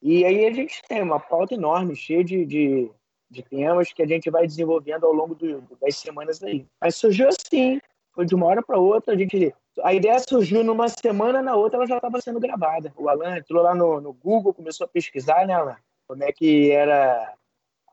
E 0.02 0.22
aí 0.24 0.46
a 0.46 0.52
gente 0.52 0.82
tem 0.86 1.02
uma 1.02 1.18
pauta 1.18 1.54
enorme, 1.54 1.96
cheia 1.96 2.22
de, 2.22 2.44
de, 2.44 2.90
de 3.30 3.42
temas 3.42 3.92
que 3.94 4.02
a 4.02 4.06
gente 4.06 4.30
vai 4.30 4.46
desenvolvendo 4.46 5.06
ao 5.06 5.12
longo 5.12 5.34
do, 5.34 5.62
das 5.80 5.96
semanas 5.96 6.42
aí. 6.42 6.66
Mas 6.80 6.96
surgiu 6.96 7.28
assim, 7.28 7.80
foi 8.14 8.24
de 8.24 8.34
uma 8.34 8.46
hora 8.46 8.62
para 8.62 8.78
outra, 8.78 9.14
a 9.14 9.16
gente 9.16 9.54
a 9.82 9.92
ideia 9.92 10.18
surgiu 10.20 10.62
numa 10.62 10.88
semana, 10.88 11.42
na 11.42 11.56
outra 11.56 11.78
ela 11.78 11.86
já 11.86 11.96
estava 11.96 12.20
sendo 12.20 12.38
gravada. 12.38 12.92
O 12.96 13.08
Alan 13.08 13.38
entrou 13.38 13.62
lá 13.62 13.74
no, 13.74 14.00
no, 14.00 14.12
Google, 14.12 14.54
começou 14.54 14.84
a 14.84 14.88
pesquisar, 14.88 15.46
né, 15.46 15.54
Alan? 15.54 15.76
Como 16.06 16.22
é 16.22 16.30
que 16.30 16.70
era 16.70 17.34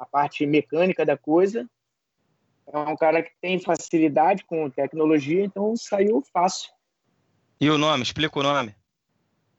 a 0.01 0.05
parte 0.05 0.45
mecânica 0.47 1.05
da 1.05 1.15
coisa. 1.15 1.69
É 2.73 2.77
um 2.77 2.95
cara 2.95 3.21
que 3.21 3.31
tem 3.39 3.59
facilidade 3.59 4.43
com 4.45 4.69
tecnologia, 4.69 5.43
então 5.43 5.75
saiu 5.77 6.23
fácil. 6.33 6.71
E 7.59 7.69
o 7.69 7.77
nome? 7.77 8.01
Explica 8.01 8.39
o 8.39 8.43
nome. 8.43 8.75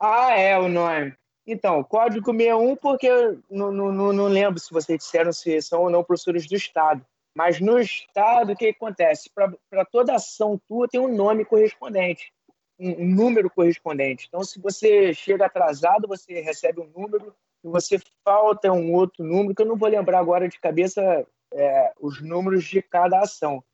Ah, 0.00 0.32
é 0.36 0.58
o 0.58 0.68
nome. 0.68 1.14
Então, 1.46 1.82
código 1.84 2.32
61, 2.32 2.74
porque 2.76 3.06
eu 3.06 3.40
não, 3.48 3.70
não, 3.70 4.12
não 4.12 4.26
lembro 4.26 4.58
se 4.58 4.72
vocês 4.72 4.98
disseram 4.98 5.32
se 5.32 5.62
são 5.62 5.82
ou 5.82 5.90
não 5.90 6.02
professores 6.02 6.46
do 6.48 6.56
Estado. 6.56 7.04
Mas 7.34 7.60
no 7.60 7.78
Estado, 7.78 8.52
o 8.52 8.56
que 8.56 8.68
acontece? 8.68 9.30
Para 9.30 9.84
toda 9.90 10.14
ação 10.14 10.60
tua 10.68 10.86
tem 10.86 11.00
um 11.00 11.14
nome 11.14 11.44
correspondente, 11.44 12.32
um, 12.78 13.06
número 13.06 13.48
correspondente. 13.48 14.26
Então, 14.28 14.44
se 14.44 14.60
você 14.60 15.14
chega 15.14 15.46
atrasado, 15.46 16.06
você 16.06 16.40
recebe 16.40 16.80
um 16.80 16.90
número, 16.94 17.34
se 17.62 17.68
você 17.68 17.98
falta 18.22 18.70
um 18.70 18.92
outro 18.92 19.24
número, 19.24 19.54
que 19.54 19.62
eu 19.62 19.66
não 19.66 19.76
vou 19.76 19.88
lembrar 19.88 20.18
agora 20.18 20.48
de 20.48 20.60
cabeça 20.60 21.26
é, 21.54 21.92
os 21.98 22.20
números 22.20 22.64
de 22.64 22.82
cada 22.82 23.20
ação. 23.20 23.64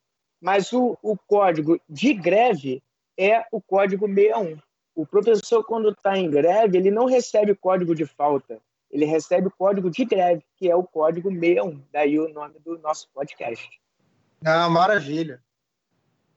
Mas 0.40 0.72
o, 0.72 0.96
o 1.02 1.16
código 1.16 1.80
de 1.88 2.14
greve 2.14 2.80
é 3.18 3.44
o 3.50 3.60
código 3.60 4.06
61. 4.06 4.58
O 4.94 5.06
professor, 5.06 5.64
quando 5.64 5.90
está 5.90 6.16
em 6.16 6.30
greve, 6.30 6.78
ele 6.78 6.90
não 6.90 7.06
recebe 7.06 7.54
código 7.54 7.94
de 7.94 8.06
falta 8.06 8.60
ele 8.90 9.04
recebe 9.04 9.48
o 9.48 9.52
código 9.56 9.90
de 9.90 10.04
greve, 10.04 10.42
que 10.56 10.70
é 10.70 10.74
o 10.74 10.84
código 10.84 11.30
61, 11.30 11.82
daí 11.92 12.18
o 12.18 12.28
nome 12.28 12.58
do 12.60 12.78
nosso 12.78 13.08
podcast. 13.12 13.68
Ah, 14.44 14.68
maravilha. 14.68 15.42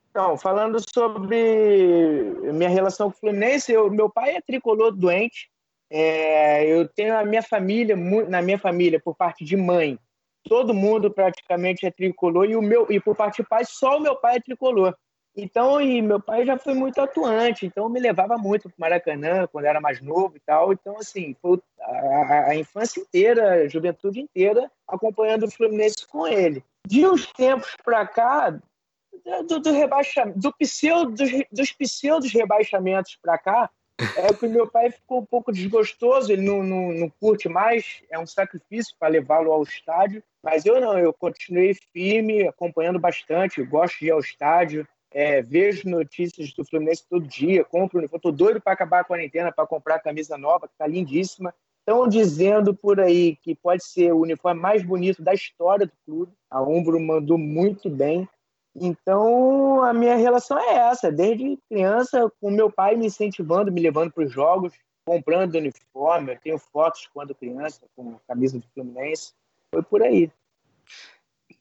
Então, 0.09 0.37
falando 0.37 0.77
sobre 0.93 2.23
minha 2.51 2.69
relação 2.69 3.09
com 3.09 3.17
o 3.17 3.19
Fluminense, 3.19 3.71
eu, 3.71 3.89
meu 3.89 4.09
pai 4.09 4.35
é 4.35 4.41
tricolor 4.41 4.91
doente. 4.91 5.49
É, 5.89 6.65
eu 6.65 6.87
tenho 6.87 7.17
a 7.17 7.23
minha 7.23 7.41
família, 7.41 7.95
na 8.27 8.41
minha 8.41 8.59
família, 8.59 8.99
por 8.99 9.15
parte 9.15 9.45
de 9.45 9.55
mãe, 9.55 9.97
todo 10.43 10.73
mundo 10.73 11.11
praticamente 11.11 11.85
é 11.85 11.91
tricolor 11.91 12.49
e 12.49 12.55
o 12.55 12.61
meu 12.61 12.87
e 12.89 12.99
por 12.99 13.15
parte 13.15 13.41
de 13.41 13.47
pai 13.47 13.63
só 13.65 13.97
o 13.97 14.01
meu 14.01 14.15
pai 14.15 14.37
é 14.37 14.41
tricolor. 14.41 14.95
Então, 15.35 15.81
e 15.81 16.01
meu 16.01 16.19
pai 16.19 16.45
já 16.45 16.57
foi 16.57 16.73
muito 16.73 16.99
atuante, 16.99 17.65
então 17.65 17.87
me 17.87 17.99
levava 17.99 18.37
muito 18.37 18.69
para 18.69 18.75
Maracanã 18.77 19.47
quando 19.47 19.65
era 19.65 19.79
mais 19.79 20.01
novo 20.01 20.35
e 20.35 20.39
tal. 20.41 20.73
Então, 20.73 20.97
assim, 20.97 21.35
foi 21.41 21.59
a, 21.79 22.49
a, 22.49 22.55
infância 22.55 22.99
inteira, 22.99 23.63
a 23.63 23.67
juventude 23.67 24.19
inteira, 24.19 24.69
acompanhando 24.87 25.45
o 25.45 25.51
Fluminense 25.51 26.05
com 26.05 26.27
ele. 26.27 26.63
De 26.85 27.07
uns 27.07 27.31
tempos 27.31 27.75
para 27.83 28.05
cá, 28.05 28.59
do, 29.47 29.59
do 29.59 29.71
rebaixamento, 29.71 30.37
do 30.37 30.53
pseudo, 30.53 31.11
dos, 31.11 31.31
dos 31.49 31.71
pseudos 31.71 32.31
rebaixamentos 32.33 33.17
para 33.21 33.37
cá, 33.37 33.69
é 34.17 34.33
que 34.33 34.47
meu 34.47 34.67
pai 34.67 34.91
ficou 34.91 35.19
um 35.19 35.25
pouco 35.25 35.51
desgostoso, 35.51 36.31
ele 36.31 36.41
não, 36.41 36.63
não, 36.63 36.91
não 36.91 37.09
curte 37.21 37.47
mais, 37.47 38.01
é 38.09 38.19
um 38.19 38.25
sacrifício 38.25 38.95
para 38.99 39.09
levá-lo 39.09 39.51
ao 39.51 39.63
estádio. 39.63 40.21
Mas 40.43 40.65
eu 40.65 40.81
não, 40.81 40.97
eu 40.97 41.13
continuei 41.13 41.73
firme, 41.93 42.47
acompanhando 42.47 42.99
bastante, 42.99 43.63
gosto 43.63 43.99
de 43.99 44.07
ir 44.07 44.11
ao 44.11 44.19
estádio 44.19 44.85
é, 45.11 45.41
vejo 45.41 45.89
notícias 45.89 46.53
do 46.53 46.63
Fluminense 46.63 47.05
todo 47.07 47.27
dia, 47.27 47.65
compro 47.65 47.99
uniforme. 47.99 48.17
Estou 48.17 48.31
doido 48.31 48.61
para 48.61 48.73
acabar 48.73 49.01
a 49.01 49.03
quarentena 49.03 49.51
para 49.51 49.67
comprar 49.67 49.95
a 49.95 49.99
camisa 49.99 50.37
nova, 50.37 50.67
que 50.67 50.73
está 50.73 50.87
lindíssima. 50.87 51.53
Estão 51.79 52.07
dizendo 52.07 52.73
por 52.73 52.99
aí 52.99 53.35
que 53.37 53.55
pode 53.55 53.83
ser 53.83 54.13
o 54.13 54.19
uniforme 54.19 54.61
mais 54.61 54.83
bonito 54.83 55.21
da 55.21 55.33
história 55.33 55.85
do 55.85 55.93
clube. 56.05 56.31
A 56.49 56.61
Umbro 56.61 56.99
mandou 56.99 57.37
muito 57.37 57.89
bem. 57.89 58.27
Então, 58.73 59.83
a 59.83 59.91
minha 59.91 60.15
relação 60.15 60.57
é 60.57 60.75
essa. 60.75 61.11
Desde 61.11 61.59
criança, 61.67 62.31
com 62.39 62.49
meu 62.49 62.71
pai 62.71 62.95
me 62.95 63.07
incentivando, 63.07 63.71
me 63.71 63.81
levando 63.81 64.11
para 64.11 64.23
os 64.23 64.31
jogos, 64.31 64.73
comprando 65.05 65.55
uniforme. 65.55 66.33
Eu 66.33 66.39
tenho 66.39 66.57
fotos 66.57 67.09
quando 67.13 67.35
criança 67.35 67.81
com 67.95 68.15
a 68.15 68.19
camisa 68.27 68.59
do 68.59 68.65
Fluminense. 68.73 69.33
Foi 69.73 69.83
por 69.83 70.01
aí. 70.01 70.31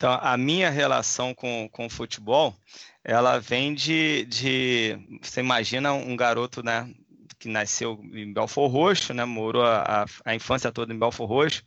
Então, 0.01 0.19
a 0.23 0.35
minha 0.35 0.71
relação 0.71 1.35
com, 1.35 1.69
com 1.71 1.85
o 1.85 1.91
futebol, 1.91 2.57
ela 3.05 3.39
vem 3.39 3.75
de, 3.75 4.25
de 4.25 4.99
você 5.21 5.41
imagina 5.41 5.93
um 5.93 6.17
garoto, 6.17 6.63
né, 6.63 6.91
que 7.39 7.51
nasceu 7.51 8.01
em 8.15 8.33
Belfor 8.33 8.71
Roxo, 8.71 9.13
né, 9.13 9.27
morou 9.27 9.63
a, 9.63 10.07
a 10.25 10.35
infância 10.35 10.73
toda 10.73 10.95
em 10.95 10.99
Belfor 10.99 11.29
Roxo, 11.29 11.63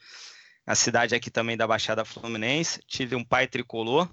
a 0.66 0.74
cidade 0.74 1.14
aqui 1.14 1.30
também 1.30 1.56
da 1.56 1.68
Baixada 1.68 2.04
Fluminense, 2.04 2.82
tive 2.88 3.16
um 3.16 3.24
pai 3.24 3.46
tricolor, 3.46 4.10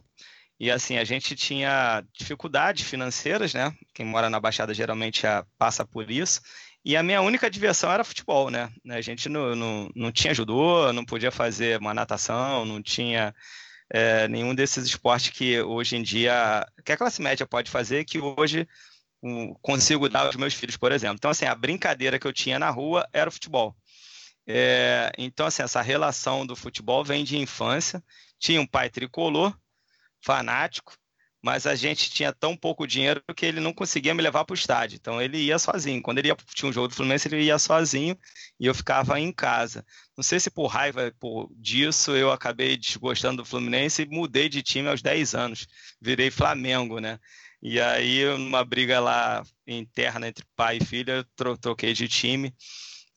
e 0.58 0.70
assim, 0.70 0.98
a 0.98 1.04
gente 1.04 1.34
tinha 1.34 2.04
dificuldades 2.12 2.86
financeiras, 2.86 3.54
né, 3.54 3.74
quem 3.94 4.04
mora 4.04 4.28
na 4.28 4.38
Baixada 4.38 4.74
geralmente 4.74 5.22
passa 5.56 5.82
por 5.82 6.10
isso, 6.10 6.42
e 6.84 6.94
a 6.94 7.02
minha 7.02 7.22
única 7.22 7.50
diversão 7.50 7.90
era 7.90 8.04
futebol, 8.04 8.50
né, 8.50 8.70
a 8.90 9.00
gente 9.00 9.30
não, 9.30 9.56
não, 9.56 9.90
não 9.96 10.12
tinha 10.12 10.34
judô, 10.34 10.92
não 10.92 11.06
podia 11.06 11.30
fazer 11.30 11.80
uma 11.80 11.94
natação, 11.94 12.66
não 12.66 12.82
tinha 12.82 13.34
é, 13.91 14.28
nenhum 14.28 14.55
desses 14.55 14.84
esportes 14.86 15.30
que 15.30 15.61
hoje 15.61 15.97
em 15.97 16.03
dia, 16.03 16.66
que 16.84 16.93
a 16.93 16.97
classe 16.97 17.20
média 17.20 17.47
pode 17.47 17.70
fazer, 17.70 18.05
que 18.05 18.20
hoje 18.20 18.66
um, 19.22 19.53
consigo 19.55 20.09
dar 20.09 20.26
aos 20.26 20.36
meus 20.36 20.55
filhos, 20.55 20.76
por 20.76 20.93
exemplo. 20.93 21.16
Então, 21.16 21.30
assim, 21.30 21.45
a 21.45 21.55
brincadeira 21.55 22.18
que 22.18 22.26
eu 22.26 22.32
tinha 22.32 22.59
na 22.59 22.70
rua 22.70 23.09
era 23.12 23.28
o 23.28 23.32
futebol. 23.32 23.76
É, 24.47 25.12
então, 25.18 25.47
assim, 25.47 25.62
essa 25.62 25.82
relação 25.82 26.47
do 26.47 26.57
futebol 26.57 27.05
vem 27.05 27.24
de 27.24 27.36
infância. 27.36 28.03
Tinha 28.38 28.61
um 28.61 28.66
pai 28.66 28.88
tricolor, 28.88 29.55
fanático, 30.20 30.97
mas 31.43 31.66
a 31.66 31.74
gente 31.74 32.11
tinha 32.11 32.32
tão 32.32 32.57
pouco 32.57 32.86
dinheiro 32.86 33.22
que 33.34 33.47
ele 33.47 33.61
não 33.61 33.72
conseguia 33.72 34.14
me 34.14 34.22
levar 34.22 34.45
para 34.45 34.53
o 34.53 34.57
estádio. 34.57 34.97
Então 34.97 35.20
ele 35.20 35.38
ia 35.38 35.59
sozinho. 35.59 36.03
Quando 36.03 36.18
ele 36.18 36.28
ia, 36.28 36.36
tinha 36.55 36.68
um 36.68 36.72
jogo 36.72 36.88
do 36.88 36.95
Fluminense, 36.95 37.28
ele 37.28 37.43
ia 37.43 37.59
sozinho 37.59 38.16
e 38.59 38.66
eu 38.66 38.74
ficava 38.74 39.18
em 39.18 39.32
casa. 39.32 39.84
Não 40.16 40.22
sei 40.22 40.38
se 40.38 40.51
por 40.51 40.66
raiva 40.66 41.12
por 41.18 41.51
disso 41.57 42.14
eu 42.14 42.30
acabei 42.30 42.76
desgostando 42.76 43.43
do 43.43 43.49
Fluminense 43.49 44.03
e 44.03 44.07
mudei 44.07 44.49
de 44.49 44.62
time 44.62 44.88
aos 44.88 45.01
10 45.01 45.34
anos. 45.34 45.66
Virei 46.01 46.30
Flamengo, 46.30 46.99
né? 46.99 47.18
E 47.62 47.80
aí, 47.80 48.24
numa 48.38 48.64
briga 48.64 49.01
lá 49.01 49.43
interna 49.66 50.28
entre 50.28 50.45
pai 50.57 50.78
e 50.78 50.84
filha, 50.84 51.26
eu 51.36 51.57
troquei 51.59 51.93
de 51.93 52.09
time. 52.09 52.55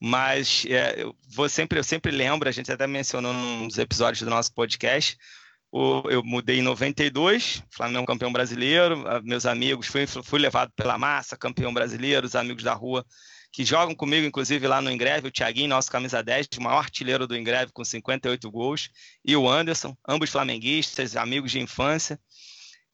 Mas 0.02 0.66
é, 0.68 1.02
eu, 1.02 1.16
vou 1.30 1.48
sempre, 1.48 1.80
eu 1.80 1.84
sempre 1.84 2.12
lembro, 2.12 2.50
a 2.50 2.52
gente 2.52 2.70
até 2.70 2.86
mencionou 2.86 3.34
nos 3.34 3.78
episódios 3.78 4.22
do 4.22 4.30
nosso 4.30 4.54
podcast, 4.54 5.18
eu 6.10 6.24
mudei 6.24 6.60
em 6.60 6.62
92, 6.62 7.64
Flamengo 7.72 8.06
campeão 8.06 8.32
brasileiro, 8.32 9.04
meus 9.24 9.46
amigos, 9.46 9.88
fui, 9.88 10.06
fui 10.06 10.40
levado 10.40 10.72
pela 10.76 10.98
massa, 11.00 11.36
campeão 11.36 11.74
brasileiro, 11.74 12.28
os 12.28 12.36
amigos 12.36 12.64
da 12.64 12.74
rua 12.74 13.04
que 13.54 13.64
jogam 13.64 13.94
comigo, 13.94 14.26
inclusive 14.26 14.68
lá 14.68 14.82
no 14.82 14.92
Ingreve, 14.92 15.28
o 15.28 15.32
Thiaguinho, 15.32 15.70
nosso 15.70 15.90
camisa 15.92 16.24
10, 16.24 16.48
o 16.58 16.62
maior 16.62 16.80
artilheiro 16.80 17.28
do 17.28 17.38
Ingreve 17.38 17.72
com 17.72 17.86
58 17.86 18.50
gols, 18.50 18.90
e 19.24 19.36
o 19.36 19.48
Anderson, 19.48 19.96
ambos 20.08 20.32
flamenguistas, 20.32 21.16
amigos 21.16 21.52
de 21.52 21.60
infância. 21.60 22.20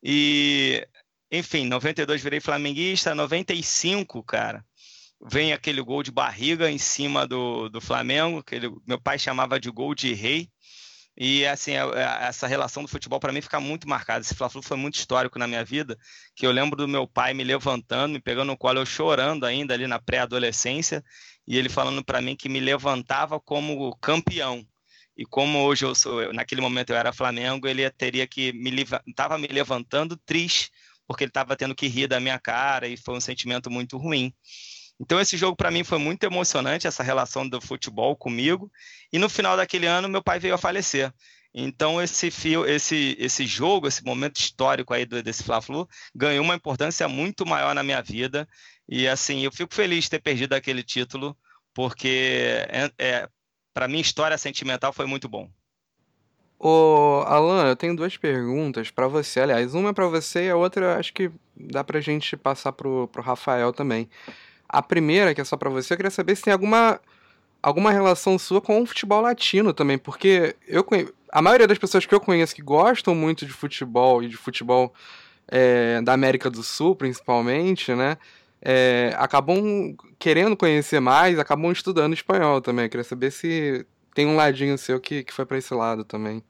E, 0.03 0.85
enfim, 1.31 1.65
92 1.65 2.21
virei 2.21 2.41
flamenguista, 2.41 3.15
95, 3.15 4.21
cara, 4.21 4.63
vem 5.31 5.53
aquele 5.53 5.81
gol 5.81 6.03
de 6.03 6.11
barriga 6.11 6.69
em 6.69 6.77
cima 6.77 7.25
do, 7.25 7.69
do 7.69 7.79
Flamengo, 7.79 8.43
que 8.43 8.59
meu 8.85 8.99
pai 8.99 9.17
chamava 9.17 9.61
de 9.61 9.69
gol 9.69 9.95
de 9.95 10.13
rei, 10.13 10.49
e 11.21 11.45
assim, 11.45 11.73
essa 12.21 12.47
relação 12.47 12.81
do 12.81 12.87
futebol 12.87 13.19
para 13.19 13.33
mim 13.33 13.41
fica 13.41 13.59
muito 13.59 13.89
marcada. 13.89 14.21
Esse 14.21 14.33
Fla-Flu 14.33 14.61
foi 14.61 14.77
muito 14.77 14.95
histórico 14.95 15.37
na 15.37 15.45
minha 15.45 15.65
vida, 15.65 15.97
que 16.33 16.47
eu 16.47 16.51
lembro 16.51 16.77
do 16.77 16.87
meu 16.87 17.05
pai 17.05 17.33
me 17.33 17.43
levantando, 17.43 18.13
me 18.13 18.21
pegando 18.21 18.47
no 18.47 18.57
colo, 18.57 18.79
eu 18.79 18.85
chorando 18.85 19.45
ainda 19.45 19.73
ali 19.73 19.85
na 19.85 19.99
pré-adolescência, 19.99 21.03
e 21.45 21.57
ele 21.57 21.67
falando 21.67 22.01
para 22.05 22.21
mim 22.21 22.37
que 22.37 22.47
me 22.47 22.61
levantava 22.61 23.37
como 23.37 23.93
campeão. 23.97 24.65
E 25.17 25.25
como 25.25 25.59
hoje 25.59 25.83
eu 25.83 25.93
sou, 25.93 26.31
naquele 26.31 26.61
momento 26.61 26.91
eu 26.91 26.95
era 26.95 27.11
Flamengo, 27.11 27.67
ele 27.67 27.89
teria 27.91 28.25
que 28.25 28.53
me 28.53 28.85
estava 29.05 29.37
me 29.37 29.47
levantando 29.47 30.15
triste, 30.15 30.71
porque 31.05 31.25
ele 31.25 31.31
estava 31.31 31.57
tendo 31.57 31.75
que 31.75 31.87
rir 31.87 32.07
da 32.07 32.21
minha 32.21 32.39
cara 32.39 32.87
e 32.87 32.95
foi 32.95 33.17
um 33.17 33.19
sentimento 33.19 33.69
muito 33.69 33.97
ruim. 33.97 34.33
Então 34.99 35.19
esse 35.19 35.37
jogo 35.37 35.55
para 35.55 35.71
mim 35.71 35.83
foi 35.83 35.97
muito 35.97 36.23
emocionante, 36.23 36.87
essa 36.87 37.03
relação 37.03 37.47
do 37.47 37.61
futebol 37.61 38.15
comigo. 38.15 38.71
E 39.13 39.17
no 39.17 39.29
final 39.29 39.55
daquele 39.55 39.85
ano 39.87 40.09
meu 40.09 40.21
pai 40.21 40.39
veio 40.39 40.55
a 40.55 40.57
falecer. 40.57 41.13
Então 41.53 42.01
esse 42.01 42.29
fio, 42.29 42.65
esse 42.65 43.15
esse 43.19 43.45
jogo, 43.45 43.87
esse 43.87 44.03
momento 44.03 44.37
histórico 44.37 44.93
aí 44.93 45.05
desse 45.05 45.43
Fla-Flu 45.43 45.87
ganhou 46.13 46.43
uma 46.43 46.55
importância 46.55 47.07
muito 47.07 47.45
maior 47.45 47.73
na 47.73 47.83
minha 47.83 48.01
vida. 48.01 48.47
E 48.87 49.07
assim, 49.07 49.43
eu 49.43 49.51
fico 49.51 49.73
feliz 49.73 50.05
de 50.05 50.11
ter 50.11 50.19
perdido 50.19 50.53
aquele 50.53 50.83
título, 50.83 51.35
porque 51.73 52.65
é, 52.69 52.91
é 52.97 53.29
para 53.73 53.87
mim 53.87 53.99
história 53.99 54.37
sentimental 54.37 54.91
foi 54.91 55.05
muito 55.05 55.29
bom. 55.29 55.49
Ô, 56.61 57.23
Alan, 57.25 57.69
eu 57.69 57.75
tenho 57.75 57.95
duas 57.95 58.17
perguntas 58.17 58.91
para 58.91 59.07
você. 59.07 59.39
Aliás, 59.39 59.73
uma 59.73 59.91
é 59.91 59.93
para 59.93 60.07
você 60.07 60.47
e 60.47 60.49
a 60.49 60.57
outra 60.57 60.99
acho 60.99 61.13
que 61.13 61.31
dá 61.55 61.85
pra 61.85 62.01
gente 62.01 62.35
passar 62.35 62.73
pro, 62.73 63.07
pro 63.07 63.21
Rafael 63.21 63.71
também. 63.71 64.09
A 64.69 64.81
primeira, 64.81 65.33
que 65.33 65.41
é 65.41 65.43
só 65.43 65.57
para 65.57 65.69
você, 65.69 65.93
eu 65.93 65.97
queria 65.97 66.11
saber 66.11 66.35
se 66.35 66.43
tem 66.43 66.53
alguma, 66.53 67.01
alguma 67.61 67.91
relação 67.91 68.37
sua 68.37 68.61
com 68.61 68.81
o 68.81 68.85
futebol 68.85 69.21
latino 69.21 69.73
também, 69.73 69.97
porque 69.97 70.55
eu 70.67 70.85
a 71.31 71.41
maioria 71.41 71.67
das 71.67 71.77
pessoas 71.77 72.05
que 72.05 72.13
eu 72.13 72.19
conheço 72.19 72.55
que 72.55 72.61
gostam 72.61 73.13
muito 73.13 73.45
de 73.45 73.51
futebol 73.51 74.23
e 74.23 74.27
de 74.29 74.37
futebol 74.37 74.93
é, 75.47 76.01
da 76.01 76.13
América 76.13 76.49
do 76.49 76.63
Sul, 76.63 76.95
principalmente, 76.95 77.93
né? 77.93 78.17
É, 78.61 79.13
acabam 79.17 79.95
querendo 80.17 80.55
conhecer 80.55 80.99
mais, 80.99 81.39
acabam 81.39 81.71
estudando 81.71 82.13
espanhol 82.13 82.61
também. 82.61 82.85
Eu 82.85 82.89
queria 82.89 83.03
saber 83.03 83.31
se 83.31 83.85
tem 84.13 84.25
um 84.25 84.35
ladinho 84.35 84.77
seu 84.77 84.99
que, 84.99 85.23
que 85.23 85.33
foi 85.33 85.45
para 85.45 85.57
esse 85.57 85.73
lado 85.73 86.03
também. 86.03 86.43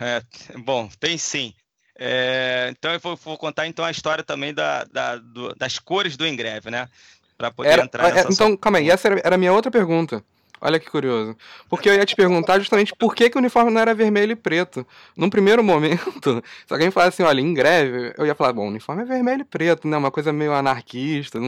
É, 0.00 0.22
bom, 0.58 0.88
tem 0.98 1.18
sim. 1.18 1.54
É, 2.02 2.68
então 2.70 2.94
eu 2.94 2.98
vou, 2.98 3.14
vou, 3.14 3.36
contar 3.36 3.66
então 3.66 3.84
a 3.84 3.90
história 3.90 4.24
também 4.24 4.54
da, 4.54 4.84
da 4.84 5.16
do, 5.16 5.54
das 5.54 5.78
cores 5.78 6.16
do 6.16 6.26
Engreve, 6.26 6.70
né? 6.70 6.88
Para 7.36 7.50
poder 7.50 7.68
era, 7.68 7.82
entrar 7.82 8.08
é, 8.08 8.14
nessa 8.14 8.32
Então, 8.32 8.56
calma 8.56 8.78
aí, 8.78 8.88
essa 8.88 9.08
era, 9.08 9.20
era 9.22 9.34
a 9.34 9.38
minha 9.38 9.52
outra 9.52 9.70
pergunta. 9.70 10.24
Olha 10.62 10.78
que 10.78 10.90
curioso. 10.90 11.36
Porque 11.68 11.88
eu 11.88 11.94
ia 11.94 12.04
te 12.04 12.16
perguntar 12.16 12.58
justamente 12.58 12.94
por 12.94 13.14
que, 13.14 13.28
que 13.28 13.36
o 13.36 13.40
uniforme 13.40 13.70
não 13.70 13.80
era 13.80 13.94
vermelho 13.94 14.32
e 14.32 14.36
preto. 14.36 14.86
Num 15.14 15.28
primeiro 15.28 15.62
momento, 15.64 16.42
se 16.66 16.72
alguém 16.72 16.90
falasse 16.90 17.22
assim, 17.22 17.28
olha, 17.28 17.40
em 17.40 17.52
greve, 17.52 18.14
eu 18.16 18.26
ia 18.26 18.34
falar, 18.34 18.54
bom, 18.54 18.64
o 18.64 18.68
uniforme 18.68 19.02
é 19.02 19.04
vermelho 19.06 19.42
e 19.42 19.44
preto, 19.44 19.86
né? 19.86 19.96
Uma 19.96 20.10
coisa 20.10 20.32
meio 20.32 20.54
anarquista. 20.54 21.38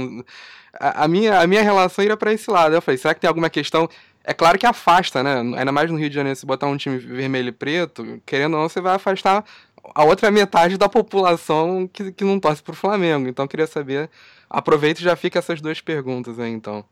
A, 0.79 1.05
a 1.05 1.09
minha, 1.09 1.41
a 1.41 1.47
minha 1.47 1.63
relação 1.63 2.05
iria 2.05 2.17
para 2.17 2.33
esse 2.33 2.51
lado. 2.51 2.75
Eu 2.75 2.83
falei, 2.83 2.99
será 2.99 3.15
que 3.15 3.21
tem 3.21 3.29
alguma 3.29 3.49
questão. 3.49 3.89
É 4.25 4.33
claro 4.33 4.59
que 4.59 4.67
afasta, 4.67 5.23
né? 5.23 5.41
Ainda 5.59 5.73
mais 5.73 5.91
no 5.91 5.99
Rio 5.99 6.09
de 6.09 6.15
Janeiro, 6.15 6.39
se 6.39 6.47
botar 6.47 6.67
um 6.67 6.77
time 6.77 6.97
vermelho 6.97 7.49
e 7.49 7.53
preto, 7.53 8.23
querendo 8.25 8.55
ou 8.55 8.61
não, 8.61 8.69
você 8.69 8.81
vai 8.81 8.95
afastar 8.95 9.45
a 9.95 10.05
outra 10.05 10.31
metade 10.31 10.77
da 10.77 10.89
população 10.89 11.89
que, 11.93 12.13
que 12.13 12.25
não 12.25 12.39
torce 12.39 12.63
pro 12.63 12.75
Flamengo. 12.75 13.29
Então 13.29 13.47
queria 13.47 13.67
saber. 13.67 14.11
Aproveita 14.49 15.01
e 15.01 15.05
já 15.05 15.17
fica 15.17 15.39
essas 15.39 15.61
duas 15.61 15.81
perguntas 15.81 16.39
aí, 16.39 16.53
então. 16.53 16.85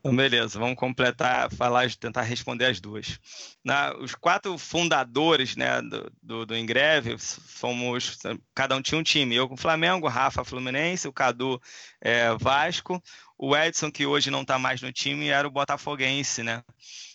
Então, 0.00 0.16
beleza, 0.16 0.58
vamos 0.58 0.76
completar, 0.76 1.52
falar, 1.52 1.94
tentar 1.94 2.22
responder 2.22 2.64
as 2.64 2.80
duas. 2.80 3.18
Na, 3.62 3.94
os 3.98 4.14
quatro 4.14 4.56
fundadores 4.56 5.54
né, 5.56 5.82
do, 5.82 6.10
do, 6.22 6.46
do 6.46 6.56
Ingreve 6.56 7.18
fomos. 7.18 8.18
Cada 8.54 8.74
um 8.74 8.80
tinha 8.80 8.98
um 8.98 9.02
time. 9.02 9.34
Eu 9.34 9.46
com 9.46 9.54
o 9.54 9.58
Flamengo, 9.58 10.08
Rafa 10.08 10.42
Fluminense, 10.42 11.06
o 11.06 11.12
Cadu 11.12 11.60
é, 12.00 12.34
Vasco, 12.38 13.02
o 13.36 13.54
Edson, 13.54 13.92
que 13.92 14.06
hoje 14.06 14.30
não 14.30 14.40
está 14.40 14.58
mais 14.58 14.80
no 14.80 14.90
time, 14.90 15.28
era 15.28 15.46
o 15.46 15.50
Botafoguense, 15.50 16.42
né? 16.42 16.64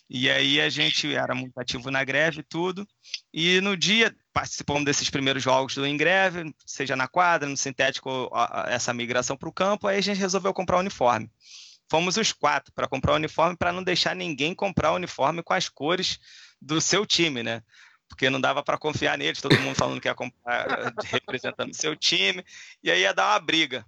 E 0.08 0.30
aí 0.30 0.60
a 0.60 0.68
gente 0.68 1.12
era 1.12 1.34
muito 1.34 1.58
ativo 1.58 1.90
na 1.90 2.04
greve 2.04 2.38
e 2.40 2.44
tudo. 2.44 2.86
E 3.34 3.60
no 3.62 3.76
dia 3.76 4.14
participamos 4.32 4.84
desses 4.84 5.10
primeiros 5.10 5.42
jogos 5.42 5.74
do 5.74 5.84
em 5.84 5.96
greve, 5.96 6.54
seja 6.64 6.94
na 6.94 7.08
quadra, 7.08 7.48
no 7.48 7.56
sintético, 7.56 8.30
essa 8.68 8.94
migração 8.94 9.36
para 9.36 9.48
o 9.48 9.52
campo, 9.52 9.88
aí 9.88 9.98
a 9.98 10.00
gente 10.00 10.20
resolveu 10.20 10.54
comprar 10.54 10.76
o 10.76 10.80
uniforme. 10.80 11.28
Fomos 11.88 12.16
os 12.16 12.32
quatro 12.32 12.72
para 12.74 12.88
comprar 12.88 13.12
o 13.12 13.16
uniforme 13.16 13.56
para 13.56 13.72
não 13.72 13.82
deixar 13.82 14.14
ninguém 14.14 14.54
comprar 14.54 14.92
o 14.92 14.96
uniforme 14.96 15.42
com 15.42 15.52
as 15.52 15.68
cores 15.68 16.18
do 16.60 16.80
seu 16.80 17.06
time, 17.06 17.42
né? 17.42 17.62
Porque 18.08 18.30
não 18.30 18.40
dava 18.40 18.62
para 18.62 18.78
confiar 18.78 19.18
neles, 19.18 19.40
todo 19.40 19.58
mundo 19.58 19.76
falando 19.76 20.00
que 20.00 20.08
ia 20.08 20.14
comprar 20.14 20.66
representando 21.04 21.70
o 21.70 21.76
seu 21.76 21.96
time, 21.96 22.44
e 22.82 22.90
aí 22.90 23.00
ia 23.00 23.12
dar 23.12 23.32
uma 23.32 23.40
briga. 23.40 23.84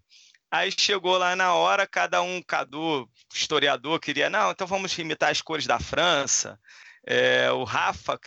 Aí 0.51 0.73
chegou 0.77 1.19
lá 1.19 1.37
na 1.37 1.55
hora, 1.55 1.87
cada 1.87 2.23
um, 2.23 2.43
Cadu, 2.43 3.09
historiador, 3.33 4.01
queria, 4.01 4.31
não, 4.31 4.51
então 4.51 4.67
vamos 4.67 4.97
imitar 4.99 5.31
as 5.31 5.43
cores 5.43 5.67
da 5.67 5.79
França. 5.79 6.59
É, 7.07 7.51
o 7.53 7.65
Rafa 7.65 8.19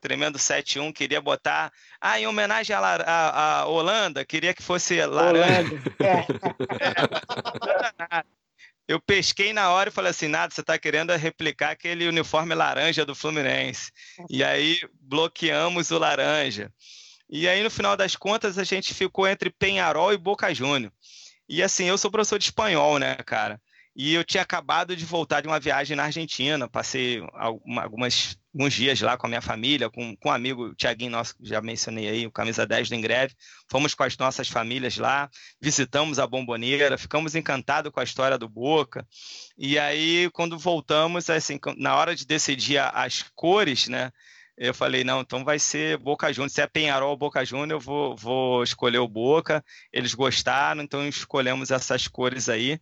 tremendo 0.00 0.38
7-1, 0.38 0.92
queria 0.92 1.20
botar. 1.20 1.72
Ah, 2.00 2.20
em 2.20 2.26
homenagem 2.26 2.74
à, 2.74 2.80
à, 2.80 3.60
à 3.60 3.66
Holanda, 3.66 4.24
queria 4.24 4.54
que 4.54 4.62
fosse 4.62 5.04
laranja. 5.04 5.78
É. 6.00 6.24
Eu 8.88 8.98
pesquei 8.98 9.52
na 9.52 9.70
hora 9.70 9.90
e 9.90 9.92
falei 9.92 10.10
assim: 10.10 10.28
nada, 10.28 10.52
você 10.52 10.62
está 10.62 10.78
querendo 10.78 11.14
replicar 11.14 11.72
aquele 11.72 12.08
uniforme 12.08 12.54
laranja 12.54 13.04
do 13.04 13.14
Fluminense. 13.14 13.92
E 14.30 14.42
aí 14.42 14.80
bloqueamos 14.98 15.90
o 15.90 15.98
laranja. 15.98 16.72
E 17.28 17.46
aí, 17.46 17.62
no 17.62 17.70
final 17.70 17.94
das 17.94 18.16
contas, 18.16 18.56
a 18.56 18.64
gente 18.64 18.94
ficou 18.94 19.28
entre 19.28 19.50
Penharol 19.50 20.14
e 20.14 20.16
Boca 20.16 20.54
Júnior. 20.54 20.90
E 21.46 21.62
assim, 21.62 21.84
eu 21.84 21.98
sou 21.98 22.10
professor 22.10 22.38
de 22.38 22.46
espanhol, 22.46 22.98
né, 22.98 23.14
cara? 23.16 23.60
E 24.00 24.14
eu 24.14 24.22
tinha 24.22 24.44
acabado 24.44 24.94
de 24.94 25.04
voltar 25.04 25.40
de 25.40 25.48
uma 25.48 25.58
viagem 25.58 25.96
na 25.96 26.04
Argentina, 26.04 26.68
passei 26.68 27.20
algumas, 27.32 28.38
alguns 28.54 28.72
dias 28.72 29.00
lá 29.00 29.16
com 29.16 29.26
a 29.26 29.28
minha 29.28 29.42
família, 29.42 29.90
com, 29.90 30.14
com 30.14 30.28
um 30.28 30.32
amigo, 30.32 30.66
o 30.66 30.74
Tiaguinho, 30.76 31.10
nosso, 31.10 31.34
já 31.42 31.60
mencionei 31.60 32.08
aí, 32.08 32.24
o 32.24 32.30
Camisa 32.30 32.64
10 32.64 32.90
do 32.90 32.94
Ingreve. 32.94 33.34
Fomos 33.68 33.96
com 33.96 34.04
as 34.04 34.16
nossas 34.16 34.46
famílias 34.46 34.96
lá, 34.98 35.28
visitamos 35.60 36.20
a 36.20 36.28
Bomboneira, 36.28 36.96
ficamos 36.96 37.34
encantados 37.34 37.90
com 37.90 37.98
a 37.98 38.04
história 38.04 38.38
do 38.38 38.48
Boca. 38.48 39.04
E 39.58 39.76
aí, 39.80 40.30
quando 40.32 40.56
voltamos, 40.56 41.28
assim, 41.28 41.58
na 41.76 41.96
hora 41.96 42.14
de 42.14 42.24
decidir 42.24 42.78
as 42.78 43.24
cores, 43.34 43.88
né? 43.88 44.12
Eu 44.56 44.74
falei, 44.74 45.02
não, 45.02 45.22
então 45.22 45.44
vai 45.44 45.58
ser 45.58 45.98
Boca 45.98 46.32
Juniors. 46.32 46.52
Se 46.52 46.60
é 46.60 46.68
Penharol 46.68 47.10
ou 47.10 47.16
Boca 47.16 47.44
Juniors, 47.44 47.70
eu 47.70 47.80
vou, 47.80 48.16
vou 48.16 48.62
escolher 48.62 48.98
o 48.98 49.08
Boca. 49.08 49.64
Eles 49.92 50.14
gostaram, 50.14 50.82
então 50.82 51.06
escolhemos 51.08 51.72
essas 51.72 52.06
cores 52.06 52.48
aí 52.48 52.78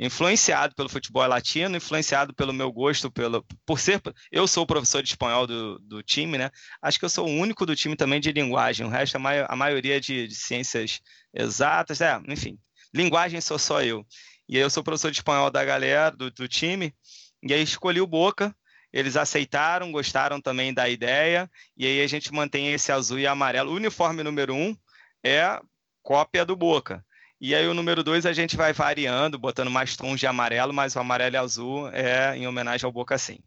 influenciado 0.00 0.74
pelo 0.74 0.88
futebol 0.88 1.26
latino, 1.26 1.76
influenciado 1.76 2.32
pelo 2.32 2.54
meu 2.54 2.72
gosto, 2.72 3.10
pelo, 3.10 3.44
por 3.66 3.78
ser. 3.78 4.00
Eu 4.32 4.48
sou 4.48 4.64
o 4.64 4.66
professor 4.66 5.02
de 5.02 5.10
espanhol 5.10 5.46
do, 5.46 5.78
do 5.80 6.02
time, 6.02 6.38
né? 6.38 6.50
Acho 6.80 6.98
que 6.98 7.04
eu 7.04 7.10
sou 7.10 7.28
o 7.28 7.30
único 7.30 7.66
do 7.66 7.76
time 7.76 7.94
também 7.94 8.18
de 8.18 8.32
linguagem, 8.32 8.86
o 8.86 8.88
resto, 8.88 9.16
a, 9.16 9.18
mai, 9.18 9.44
a 9.46 9.54
maioria 9.54 10.00
de, 10.00 10.26
de, 10.26 10.34
ciências 10.34 11.02
exatas, 11.34 12.00
é, 12.00 12.18
enfim, 12.26 12.58
linguagem 12.94 13.42
sou 13.42 13.58
só 13.58 13.82
eu. 13.82 14.06
E 14.48 14.56
aí 14.56 14.62
eu 14.62 14.70
sou 14.70 14.82
professor 14.82 15.10
de 15.10 15.18
espanhol 15.18 15.50
da 15.50 15.62
galera, 15.62 16.10
do, 16.10 16.30
do 16.30 16.48
time, 16.48 16.94
e 17.42 17.52
aí 17.52 17.62
escolhi 17.62 18.00
o 18.00 18.06
Boca. 18.06 18.56
Eles 18.90 19.16
aceitaram, 19.16 19.92
gostaram 19.92 20.40
também 20.40 20.72
da 20.74 20.88
ideia, 20.88 21.48
e 21.76 21.86
aí 21.86 22.02
a 22.02 22.06
gente 22.06 22.32
mantém 22.32 22.72
esse 22.72 22.90
azul 22.90 23.18
e 23.18 23.26
amarelo. 23.26 23.70
O 23.70 23.76
uniforme 23.76 24.22
número 24.22 24.54
um 24.54 24.74
é 25.22 25.60
cópia 26.02 26.44
do 26.44 26.56
Boca. 26.56 27.04
E 27.40 27.54
aí 27.54 27.66
o 27.66 27.72
número 27.72 28.04
2 28.04 28.26
a 28.26 28.34
gente 28.34 28.54
vai 28.54 28.74
variando, 28.74 29.38
botando 29.38 29.70
mais 29.70 29.96
tons 29.96 30.20
de 30.20 30.26
amarelo, 30.26 30.74
mas 30.74 30.94
o 30.94 30.98
amarelo 30.98 31.36
e 31.36 31.38
azul 31.38 31.88
é 31.88 32.36
em 32.36 32.46
homenagem 32.46 32.84
ao 32.84 32.92
Boca 32.92 33.16
Sim. 33.16 33.38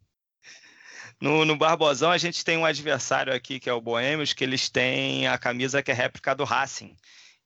No, 1.22 1.46
no 1.46 1.56
Barbosão 1.56 2.10
a 2.10 2.18
gente 2.18 2.44
tem 2.44 2.58
um 2.58 2.66
adversário 2.66 3.32
aqui 3.32 3.60
que 3.60 3.70
é 3.70 3.74
o 3.74 3.80
Boêmios, 3.80 4.34
que 4.34 4.44
eles 4.44 4.68
têm 4.68 5.28
a 5.28 5.38
camisa 5.38 5.84
que 5.84 5.92
é 5.92 5.94
réplica 5.94 6.34
do 6.34 6.44
Racing. 6.44 6.98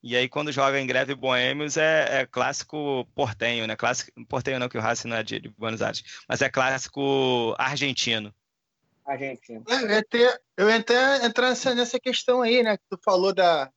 E 0.02 0.16
aí 0.16 0.30
quando 0.30 0.54
joga 0.54 0.80
em 0.80 0.88
greve 0.88 1.14
Boêmios 1.14 1.76
é, 1.76 2.22
é 2.22 2.26
clássico 2.26 3.06
portenho, 3.14 3.68
né? 3.68 3.76
Clássico, 3.76 4.12
portenho 4.26 4.58
não, 4.58 4.70
que 4.70 4.78
o 4.78 4.82
Racing 4.82 5.10
não 5.10 5.18
é 5.18 5.24
de, 5.24 5.42
de 5.42 5.50
Buenos 5.50 5.82
Aires, 5.82 6.02
mas 6.30 6.42
é 6.42 6.50
clássico 6.50 7.54
argentino. 7.58 8.34
Argentino. 9.06 9.66
É, 9.68 9.84
eu 9.84 9.90
ia, 9.90 10.04
ter, 10.04 10.42
eu 10.56 10.70
ia 10.70 10.78
até 10.78 11.26
entrar 11.26 11.50
nessa, 11.50 11.76
nessa 11.76 12.00
questão 12.00 12.42
aí, 12.42 12.64
né? 12.64 12.78
Que 12.78 12.84
tu 12.90 12.98
falou 13.04 13.34
da, 13.34 13.70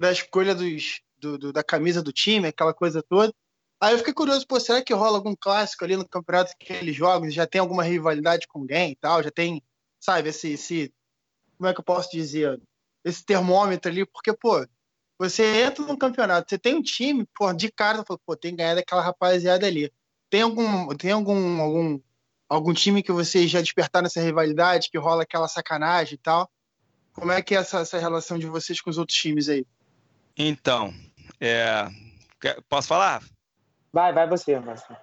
da 0.00 0.10
escolha 0.10 0.54
dos, 0.54 1.00
do, 1.18 1.38
do, 1.38 1.52
da 1.52 1.62
camisa 1.62 2.02
do 2.02 2.12
time, 2.12 2.48
aquela 2.48 2.74
coisa 2.74 3.02
toda. 3.02 3.32
Aí 3.80 3.92
eu 3.92 3.98
fiquei 3.98 4.14
curioso, 4.14 4.46
pô, 4.46 4.58
será 4.58 4.82
que 4.82 4.94
rola 4.94 5.18
algum 5.18 5.34
clássico 5.38 5.84
ali 5.84 5.96
no 5.96 6.08
campeonato 6.08 6.52
que 6.58 6.72
eles 6.72 6.96
jogam? 6.96 7.30
Já 7.30 7.46
tem 7.46 7.60
alguma 7.60 7.82
rivalidade 7.82 8.46
com 8.46 8.60
alguém 8.60 8.92
e 8.92 8.96
tal? 8.96 9.22
Já 9.22 9.30
tem, 9.30 9.62
sabe, 10.00 10.30
esse, 10.30 10.52
esse. 10.52 10.94
Como 11.58 11.68
é 11.68 11.74
que 11.74 11.80
eu 11.80 11.84
posso 11.84 12.10
dizer? 12.10 12.60
Esse 13.04 13.24
termômetro 13.24 13.90
ali, 13.90 14.06
porque, 14.06 14.32
pô, 14.32 14.66
você 15.18 15.62
entra 15.62 15.84
no 15.84 15.96
campeonato, 15.96 16.48
você 16.48 16.58
tem 16.58 16.74
um 16.74 16.82
time, 16.82 17.26
pô, 17.34 17.52
de 17.52 17.70
cara, 17.70 18.02
pô, 18.04 18.36
tem 18.36 18.52
que 18.52 18.58
ganhar 18.58 18.74
daquela 18.74 19.02
rapaziada 19.02 19.66
ali. 19.66 19.92
Tem 20.30 20.42
algum, 20.42 20.88
tem 20.96 21.12
algum, 21.12 21.60
algum, 21.60 22.00
algum 22.48 22.72
time 22.72 23.02
que 23.02 23.12
vocês 23.12 23.50
já 23.50 23.60
despertaram 23.60 24.06
essa 24.06 24.20
rivalidade, 24.20 24.90
que 24.90 24.98
rola 24.98 25.22
aquela 25.22 25.48
sacanagem 25.48 26.14
e 26.14 26.18
tal? 26.18 26.50
Como 27.12 27.32
é 27.32 27.40
que 27.40 27.54
é 27.54 27.58
essa, 27.58 27.80
essa 27.80 27.98
relação 27.98 28.38
de 28.38 28.46
vocês 28.46 28.80
com 28.80 28.90
os 28.90 28.98
outros 28.98 29.16
times 29.16 29.48
aí? 29.48 29.66
Então, 30.36 30.92
é, 31.40 31.88
posso 32.68 32.88
falar? 32.88 33.22
Vai, 33.92 34.12
vai 34.12 34.28
você, 34.28 34.58
Márcio. 34.58 34.96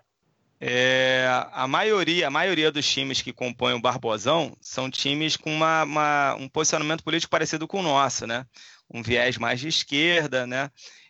É, 0.65 1.27
a 1.51 1.67
maioria, 1.67 2.27
a 2.27 2.31
maioria 2.31 2.71
dos 2.71 2.89
times 2.89 3.21
que 3.21 3.33
compõem 3.33 3.73
o 3.73 3.81
Barbosão 3.81 4.55
são 4.61 4.89
times 4.89 5.35
com 5.35 5.53
uma, 5.53 5.83
uma, 5.83 6.35
um 6.35 6.47
posicionamento 6.47 7.03
político 7.03 7.31
parecido 7.31 7.67
com 7.67 7.79
o 7.79 7.83
nosso, 7.83 8.25
né? 8.25 8.45
Um 8.89 9.01
viés 9.01 9.37
mais 9.37 9.59
de 9.59 9.67
esquerda, 9.67 10.47
né? 10.47 10.69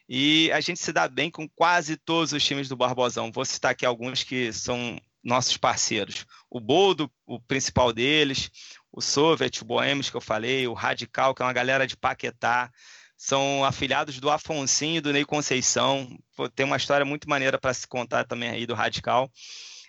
E 0.09 0.51
a 0.51 0.59
gente 0.59 0.79
se 0.79 0.91
dá 0.91 1.07
bem 1.07 1.29
com 1.29 1.47
quase 1.47 1.97
todos 1.97 2.33
os 2.33 2.43
times 2.43 2.67
do 2.67 2.75
Barbosão. 2.75 3.31
Vou 3.31 3.45
citar 3.45 3.71
aqui 3.71 3.85
alguns 3.85 4.23
que 4.23 4.51
são 4.51 4.97
nossos 5.23 5.55
parceiros. 5.55 6.25
O 6.49 6.59
Boldo, 6.59 7.11
o 7.25 7.39
principal 7.39 7.93
deles, 7.93 8.49
o 8.91 9.01
Soviet, 9.01 9.61
o 9.61 9.65
Boêmios 9.65 10.09
que 10.09 10.17
eu 10.17 10.21
falei, 10.21 10.67
o 10.67 10.73
Radical, 10.73 11.35
que 11.35 11.41
é 11.41 11.45
uma 11.45 11.53
galera 11.53 11.85
de 11.85 11.95
Paquetá, 11.95 12.71
são 13.17 13.63
afiliados 13.63 14.19
do 14.19 14.29
Afonsinho 14.29 14.97
e 14.97 15.01
do 15.01 15.13
Ney 15.13 15.25
Conceição. 15.25 16.07
Pô, 16.35 16.49
tem 16.49 16.65
uma 16.65 16.77
história 16.77 17.05
muito 17.05 17.29
maneira 17.29 17.57
para 17.57 17.73
se 17.73 17.87
contar 17.87 18.25
também 18.25 18.49
aí 18.49 18.65
do 18.65 18.73
Radical. 18.73 19.31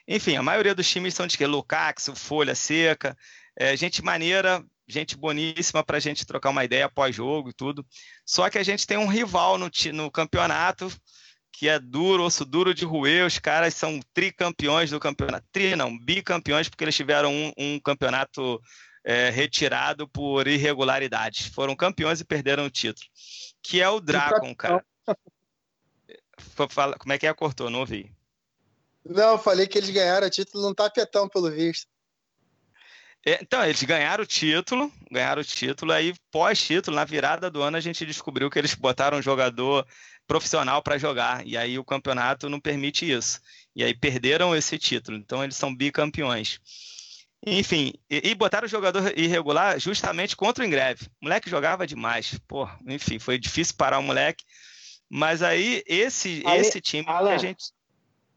Enfim, 0.06 0.36
a 0.36 0.42
maioria 0.42 0.74
dos 0.74 0.88
times 0.88 1.14
são 1.14 1.26
de 1.26 1.36
que? 1.36 1.46
Lucax, 1.46 2.10
Folha 2.14 2.54
Seca, 2.54 3.16
é, 3.58 3.76
gente 3.76 4.02
maneira, 4.02 4.62
gente 4.86 5.16
boníssima 5.16 5.82
para 5.82 5.96
a 5.96 6.00
gente 6.00 6.26
trocar 6.26 6.50
uma 6.50 6.64
ideia 6.64 6.88
pós-jogo 6.88 7.50
e 7.50 7.54
tudo. 7.54 7.86
Só 8.24 8.48
que 8.50 8.58
a 8.58 8.62
gente 8.62 8.86
tem 8.86 8.98
um 8.98 9.08
rival 9.08 9.56
no, 9.58 9.70
no 9.92 10.10
campeonato 10.10 10.92
que 11.56 11.68
é 11.68 11.78
duro, 11.78 12.24
osso 12.24 12.44
duro 12.44 12.74
de 12.74 12.84
roer. 12.84 13.24
Os 13.24 13.38
caras 13.38 13.74
são 13.74 14.00
tricampeões 14.12 14.90
do 14.90 15.00
campeonato. 15.00 15.46
Tri 15.52 15.76
não, 15.76 15.96
bicampeões, 15.98 16.68
porque 16.68 16.84
eles 16.84 16.96
tiveram 16.96 17.32
um, 17.32 17.52
um 17.56 17.80
campeonato 17.80 18.60
é, 19.04 19.28
retirado 19.30 20.08
por 20.08 20.48
irregularidades. 20.48 21.46
Foram 21.48 21.76
campeões 21.76 22.20
e 22.20 22.24
perderam 22.24 22.64
o 22.64 22.70
título. 22.70 23.06
Que 23.62 23.82
é 23.82 23.88
o 23.88 24.00
Dracon, 24.00 24.54
cara. 24.54 24.84
Como 26.98 27.12
é 27.12 27.18
que 27.18 27.26
é? 27.26 27.34
Cortou, 27.34 27.70
não 27.70 27.80
ouvi. 27.80 28.10
Não, 29.04 29.38
falei 29.38 29.66
que 29.66 29.76
eles 29.76 29.90
ganharam 29.90 30.26
o 30.26 30.30
título 30.30 30.64
num 30.64 30.74
tapetão, 30.74 31.28
pelo 31.28 31.50
visto. 31.50 31.86
É, 33.26 33.38
então, 33.40 33.64
eles 33.64 33.82
ganharam 33.82 34.22
o 34.22 34.26
título, 34.26 34.92
ganharam 35.10 35.40
o 35.40 35.44
título, 35.44 35.92
aí 35.92 36.14
pós-título, 36.30 36.96
na 36.96 37.04
virada 37.04 37.50
do 37.50 37.62
ano, 37.62 37.76
a 37.76 37.80
gente 37.80 38.04
descobriu 38.04 38.50
que 38.50 38.58
eles 38.58 38.74
botaram 38.74 39.18
um 39.18 39.22
jogador 39.22 39.86
profissional 40.26 40.82
para 40.82 40.98
jogar, 40.98 41.46
e 41.46 41.56
aí 41.56 41.78
o 41.78 41.84
campeonato 41.84 42.48
não 42.48 42.60
permite 42.60 43.10
isso. 43.10 43.40
E 43.74 43.82
aí 43.82 43.94
perderam 43.94 44.54
esse 44.54 44.78
título, 44.78 45.16
então 45.16 45.42
eles 45.42 45.56
são 45.56 45.74
bicampeões. 45.74 46.60
Enfim, 47.46 47.92
e, 48.08 48.30
e 48.30 48.34
botaram 48.34 48.66
o 48.66 48.70
jogador 48.70 49.12
irregular 49.18 49.78
justamente 49.78 50.34
contra 50.34 50.64
o 50.64 50.66
Ingreve. 50.66 51.06
O 51.20 51.24
moleque 51.24 51.50
jogava 51.50 51.86
demais. 51.86 52.38
Pô, 52.48 52.68
enfim, 52.86 53.18
foi 53.18 53.38
difícil 53.38 53.74
parar 53.76 53.98
o 53.98 54.02
moleque. 54.02 54.44
Mas 55.10 55.42
aí, 55.42 55.82
esse, 55.86 56.42
esse 56.46 56.80
time 56.80 57.08
Alan, 57.08 57.28
que 57.28 57.34
a 57.34 57.38
gente. 57.38 57.64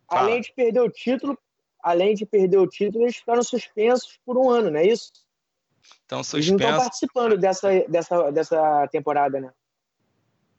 Fala. 0.09 0.21
Além 0.27 0.41
de 0.41 0.53
perder 0.53 0.81
o 0.81 0.89
título, 0.89 1.37
além 1.81 2.13
de 2.15 2.25
perder 2.25 2.57
o 2.57 2.67
título, 2.67 3.05
eles 3.05 3.15
ficaram 3.15 3.43
suspensos 3.43 4.19
por 4.25 4.37
um 4.37 4.49
ano, 4.49 4.71
não 4.71 4.79
é 4.79 4.85
isso? 4.85 5.11
Estão 6.01 6.23
suspensos. 6.23 6.49
Eles 6.49 6.61
não 6.61 6.69
estão 6.69 6.83
participando 6.83 7.37
dessa, 7.37 7.69
dessa, 7.87 8.31
dessa 8.31 8.87
temporada, 8.89 9.39
né? 9.39 9.51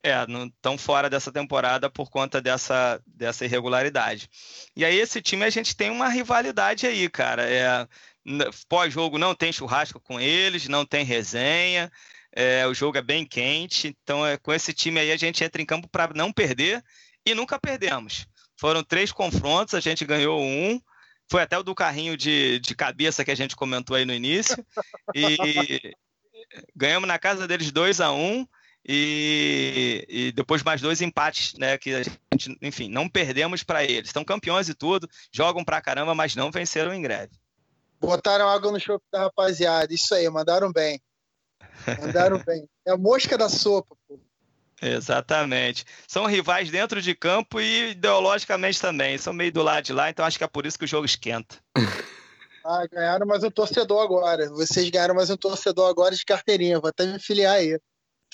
É, 0.01 0.25
não 0.27 0.45
estão 0.45 0.77
fora 0.77 1.09
dessa 1.09 1.31
temporada 1.31 1.89
por 1.89 2.09
conta 2.09 2.41
dessa, 2.41 3.01
dessa 3.05 3.43
irregularidade. 3.43 4.29
E 4.75 4.85
aí, 4.85 4.97
esse 4.97 5.21
time, 5.21 5.43
a 5.43 5.49
gente 5.49 5.75
tem 5.75 5.89
uma 5.89 6.07
rivalidade 6.07 6.87
aí, 6.87 7.09
cara. 7.09 7.43
É, 7.43 7.87
Pós-jogo 8.67 9.17
não 9.17 9.33
tem 9.33 9.51
churrasco 9.51 9.99
com 9.99 10.19
eles, 10.19 10.67
não 10.67 10.85
tem 10.85 11.03
resenha. 11.03 11.91
É, 12.31 12.65
o 12.67 12.73
jogo 12.73 12.97
é 12.97 13.01
bem 13.01 13.25
quente, 13.25 13.87
então 13.87 14.25
é, 14.25 14.37
com 14.37 14.53
esse 14.53 14.71
time 14.71 14.99
aí 14.99 15.11
a 15.11 15.17
gente 15.17 15.43
entra 15.43 15.61
em 15.61 15.65
campo 15.65 15.87
para 15.87 16.13
não 16.13 16.31
perder 16.31 16.83
e 17.25 17.33
nunca 17.33 17.59
perdemos. 17.59 18.27
Foram 18.55 18.83
três 18.83 19.11
confrontos, 19.11 19.73
a 19.73 19.79
gente 19.79 20.05
ganhou 20.05 20.39
um, 20.39 20.79
foi 21.29 21.41
até 21.41 21.57
o 21.57 21.63
do 21.63 21.73
carrinho 21.73 22.17
de, 22.17 22.59
de 22.59 22.75
cabeça 22.75 23.23
que 23.23 23.31
a 23.31 23.35
gente 23.35 23.55
comentou 23.55 23.95
aí 23.95 24.05
no 24.05 24.13
início, 24.13 24.63
e 25.15 25.35
ganhamos 26.75 27.07
na 27.07 27.17
casa 27.17 27.47
deles 27.47 27.71
2 27.71 28.01
a 28.01 28.11
1 28.11 28.15
um, 28.15 28.47
e, 28.87 30.05
e, 30.07 30.31
depois 30.31 30.63
mais 30.63 30.81
dois 30.81 31.01
empates, 31.01 31.53
né? 31.55 31.77
Que 31.77 31.93
a 31.93 32.03
gente, 32.03 32.57
enfim, 32.61 32.89
não 32.89 33.09
perdemos 33.09 33.61
para 33.61 33.83
eles. 33.83 34.09
Estão 34.09 34.23
campeões 34.23 34.69
e 34.69 34.73
tudo, 34.73 35.07
jogam 35.31 35.63
pra 35.63 35.81
caramba, 35.81 36.15
mas 36.15 36.35
não 36.35 36.49
venceram 36.49 36.93
em 36.93 37.01
greve. 37.01 37.33
Botaram 37.99 38.47
água 38.47 38.71
no 38.71 38.79
chope 38.79 39.05
da 39.11 39.19
rapaziada. 39.19 39.93
Isso 39.93 40.13
aí, 40.13 40.29
mandaram 40.29 40.71
bem. 40.71 41.01
Mandaram 41.99 42.41
bem. 42.43 42.67
É 42.85 42.91
a 42.91 42.97
mosca 42.97 43.37
da 43.37 43.49
sopa, 43.49 43.95
pô. 44.07 44.19
Exatamente. 44.81 45.85
São 46.07 46.25
rivais 46.25 46.69
dentro 46.69 47.01
de 47.01 47.13
campo 47.13 47.59
e 47.59 47.91
ideologicamente 47.91 48.79
também. 48.79 49.17
São 49.17 49.33
meio 49.33 49.51
do 49.51 49.61
lado 49.61 49.83
de 49.83 49.93
lá, 49.93 50.09
então 50.09 50.25
acho 50.25 50.37
que 50.37 50.43
é 50.43 50.47
por 50.47 50.65
isso 50.65 50.79
que 50.79 50.85
o 50.85 50.87
jogo 50.87 51.05
esquenta. 51.05 51.57
Ah, 52.65 52.85
ganharam 52.91 53.25
mais 53.25 53.43
um 53.43 53.49
torcedor 53.49 54.01
agora. 54.01 54.49
Vocês 54.49 54.89
ganharam 54.89 55.15
mais 55.15 55.29
um 55.29 55.37
torcedor 55.37 55.89
agora 55.89 56.15
de 56.15 56.23
carteirinha. 56.23 56.79
Vou 56.79 56.89
até 56.89 57.05
me 57.05 57.19
filiar 57.19 57.55
aí. 57.55 57.79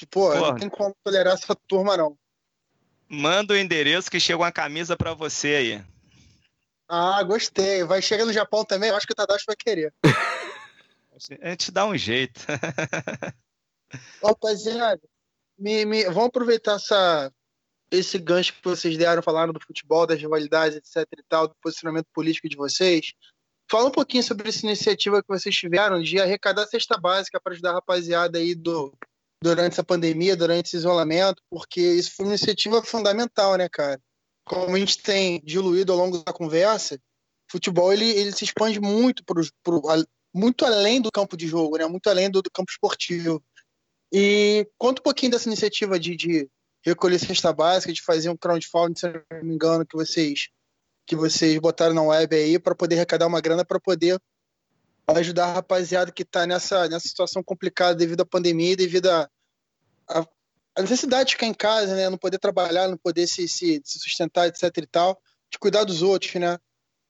Pô, 0.10 0.32
Pô. 0.32 0.36
não 0.36 0.56
tem 0.56 0.70
como 0.70 0.94
tolerar 1.04 1.34
essa 1.34 1.56
turma, 1.68 1.96
não. 1.96 2.18
Manda 3.08 3.54
o 3.54 3.58
endereço 3.58 4.12
que 4.12 4.20
chega 4.20 4.40
uma 4.40 4.52
camisa 4.52 4.98
para 4.98 5.14
você 5.14 5.48
aí. 5.48 5.95
Ah, 6.88 7.22
gostei. 7.24 7.84
Vai 7.84 8.02
chegar 8.02 8.26
no 8.26 8.34
Japão 8.34 8.64
também? 8.64 8.90
Eu 8.90 8.96
acho 8.96 9.08
que 9.08 9.14
o 9.14 9.16
Tadashi 9.16 9.46
vai 9.48 9.56
querer. 9.56 9.94
A 11.42 11.50
gente 11.50 11.72
dá 11.72 11.86
um 11.86 11.98
jeito. 11.98 12.42
Rapaziada, 14.22 15.02
me, 15.58 15.86
me, 15.86 16.04
vamos 16.06 16.26
aproveitar 16.26 16.76
essa, 16.76 17.32
esse 17.90 18.18
gancho 18.18 18.54
que 18.54 18.64
vocês 18.64 18.98
deram, 18.98 19.24
falaram 19.24 19.54
do 19.54 19.62
futebol, 19.62 20.06
das 20.06 20.20
rivalidades, 20.20 20.78
etc 20.78 21.08
e 21.18 21.24
tal, 21.28 21.48
do 21.48 21.56
posicionamento 21.62 22.08
político 22.14 22.50
de 22.50 22.58
vocês. 22.58 23.14
Fala 23.72 23.88
um 23.88 23.92
pouquinho 23.92 24.24
sobre 24.24 24.50
essa 24.50 24.66
iniciativa 24.66 25.22
que 25.22 25.28
vocês 25.28 25.56
tiveram 25.56 26.02
de 26.02 26.20
arrecadar 26.20 26.68
cesta 26.68 26.98
básica 26.98 27.40
para 27.40 27.54
ajudar 27.54 27.72
a 27.72 27.76
rapaziada 27.76 28.38
aí 28.38 28.54
do, 28.54 28.94
durante 29.42 29.74
essa 29.74 29.84
pandemia, 29.84 30.36
durante 30.36 30.68
esse 30.68 30.78
isolamento, 30.78 31.42
porque 31.50 31.82
isso 31.82 32.12
foi 32.16 32.26
uma 32.26 32.32
iniciativa 32.34 32.84
fundamental, 32.84 33.56
né, 33.56 33.68
cara? 33.70 34.00
Como 34.46 34.76
a 34.76 34.80
gente 34.80 35.02
tem 35.02 35.42
diluído 35.44 35.92
ao 35.92 35.98
longo 35.98 36.24
da 36.24 36.32
conversa, 36.32 37.00
futebol 37.50 37.92
ele, 37.92 38.10
ele 38.10 38.32
se 38.32 38.46
expande 38.46 38.80
muito 38.80 39.24
pro, 39.26 39.42
pro, 39.64 39.82
muito 40.34 40.66
além 40.66 41.02
do 41.02 41.12
campo 41.12 41.36
de 41.36 41.48
jogo, 41.48 41.78
né? 41.78 41.86
Muito 41.88 42.10
além 42.10 42.30
do, 42.30 42.42
do 42.42 42.52
campo 42.52 42.72
esportivo. 42.72 43.44
E 44.12 44.68
conta 44.78 45.02
um 45.02 45.04
pouquinho 45.04 45.32
dessa 45.32 45.50
iniciativa 45.50 46.00
de, 46.00 46.16
de 46.16 46.50
recolher 46.84 47.20
cesta 47.20 47.52
básica, 47.52 47.92
de 47.92 48.02
fazer 48.02 48.30
um 48.30 48.38
crowdfunding, 48.38 48.96
se 48.96 49.08
não 49.08 49.44
me 49.44 49.56
engano, 49.56 49.86
que 49.86 49.96
vocês 49.96 50.50
que 51.08 51.16
vocês 51.16 51.60
botaram 51.60 51.94
na 51.94 52.02
web 52.02 52.36
aí 52.36 52.58
para 52.58 52.74
poder 52.74 52.96
arrecadar 52.96 53.28
uma 53.28 53.40
grana 53.40 53.64
para 53.64 53.80
poder 53.80 54.20
ajudar 55.08 55.46
a 55.46 55.54
rapaziada 55.54 56.12
que 56.12 56.24
está 56.24 56.48
nessa, 56.48 56.90
nessa 56.90 57.08
situação 57.08 57.44
complicada 57.44 57.94
devido 57.94 58.22
à 58.22 58.26
pandemia 58.26 58.76
devido 58.76 59.12
à 59.12 59.30
a, 60.10 60.28
necessidade 60.82 61.30
de 61.30 61.36
ficar 61.36 61.48
em 61.48 61.54
casa, 61.54 61.96
né? 61.96 62.10
Não 62.10 62.18
poder 62.18 62.38
trabalhar, 62.38 62.88
não 62.88 62.98
poder 62.98 63.28
se, 63.28 63.48
se, 63.48 63.82
se, 63.84 64.00
sustentar, 64.00 64.48
etc 64.48 64.64
e 64.78 64.86
tal, 64.86 65.20
de 65.50 65.58
cuidar 65.58 65.84
dos 65.84 66.02
outros, 66.02 66.34
né? 66.36 66.58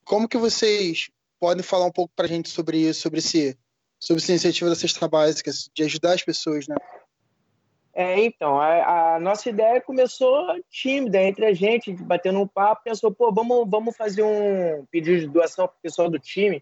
Como 0.03 0.28
que 0.28 0.38
vocês 0.38 1.09
podem 1.39 1.63
falar 1.63 1.86
um 1.86 1.91
pouco 1.91 2.13
para 2.16 2.26
a 2.26 2.30
gente 2.30 2.49
sobre 2.49 2.78
isso, 2.78 3.01
sobre 3.01 3.20
esse, 3.20 3.57
sobre 3.99 4.22
essa 4.22 4.32
iniciativa 4.32 4.70
da 4.70 4.76
cesta 4.76 5.07
básica, 5.07 5.51
de 5.74 5.84
ajudar 5.84 6.13
as 6.13 6.24
pessoas, 6.24 6.68
né? 6.68 6.76
É, 7.97 8.20
então, 8.26 8.59
a, 8.59 9.16
a, 9.16 9.20
nossa 9.22 9.49
ideia 9.49 9.80
começou 9.80 10.47
tímida 10.70 11.22
entre 11.22 11.45
a 11.45 11.53
gente, 11.53 11.93
batendo 11.93 12.41
um 12.41 12.47
papo, 12.47 12.84
pensou, 12.84 13.09
pô, 13.09 13.32
vamos, 13.34 13.66
vamos 13.70 13.95
fazer 13.95 14.22
um 14.22 14.86
pedido 14.91 15.22
de 15.22 15.28
doação 15.28 15.66
para 15.66 15.78
o 15.78 15.82
pessoal 15.82 16.09
do 16.09 16.20
time, 16.20 16.61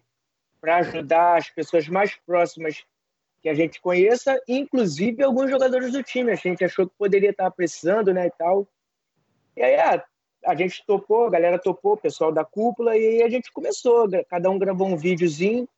para 0.60 0.76
ajudar 0.76 1.38
as 1.38 1.50
pessoas 1.50 1.88
mais 1.88 2.14
próximas 2.24 2.84
que 3.44 3.48
a 3.50 3.54
gente 3.54 3.78
conheça, 3.78 4.40
inclusive 4.48 5.22
alguns 5.22 5.50
jogadores 5.50 5.92
do 5.92 6.02
time. 6.02 6.32
A 6.32 6.34
gente 6.34 6.64
achou 6.64 6.88
que 6.88 6.94
poderia 6.96 7.28
estar 7.28 7.50
precisando, 7.50 8.10
né, 8.10 8.28
e 8.28 8.30
tal. 8.30 8.66
E 9.54 9.62
aí 9.62 9.74
a, 9.74 9.96
ah, 9.96 10.04
a 10.46 10.54
gente 10.54 10.82
topou, 10.86 11.26
a 11.26 11.30
galera 11.30 11.58
topou, 11.58 11.92
o 11.92 11.98
pessoal 11.98 12.32
da 12.32 12.42
cúpula, 12.42 12.96
e 12.96 13.06
aí 13.06 13.22
a 13.22 13.28
gente 13.28 13.52
começou. 13.52 14.08
Cada 14.30 14.50
um 14.50 14.58
gravou 14.58 14.88
um 14.88 14.96
videozinho 14.96 15.68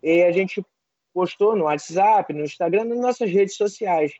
e 0.00 0.22
a 0.22 0.30
gente 0.30 0.64
postou 1.12 1.56
no 1.56 1.64
WhatsApp, 1.64 2.32
no 2.32 2.44
Instagram, 2.44 2.84
nas 2.84 3.00
nossas 3.00 3.28
redes 3.28 3.56
sociais. 3.56 4.12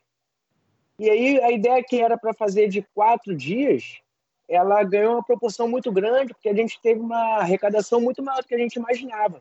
E 0.98 1.08
aí 1.08 1.40
a 1.40 1.52
ideia 1.52 1.84
que 1.84 2.00
era 2.02 2.18
para 2.18 2.34
fazer 2.34 2.66
de 2.66 2.82
quatro 2.92 3.32
dias, 3.32 4.00
ela 4.48 4.82
ganhou 4.82 5.12
uma 5.12 5.24
proporção 5.24 5.68
muito 5.68 5.92
grande, 5.92 6.34
porque 6.34 6.48
a 6.48 6.54
gente 6.54 6.82
teve 6.82 6.98
uma 6.98 7.36
arrecadação 7.36 8.00
muito 8.00 8.24
maior 8.24 8.42
do 8.42 8.48
que 8.48 8.56
a 8.56 8.58
gente 8.58 8.74
imaginava. 8.74 9.40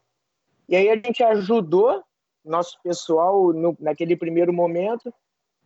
E 0.70 0.76
aí 0.76 0.92
a 0.92 0.96
gente 0.96 1.24
ajudou 1.24 2.04
nosso 2.48 2.80
pessoal 2.82 3.54
no, 3.54 3.76
naquele 3.80 4.16
primeiro 4.16 4.54
momento. 4.54 5.14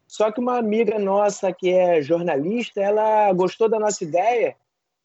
Só 0.08 0.32
que 0.32 0.40
uma 0.40 0.58
amiga 0.58 1.00
nossa 1.00 1.54
que 1.54 1.70
é 1.70 2.02
jornalista, 2.02 2.82
ela 2.82 3.32
gostou 3.34 3.70
da 3.70 3.80
nossa 3.80 4.04
ideia 4.04 4.58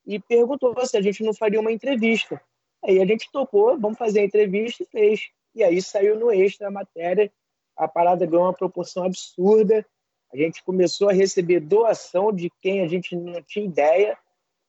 e 0.07 0.19
perguntou 0.19 0.75
se 0.85 0.97
a 0.97 1.03
gente 1.03 1.23
não 1.23 1.33
faria 1.33 1.61
uma 1.61 1.71
entrevista. 1.71 2.41
Aí 2.85 3.01
a 3.01 3.07
gente 3.07 3.31
topou, 3.31 3.79
vamos 3.79 3.99
fazer 3.99 4.21
a 4.21 4.25
entrevista 4.25 4.83
e 4.83 4.87
fez. 4.87 5.29
E 5.55 5.65
aí 5.65 5.81
saiu 5.81 6.19
no 6.19 6.31
extra 6.33 6.69
a 6.69 6.71
matéria, 6.71 7.33
a 7.77 7.89
parada 7.89 8.27
ganhou 8.27 8.45
uma 8.45 8.53
proporção 8.53 9.05
absurda. 9.05 9.87
A 10.33 10.37
gente 10.37 10.63
começou 10.65 11.09
a 11.09 11.13
receber 11.13 11.61
doação 11.61 12.33
de 12.33 12.51
quem 12.61 12.83
a 12.83 12.89
gente 12.89 13.15
não 13.15 13.43
tinha 13.43 13.65
ideia. 13.65 14.19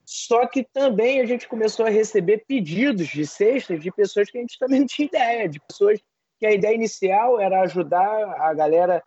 Só 0.05 0.47
que 0.47 0.63
também 0.63 1.19
a 1.19 1.25
gente 1.25 1.47
começou 1.47 1.85
a 1.85 1.89
receber 1.89 2.45
pedidos 2.47 3.07
de 3.07 3.25
cestas 3.27 3.81
de 3.81 3.91
pessoas 3.91 4.31
que 4.31 4.37
a 4.37 4.41
gente 4.41 4.57
também 4.57 4.79
não 4.79 4.87
tinha 4.87 5.07
ideia, 5.07 5.49
de 5.49 5.59
pessoas 5.59 5.99
que 6.39 6.45
a 6.45 6.53
ideia 6.53 6.75
inicial 6.75 7.39
era 7.39 7.61
ajudar 7.61 8.41
a 8.41 8.53
galera 8.53 9.03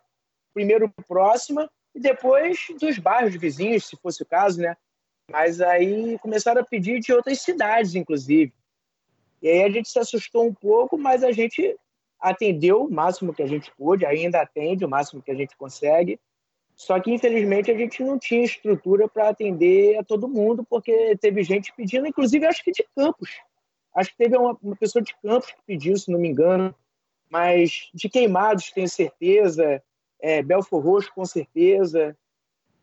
primeiro 0.53 0.89
próxima 1.07 1.69
e 1.93 1.99
depois 1.99 2.67
dos 2.79 2.97
bairros 2.97 3.35
vizinhos, 3.35 3.85
se 3.85 3.97
fosse 3.97 4.23
o 4.23 4.25
caso, 4.25 4.61
né? 4.61 4.75
Mas 5.29 5.61
aí 5.61 6.17
começaram 6.19 6.61
a 6.61 6.65
pedir 6.65 6.99
de 6.99 7.13
outras 7.13 7.41
cidades, 7.41 7.95
inclusive. 7.95 8.53
E 9.41 9.49
aí 9.49 9.63
a 9.63 9.69
gente 9.69 9.89
se 9.89 9.99
assustou 9.99 10.45
um 10.45 10.53
pouco, 10.53 10.97
mas 10.97 11.23
a 11.23 11.31
gente 11.31 11.77
atendeu 12.19 12.85
o 12.85 12.91
máximo 12.91 13.33
que 13.33 13.41
a 13.41 13.47
gente 13.47 13.71
pôde, 13.75 14.05
ainda 14.05 14.41
atende 14.41 14.85
o 14.85 14.89
máximo 14.89 15.21
que 15.21 15.31
a 15.31 15.35
gente 15.35 15.55
consegue. 15.57 16.19
Só 16.75 16.99
que, 16.99 17.11
infelizmente, 17.11 17.71
a 17.71 17.77
gente 17.77 18.03
não 18.03 18.17
tinha 18.17 18.43
estrutura 18.43 19.07
para 19.07 19.29
atender 19.29 19.97
a 19.97 20.03
todo 20.03 20.27
mundo, 20.27 20.65
porque 20.69 21.15
teve 21.17 21.43
gente 21.43 21.73
pedindo, 21.73 22.07
inclusive, 22.07 22.45
acho 22.45 22.63
que 22.63 22.71
de 22.71 22.85
Campos. 22.95 23.29
Acho 23.95 24.11
que 24.11 24.17
teve 24.17 24.37
uma, 24.37 24.57
uma 24.61 24.75
pessoa 24.75 25.01
de 25.01 25.15
Campos 25.21 25.51
que 25.51 25.61
pediu, 25.65 25.97
se 25.97 26.11
não 26.11 26.19
me 26.19 26.29
engano 26.29 26.73
mas 27.31 27.89
de 27.93 28.09
Queimados 28.09 28.71
tenho 28.71 28.89
certeza, 28.89 29.81
é, 30.19 30.43
Belfor 30.43 30.83
Roxo 30.83 31.11
com 31.15 31.25
certeza. 31.25 32.15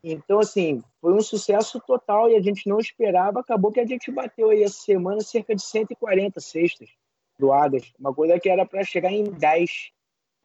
Então, 0.03 0.39
assim, 0.39 0.81
foi 0.99 1.13
um 1.13 1.21
sucesso 1.21 1.79
total 1.85 2.31
e 2.31 2.35
a 2.35 2.41
gente 2.41 2.67
não 2.67 2.79
esperava. 2.79 3.41
Acabou 3.41 3.71
que 3.71 3.79
a 3.79 3.85
gente 3.85 4.11
bateu 4.11 4.49
aí 4.49 4.63
essa 4.63 4.79
semana 4.81 5.21
cerca 5.21 5.55
de 5.55 5.61
140 5.61 6.39
cestas 6.39 6.89
doadas, 7.37 7.93
uma 7.97 8.13
coisa 8.13 8.39
que 8.39 8.49
era 8.49 8.65
para 8.65 8.83
chegar 8.83 9.11
em 9.11 9.23
10. 9.23 9.91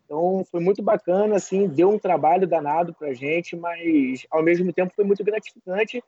Então, 0.05 0.45
foi 0.51 0.61
muito 0.61 0.83
bacana, 0.83 1.37
assim, 1.37 1.67
deu 1.67 1.89
um 1.91 1.99
trabalho 1.99 2.47
danado 2.47 2.93
para 2.93 3.09
a 3.09 3.15
gente, 3.15 3.57
mas 3.57 4.27
ao 4.31 4.43
mesmo 4.43 4.73
tempo 4.73 4.93
foi 4.95 5.05
muito 5.05 5.25
gratificante 5.25 6.03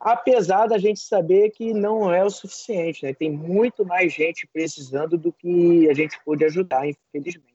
apesar 0.00 0.66
da 0.66 0.78
gente 0.78 1.00
saber 1.00 1.50
que 1.50 1.74
não 1.74 2.12
é 2.12 2.24
o 2.24 2.30
suficiente, 2.30 3.04
né? 3.04 3.12
Tem 3.12 3.30
muito 3.30 3.84
mais 3.84 4.12
gente 4.12 4.48
precisando 4.50 5.18
do 5.18 5.30
que 5.30 5.88
a 5.90 5.94
gente 5.94 6.18
pôde 6.24 6.44
ajudar, 6.46 6.88
infelizmente. 6.88 7.50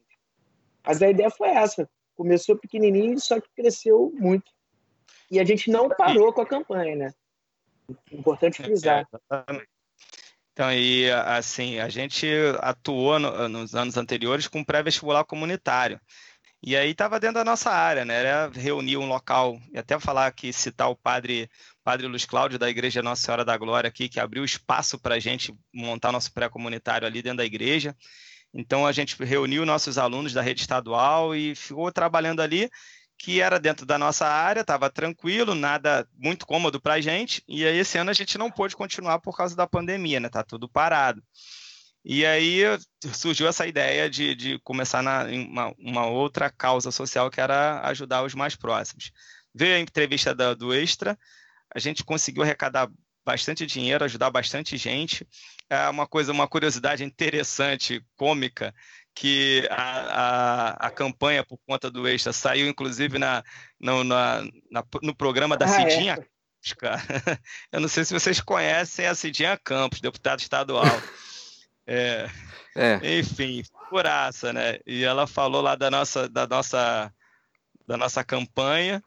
Mas 0.85 1.01
a 1.01 1.09
ideia 1.09 1.31
foi 1.31 1.49
essa. 1.49 1.89
Começou 2.15 2.55
pequenininho, 2.55 3.19
só 3.19 3.41
que 3.41 3.49
cresceu 3.55 4.13
muito. 4.15 4.51
E 5.31 5.39
a 5.39 5.43
gente 5.43 5.71
não 5.71 5.89
parou 5.89 6.31
com 6.31 6.41
a 6.41 6.45
campanha, 6.45 6.95
né? 6.95 7.13
Importante 8.11 8.61
frisar. 8.61 9.07
É, 9.31 9.65
então, 10.53 10.71
e 10.71 11.11
assim, 11.11 11.79
a 11.79 11.89
gente 11.89 12.27
atuou 12.59 13.19
no, 13.19 13.49
nos 13.49 13.75
anos 13.75 13.97
anteriores 13.97 14.47
com 14.47 14.63
pré-vestibular 14.63 15.25
comunitário. 15.25 15.99
E 16.63 16.75
aí 16.75 16.91
estava 16.91 17.19
dentro 17.19 17.35
da 17.35 17.43
nossa 17.43 17.69
área, 17.69 18.03
né? 18.03 18.15
Era 18.15 18.49
reunir 18.49 18.97
um 18.97 19.07
local, 19.07 19.59
e 19.71 19.77
até 19.77 19.99
falar 19.99 20.25
aqui, 20.25 20.51
citar 20.51 20.89
o 20.89 20.95
padre 20.95 21.49
Padre 21.85 22.07
Luiz 22.07 22.25
Cláudio, 22.25 22.57
da 22.57 22.67
Igreja 22.67 23.03
Nossa 23.03 23.21
Senhora 23.21 23.45
da 23.45 23.55
Glória, 23.55 23.87
aqui, 23.87 24.09
que 24.09 24.19
abriu 24.19 24.43
espaço 24.43 24.97
para 24.97 25.13
a 25.13 25.19
gente 25.19 25.55
montar 25.71 26.11
nosso 26.11 26.33
pré-comunitário 26.33 27.07
ali 27.07 27.21
dentro 27.21 27.37
da 27.37 27.45
igreja. 27.45 27.95
Então, 28.51 28.87
a 28.87 28.91
gente 28.91 29.15
reuniu 29.23 29.67
nossos 29.67 29.99
alunos 29.99 30.33
da 30.33 30.41
rede 30.41 30.61
estadual 30.61 31.35
e 31.35 31.53
ficou 31.53 31.91
trabalhando 31.91 32.41
ali, 32.41 32.71
que 33.19 33.39
era 33.39 33.59
dentro 33.59 33.85
da 33.85 33.99
nossa 33.99 34.25
área, 34.25 34.61
estava 34.61 34.89
tranquilo, 34.89 35.53
nada 35.53 36.07
muito 36.17 36.47
cômodo 36.47 36.81
para 36.81 36.95
a 36.95 37.01
gente. 37.01 37.43
E 37.47 37.63
aí, 37.63 37.77
esse 37.77 37.99
ano, 37.99 38.09
a 38.09 38.13
gente 38.13 38.35
não 38.35 38.49
pôde 38.49 38.75
continuar 38.75 39.19
por 39.19 39.37
causa 39.37 39.55
da 39.55 39.67
pandemia, 39.67 40.19
né? 40.19 40.25
Está 40.25 40.43
tudo 40.43 40.67
parado. 40.67 41.21
E 42.07 42.23
aí 42.23 42.61
surgiu 43.15 43.47
essa 43.47 43.65
ideia 43.65 44.07
de, 44.07 44.35
de 44.35 44.59
começar 44.59 45.01
na, 45.01 45.23
uma, 45.23 45.73
uma, 45.79 46.05
outra 46.05 46.51
causa 46.51 46.91
social 46.91 47.31
que 47.31 47.41
era 47.41 47.81
ajudar 47.87 48.23
os 48.23 48.35
mais 48.35 48.55
próximos. 48.55 49.11
Veio 49.55 49.75
a 49.75 49.79
entrevista 49.79 50.35
da, 50.35 50.53
do 50.53 50.71
Extra, 50.71 51.17
a 51.73 51.79
gente 51.79 52.03
conseguiu 52.03 52.43
arrecadar 52.43 52.91
bastante 53.25 53.65
dinheiro, 53.65 54.05
ajudar 54.05 54.29
bastante 54.29 54.77
gente. 54.77 55.27
É 55.67 55.89
uma 55.89 56.05
coisa, 56.05 56.31
uma 56.31 56.47
curiosidade 56.47 57.03
interessante, 57.03 58.05
cômica, 58.15 58.71
que 59.15 59.67
a, 59.71 59.81
a, 59.81 60.69
a 60.87 60.91
campanha 60.91 61.43
por 61.43 61.57
conta 61.65 61.89
do 61.89 62.07
Extra 62.07 62.31
saiu, 62.31 62.67
inclusive, 62.67 63.17
na, 63.17 63.43
no, 63.79 64.03
na, 64.03 64.43
na, 64.69 64.83
no 65.01 65.15
programa 65.15 65.57
da 65.57 65.65
ah, 65.65 65.81
é? 65.81 65.89
Cidinha 65.89 66.13
é? 66.13 66.25
Eu 67.71 67.79
não 67.79 67.87
sei 67.87 68.05
se 68.05 68.13
vocês 68.13 68.39
conhecem 68.41 69.07
a 69.07 69.15
Cidinha 69.15 69.59
Campos, 69.63 70.01
deputada 70.01 70.39
estadual. 70.39 70.85
É, 71.87 72.29
é. 72.75 73.19
Enfim, 73.19 73.63
curaça, 73.89 74.51
né? 74.51 74.79
E 74.85 75.03
ela 75.03 75.27
falou 75.27 75.61
lá 75.61 75.75
da 75.75 75.91
nossa, 75.91 76.27
da 76.27 76.47
nossa, 76.47 77.13
da 77.87 77.97
nossa 77.97 78.23
campanha 78.23 79.03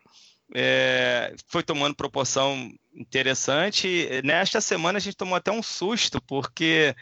é, 0.55 1.35
foi 1.47 1.63
tomando 1.63 1.95
proporção 1.95 2.73
interessante. 2.95 4.09
Nesta 4.25 4.61
semana 4.61 4.99
a 4.99 5.01
gente 5.01 5.17
tomou 5.17 5.37
até 5.37 5.51
um 5.51 5.63
susto, 5.63 6.21
porque 6.23 6.95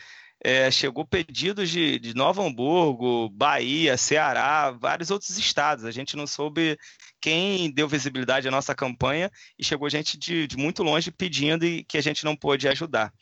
é, 0.42 0.70
chegou 0.70 1.06
pedidos 1.06 1.70
de, 1.70 1.98
de 1.98 2.14
Novo 2.14 2.42
Hamburgo, 2.42 3.28
Bahia, 3.30 3.96
Ceará, 3.96 4.70
vários 4.72 5.10
outros 5.10 5.38
estados. 5.38 5.84
A 5.84 5.90
gente 5.90 6.16
não 6.16 6.26
soube 6.26 6.78
quem 7.20 7.70
deu 7.70 7.88
visibilidade 7.88 8.48
à 8.48 8.50
nossa 8.50 8.74
campanha 8.74 9.30
e 9.58 9.64
chegou 9.64 9.88
gente 9.88 10.18
de, 10.18 10.46
de 10.46 10.56
muito 10.56 10.82
longe 10.82 11.10
pedindo 11.10 11.64
e 11.64 11.84
que 11.84 11.98
a 11.98 12.02
gente 12.02 12.24
não 12.24 12.36
pôde 12.36 12.68
ajudar. 12.68 13.12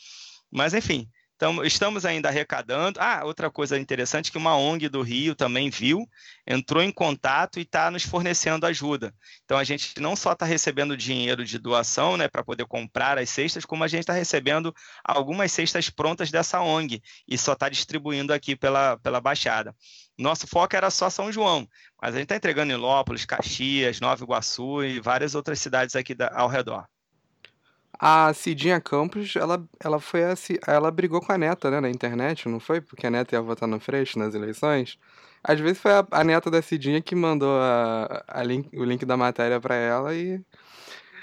Mas, 0.51 0.75
enfim, 0.75 1.09
então, 1.37 1.65
estamos 1.65 2.05
ainda 2.05 2.29
arrecadando. 2.29 3.01
Ah, 3.01 3.23
outra 3.25 3.51
coisa 3.51 3.77
interessante 3.79 4.31
que 4.31 4.39
uma 4.39 4.57
ONG 4.57 4.89
do 4.89 5.03
Rio 5.03 5.35
também 5.35 5.69
viu, 5.69 6.09
entrou 6.47 6.81
em 6.83 6.93
contato 6.93 7.59
e 7.59 7.63
está 7.63 7.91
nos 7.91 8.05
fornecendo 8.05 8.67
ajuda. 8.67 9.13
Então, 9.45 9.59
a 9.59 9.65
gente 9.65 10.01
não 10.01 10.15
só 10.15 10.33
está 10.33 10.47
recebendo 10.47 10.97
dinheiro 10.97 11.45
de 11.45 11.59
doação 11.59 12.17
né, 12.17 12.29
para 12.29 12.45
poder 12.45 12.67
comprar 12.67 13.19
as 13.19 13.31
cestas, 13.31 13.65
como 13.65 13.83
a 13.83 13.89
gente 13.89 14.01
está 14.01 14.13
recebendo 14.13 14.73
algumas 15.03 15.51
cestas 15.51 15.91
prontas 15.91 16.31
dessa 16.31 16.61
ONG 16.61 17.03
e 17.27 17.37
só 17.37 17.55
está 17.55 17.69
distribuindo 17.69 18.33
aqui 18.33 18.55
pela, 18.55 18.97
pela 18.99 19.21
Baixada. 19.21 19.75
Nosso 20.17 20.47
foco 20.47 20.77
era 20.77 20.91
só 20.91 21.11
São 21.11 21.33
João, 21.33 21.69
mas 22.01 22.15
a 22.15 22.19
gente 22.19 22.27
está 22.27 22.37
entregando 22.37 22.73
em 22.73 22.77
Lópolis, 22.77 23.25
Caxias, 23.25 23.99
Nova 23.99 24.23
Iguaçu 24.23 24.85
e 24.85 25.01
várias 25.01 25.35
outras 25.35 25.59
cidades 25.59 25.97
aqui 25.97 26.15
da, 26.15 26.33
ao 26.33 26.49
redor. 26.49 26.87
A 27.99 28.33
Cidinha 28.35 28.81
Campos, 28.81 29.37
ela, 29.37 29.65
ela 29.79 30.01
foi 30.01 30.25
a, 30.25 30.35
ela 30.67 30.91
brigou 30.91 31.21
com 31.21 31.33
a 31.33 31.39
neta, 31.39 31.71
né, 31.71 31.81
na 31.81 31.89
internet, 31.89 32.49
não 32.49 32.59
foi? 32.61 32.81
Porque 32.81 33.07
a 33.07 33.11
neta 33.11 33.35
ia 33.35 33.43
votar 33.43 33.69
no 33.69 33.79
Freixo 33.79 34.19
nas 34.19 34.35
eleições. 34.35 34.99
Às 35.43 35.61
vezes 35.61 35.79
foi 35.79 35.93
a, 35.93 36.07
a 36.11 36.25
neta 36.25 36.51
da 36.51 36.61
Cidinha 36.63 37.01
que 37.01 37.15
mandou 37.15 37.61
a, 37.61 38.25
a 38.27 38.43
link, 38.43 38.77
o 38.77 38.85
link 38.85 39.05
da 39.05 39.17
matéria 39.17 39.61
para 39.61 39.75
ela 39.77 40.15
e 40.15 40.41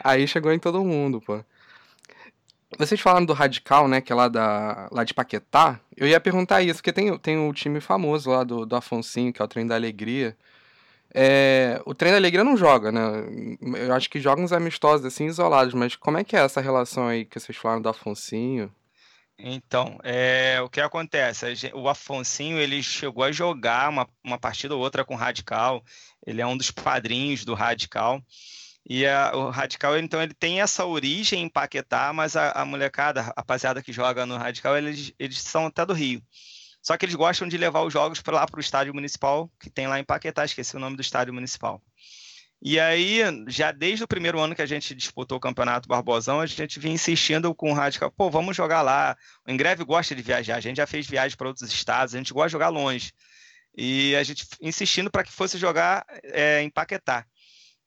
aí 0.04 0.28
chegou 0.28 0.52
em 0.52 0.60
todo 0.60 0.84
mundo, 0.84 1.20
pô. 1.22 1.44
Vocês 2.78 3.00
falaram 3.02 3.26
do 3.26 3.34
Radical, 3.34 3.88
né, 3.88 4.00
que 4.00 4.14
é 4.14 4.16
lá, 4.16 4.30
da, 4.30 4.88
lá 4.92 5.04
de 5.04 5.14
Paquetá. 5.14 5.80
Eu 5.96 6.08
ia 6.08 6.20
perguntar 6.22 6.62
isso, 6.62 6.76
porque 6.76 6.94
tem, 6.94 7.18
tem 7.18 7.38
o 7.38 7.54
time 7.54 7.82
famoso 7.82 8.30
lá 8.30 8.44
do, 8.44 8.66
do 8.66 8.76
Afonsinho, 8.76 9.34
que 9.34 9.42
é 9.42 9.46
o 9.46 9.48
Trem 9.48 9.68
da 9.68 9.76
Alegria. 9.76 10.38
É, 11.14 11.82
o 11.86 11.94
Trem 11.94 12.12
da 12.12 12.18
Alegria 12.18 12.44
não 12.44 12.56
joga, 12.56 12.92
né? 12.92 13.02
Eu 13.78 13.94
acho 13.94 14.10
que 14.10 14.20
joga 14.20 14.42
uns 14.42 14.54
amistosos 14.54 15.06
assim, 15.06 15.26
isolados, 15.26 15.74
mas 15.74 15.96
como 15.96 16.18
é 16.18 16.24
que 16.24 16.36
é 16.36 16.40
essa 16.40 16.62
relação 16.62 17.08
aí 17.08 17.26
que 17.26 17.40
vocês 17.40 17.58
falaram 17.58 17.82
do 17.82 17.90
Afonsinho? 17.90 18.74
Então, 19.38 19.98
é, 20.04 20.62
o 20.62 20.70
que 20.70 20.80
acontece? 20.80 21.72
O 21.74 21.90
Afonsinho 21.90 22.60
ele 22.60 22.82
chegou 22.84 23.24
a 23.24 23.32
jogar 23.32 23.90
uma, 23.90 24.08
uma 24.24 24.38
partida 24.38 24.76
ou 24.76 24.82
outra 24.82 25.04
com 25.04 25.16
o 25.16 25.18
Radical. 25.18 25.84
Ele 26.26 26.42
é 26.42 26.48
um 26.48 26.56
dos 26.56 26.70
padrinhos 26.70 27.44
do 27.44 27.56
Radical. 27.56 28.22
E 28.88 29.06
a, 29.06 29.32
o 29.36 29.50
Radical, 29.50 29.98
então, 29.98 30.22
ele 30.22 30.34
tem 30.34 30.62
essa 30.62 30.86
origem 30.86 31.44
em 31.44 31.50
Paquetá, 31.50 32.14
mas 32.14 32.36
a, 32.36 32.52
a 32.52 32.66
molecada, 32.66 33.22
a 33.22 33.34
rapaziada 33.38 33.82
que 33.82 33.92
joga 33.92 34.26
no 34.26 34.38
Radical, 34.38 34.78
eles, 34.78 35.12
eles 35.20 35.40
são 35.42 35.66
até 35.68 35.86
do 35.86 35.94
Rio. 35.94 36.22
Só 36.82 36.98
que 36.98 37.06
eles 37.06 37.16
gostam 37.16 37.48
de 37.48 37.58
levar 37.58 37.82
os 37.82 37.94
jogos 37.94 38.22
para 38.22 38.36
lá 38.38 38.46
para 38.46 38.58
o 38.58 38.62
estádio 38.62 38.94
municipal, 38.94 39.52
que 39.60 39.70
tem 39.70 39.88
lá 39.88 40.00
em 40.00 40.04
Paquetá, 40.04 40.44
esqueci 40.44 40.76
o 40.76 40.80
nome 40.80 40.96
do 40.96 41.02
estádio 41.02 41.34
municipal. 41.34 41.82
E 42.64 42.80
aí, 42.80 43.22
já 43.48 43.72
desde 43.72 44.04
o 44.04 44.08
primeiro 44.08 44.40
ano 44.40 44.54
que 44.56 44.62
a 44.62 44.68
gente 44.68 44.94
disputou 44.94 45.38
o 45.38 45.42
Campeonato 45.42 45.88
Barbosão, 45.88 46.40
a 46.40 46.46
gente 46.46 46.80
vinha 46.80 46.94
insistindo 46.94 47.56
com 47.56 47.72
o 47.72 47.74
Radical, 47.74 48.12
pô, 48.12 48.30
vamos 48.30 48.56
jogar 48.56 48.84
lá. 48.84 49.18
O 49.48 49.52
Engreve 49.52 49.84
gosta 49.84 50.14
de 50.14 50.22
viajar, 50.22 50.58
a 50.58 50.60
gente 50.60 50.78
já 50.78 50.86
fez 50.86 51.08
viagem 51.08 51.36
para 51.36 51.48
outros 51.48 51.72
estados, 51.72 52.14
a 52.14 52.18
gente 52.20 52.34
gosta 52.34 52.50
de 52.50 52.54
jogar 52.54 52.70
longe. 52.70 53.12
E 53.76 54.16
a 54.16 54.24
gente 54.24 54.46
insistindo 54.62 55.10
para 55.10 55.24
que 55.24 55.32
fosse 55.32 55.58
jogar 55.58 56.06
é, 56.24 56.62
em 56.62 56.70
Paquetá. 56.70 57.26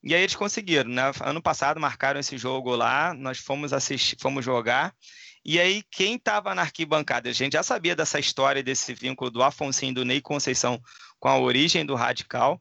E 0.03 0.15
aí 0.15 0.23
eles 0.23 0.35
conseguiram, 0.35 0.91
né? 0.91 1.03
Ano 1.23 1.41
passado 1.41 1.81
marcaram 1.81 2.19
esse 2.19 2.37
jogo 2.37 2.75
lá, 2.75 3.15
nós 3.15 3.39
fomos 3.39 3.73
assistir, 3.73 4.17
fomos 4.21 4.45
jogar. 4.45 4.93
E 5.45 5.61
aí, 5.61 5.83
quem 5.91 6.17
estava 6.17 6.55
na 6.55 6.63
arquibancada? 6.63 7.29
A 7.29 7.33
gente 7.33 7.53
já 7.53 7.63
sabia 7.63 7.95
dessa 7.95 8.19
história, 8.19 8.63
desse 8.63 8.95
vínculo 8.95 9.31
do 9.31 9.43
Afonso 9.43 9.85
e 9.85 9.93
do 9.93 10.05
Ney 10.05 10.21
Conceição 10.21 10.81
com 11.21 11.29
a 11.29 11.39
origem 11.39 11.85
do 11.85 11.95
Radical. 11.95 12.61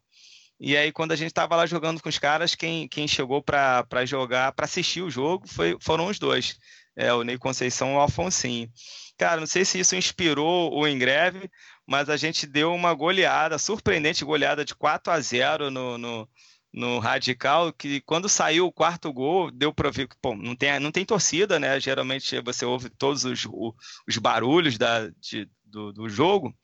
E 0.60 0.76
aí, 0.76 0.92
quando 0.92 1.14
a 1.14 1.16
gente 1.16 1.30
estava 1.30 1.56
lá 1.56 1.66
jogando 1.66 2.02
com 2.02 2.10
os 2.10 2.20
caras, 2.20 2.56
quem, 2.56 2.88
quem 2.90 3.08
chegou 3.08 3.42
para 3.42 4.06
jogar, 4.06 4.52
para 4.52 4.66
assistir 4.66 5.02
o 5.02 5.10
jogo, 5.10 5.48
foi, 5.48 5.78
foram 5.80 6.08
os 6.08 6.20
dois, 6.20 6.58
é, 6.96 7.14
o 7.14 7.24
Ney 7.24 7.38
Conceição 7.38 7.94
e 7.94 7.96
o 7.96 8.00
Alfonsinho. 8.00 8.70
Cara, 9.18 9.40
não 9.40 9.48
sei 9.48 9.64
se 9.64 9.80
isso 9.80 9.96
inspirou 9.96 10.74
o 10.74 10.86
Engreve, 10.86 11.50
mas 11.88 12.10
a 12.10 12.18
gente 12.18 12.46
deu 12.46 12.74
uma 12.74 12.94
goleada, 12.94 13.58
surpreendente 13.58 14.26
goleada 14.26 14.66
de 14.66 14.76
4 14.76 15.14
a 15.14 15.20
0 15.22 15.72
no, 15.72 15.98
no, 15.98 16.30
no 16.74 16.98
Radical, 16.98 17.72
que 17.72 18.02
quando 18.02 18.28
saiu 18.28 18.66
o 18.66 18.72
quarto 18.72 19.14
gol, 19.14 19.52
deu 19.52 19.72
para 19.72 19.92
ver 19.92 20.08
que 20.08 20.16
pô, 20.20 20.36
não, 20.36 20.56
tem, 20.56 20.80
não 20.80 20.92
tem 20.92 21.06
torcida, 21.06 21.60
né? 21.60 21.80
Geralmente 21.80 22.42
você 22.42 22.66
ouve 22.66 22.90
todos 22.90 23.24
os, 23.24 23.48
os 24.08 24.18
barulhos 24.18 24.78
da, 24.78 25.08
de, 25.22 25.48
do, 25.64 25.94
do 25.94 26.10
jogo. 26.10 26.56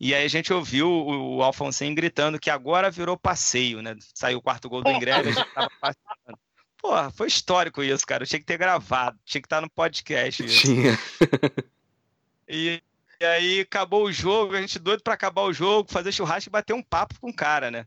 E 0.00 0.12
aí 0.12 0.24
a 0.24 0.28
gente 0.28 0.52
ouviu 0.52 0.88
o, 0.88 1.36
o 1.36 1.42
Alfonsinho 1.42 1.94
gritando 1.94 2.38
que 2.38 2.50
agora 2.50 2.90
virou 2.90 3.16
passeio, 3.16 3.80
né? 3.80 3.94
Saiu 4.12 4.38
o 4.38 4.42
quarto 4.42 4.68
gol 4.68 4.82
do 4.82 4.90
Ingreve, 4.90 5.28
a 5.28 5.32
gente 5.32 5.54
tava 5.54 5.70
passeando. 5.80 6.38
Pô, 6.78 7.10
foi 7.12 7.28
histórico 7.28 7.82
isso, 7.82 8.04
cara. 8.04 8.24
Eu 8.24 8.26
tinha 8.26 8.40
que 8.40 8.44
ter 8.44 8.58
gravado, 8.58 9.18
tinha 9.24 9.40
que 9.40 9.46
estar 9.46 9.60
no 9.60 9.70
podcast. 9.70 10.44
Isso. 10.44 10.66
Tinha. 10.66 10.98
e, 12.48 12.82
e, 13.20 13.24
aí 13.24 13.60
acabou 13.60 14.04
o 14.04 14.12
jogo, 14.12 14.54
a 14.54 14.60
gente 14.60 14.78
doido 14.80 15.02
para 15.02 15.14
acabar 15.14 15.42
o 15.42 15.52
jogo, 15.52 15.90
fazer 15.90 16.12
churrasco 16.12 16.50
e 16.50 16.52
bater 16.52 16.74
um 16.74 16.82
papo 16.82 17.18
com 17.20 17.30
o 17.30 17.34
cara, 17.34 17.70
né? 17.70 17.86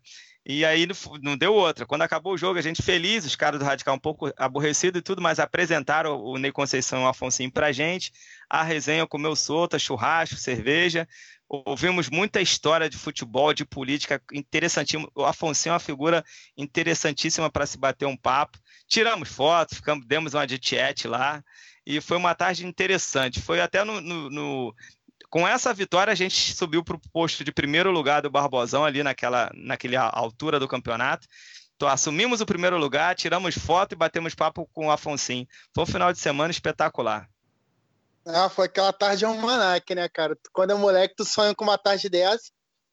E 0.50 0.64
aí 0.64 0.88
não 1.22 1.36
deu 1.36 1.54
outra. 1.54 1.86
Quando 1.86 2.04
acabou 2.04 2.34
o 2.34 2.38
jogo, 2.38 2.58
a 2.58 2.62
gente 2.62 2.82
feliz, 2.82 3.26
os 3.26 3.36
caras 3.36 3.60
do 3.60 3.66
Radical 3.66 3.96
um 3.96 4.00
pouco 4.00 4.32
aborrecido 4.38 4.98
e 4.98 5.02
tudo, 5.02 5.22
mas 5.22 5.40
apresentaram 5.42 6.18
o 6.24 6.38
Ney 6.38 6.54
Conceição 6.54 7.02
e 7.02 7.04
o 7.04 7.08
Afonso 7.08 7.44
pra 7.52 7.74
gente. 7.74 8.14
A 8.50 8.64
resenha 8.64 9.06
comeu 9.06 9.36
solta, 9.36 9.78
churrasco, 9.78 10.38
cerveja. 10.38 11.06
Ouvimos 11.50 12.10
muita 12.10 12.40
história 12.40 12.90
de 12.90 12.96
futebol, 12.96 13.54
de 13.54 13.66
política 13.66 14.22
interessantíssima. 14.32 15.10
O 15.14 15.26
Afonso 15.26 15.68
é 15.68 15.72
uma 15.74 15.80
figura 15.80 16.24
interessantíssima 16.56 17.50
para 17.52 17.66
se 17.66 17.78
bater 17.78 18.06
um 18.06 18.16
papo. 18.16 18.58
Tiramos 18.88 19.28
fotos, 19.28 19.80
ficamos, 19.80 20.08
demos 20.08 20.34
uma 20.34 20.48
de 20.48 20.58
lá. 21.10 21.44
E 21.86 22.00
foi 22.00 22.16
uma 22.16 22.34
tarde 22.34 22.66
interessante. 22.66 23.42
Foi 23.42 23.60
até 23.60 23.84
no, 23.84 24.00
no, 24.00 24.30
no 24.30 24.76
com 25.30 25.48
essa 25.48 25.74
vitória, 25.74 26.12
a 26.12 26.16
gente 26.16 26.54
subiu 26.54 26.84
para 26.84 26.96
o 26.96 27.02
posto 27.12 27.44
de 27.44 27.52
primeiro 27.52 27.92
lugar 27.92 28.22
do 28.22 28.30
Barbosão, 28.30 28.86
ali 28.86 29.04
naquela, 29.04 29.52
naquela 29.54 30.10
altura 30.10 30.60
do 30.60 30.68
campeonato. 30.68 31.28
Então, 31.76 31.88
assumimos 31.88 32.42
o 32.42 32.46
primeiro 32.46 32.78
lugar, 32.78 33.16
tiramos 33.16 33.56
foto 33.56 33.92
e 33.92 33.96
batemos 33.96 34.34
papo 34.34 34.68
com 34.74 34.88
o 34.88 34.92
Afonso. 34.92 35.34
Foi 35.76 35.84
um 35.84 35.88
final 35.88 36.12
de 36.12 36.20
semana 36.20 36.50
espetacular. 36.50 37.30
Ah, 38.26 38.50
foi 38.50 38.66
aquela 38.66 38.92
tarde 38.92 39.26
almanac, 39.26 39.94
né, 39.94 40.10
cara? 40.10 40.38
Quando 40.52 40.72
é 40.72 40.76
moleque, 40.76 41.16
tu 41.16 41.24
sonha 41.24 41.54
com 41.54 41.64
uma 41.64 41.78
tarde 41.78 42.10
dessa. 42.10 42.52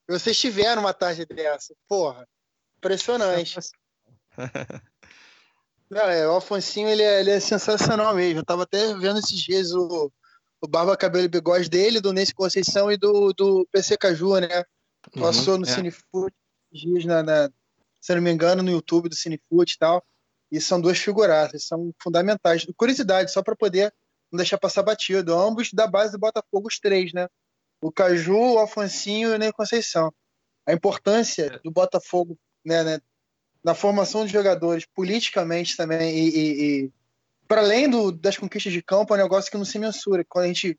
E 0.08 0.12
vocês 0.12 0.38
tiveram 0.38 0.82
uma 0.82 0.92
tarde 0.92 1.24
dessa. 1.24 1.74
Porra, 1.88 2.28
impressionante. 2.76 3.58
Não, 5.90 6.02
é, 6.02 6.28
o 6.28 6.36
Afonsinho, 6.36 6.88
ele 6.88 7.02
é, 7.02 7.20
ele 7.20 7.30
é 7.30 7.40
sensacional 7.40 8.14
mesmo. 8.14 8.40
Eu 8.40 8.44
tava 8.44 8.64
até 8.64 8.94
vendo 8.94 9.18
esses 9.18 9.40
dias 9.40 9.72
o, 9.72 10.12
o 10.64 10.66
Barba 10.66 10.96
Cabelo 10.96 11.26
e 11.26 11.28
Bigode 11.28 11.68
dele, 11.68 12.00
do 12.00 12.10
Nesse 12.10 12.32
Conceição 12.34 12.90
e 12.90 12.96
do, 12.96 13.34
do 13.34 13.68
PC 13.70 13.98
Caju, 13.98 14.40
né? 14.40 14.64
Uhum, 15.14 15.22
Passou 15.22 15.58
no 15.58 15.66
é. 15.66 15.68
Cinefoot, 15.68 16.34
na, 17.04 17.22
na, 17.22 17.50
se 18.00 18.14
não 18.14 18.22
me 18.22 18.32
engano, 18.32 18.62
no 18.62 18.70
YouTube 18.70 19.10
do 19.10 19.14
Cinefoot 19.14 19.70
e 19.70 19.78
tal. 19.78 20.02
E 20.50 20.58
são 20.58 20.80
duas 20.80 20.98
figuraças, 20.98 21.66
são 21.66 21.92
fundamentais. 22.02 22.66
Curiosidade, 22.76 23.30
só 23.30 23.42
para 23.42 23.54
poder 23.54 23.92
não 24.32 24.38
deixar 24.38 24.56
passar 24.56 24.82
batido. 24.82 25.38
Ambos 25.38 25.70
da 25.70 25.86
base 25.86 26.12
do 26.12 26.18
Botafogo, 26.18 26.68
os 26.68 26.80
três, 26.80 27.12
né? 27.12 27.28
O 27.82 27.92
Caju, 27.92 28.54
o 28.54 28.58
Alfonsinho 28.58 29.32
e 29.32 29.34
o 29.34 29.38
Ney 29.38 29.52
Conceição. 29.52 30.10
A 30.66 30.72
importância 30.72 31.60
do 31.62 31.70
Botafogo 31.70 32.38
né, 32.64 32.82
né, 32.82 33.00
na 33.62 33.74
formação 33.74 34.24
de 34.24 34.32
jogadores, 34.32 34.86
politicamente 34.94 35.76
também, 35.76 36.16
e, 36.16 36.28
e, 36.28 36.84
e 36.84 36.92
para 37.46 37.60
além 37.60 37.88
do, 37.88 38.10
das 38.12 38.36
conquistas 38.36 38.72
de 38.72 38.82
campo, 38.82 39.14
é 39.14 39.18
um 39.18 39.22
negócio 39.22 39.50
que 39.50 39.56
não 39.56 39.64
se 39.64 39.78
mensura. 39.78 40.24
Quando 40.28 40.44
a 40.44 40.48
gente 40.48 40.78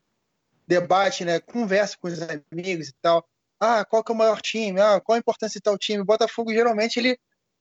debate, 0.68 1.24
né, 1.24 1.39
conversa 1.39 1.95
com 1.99 2.07
os 2.07 2.20
amigos 2.51 2.89
e 2.89 2.93
tal, 3.01 3.26
ah, 3.59 3.86
qual 3.86 4.03
que 4.03 4.11
é 4.11 4.16
o 4.16 4.18
maior 4.18 4.41
time? 4.41 4.80
Ah, 4.82 4.99
qual 4.99 5.16
a 5.16 5.20
importância 5.20 5.59
de 5.59 5.63
tal 5.63 5.78
time? 5.78 6.01
O 6.01 6.05
Botafogo 6.05 6.51
geralmente 6.51 6.97
ele 6.97 7.18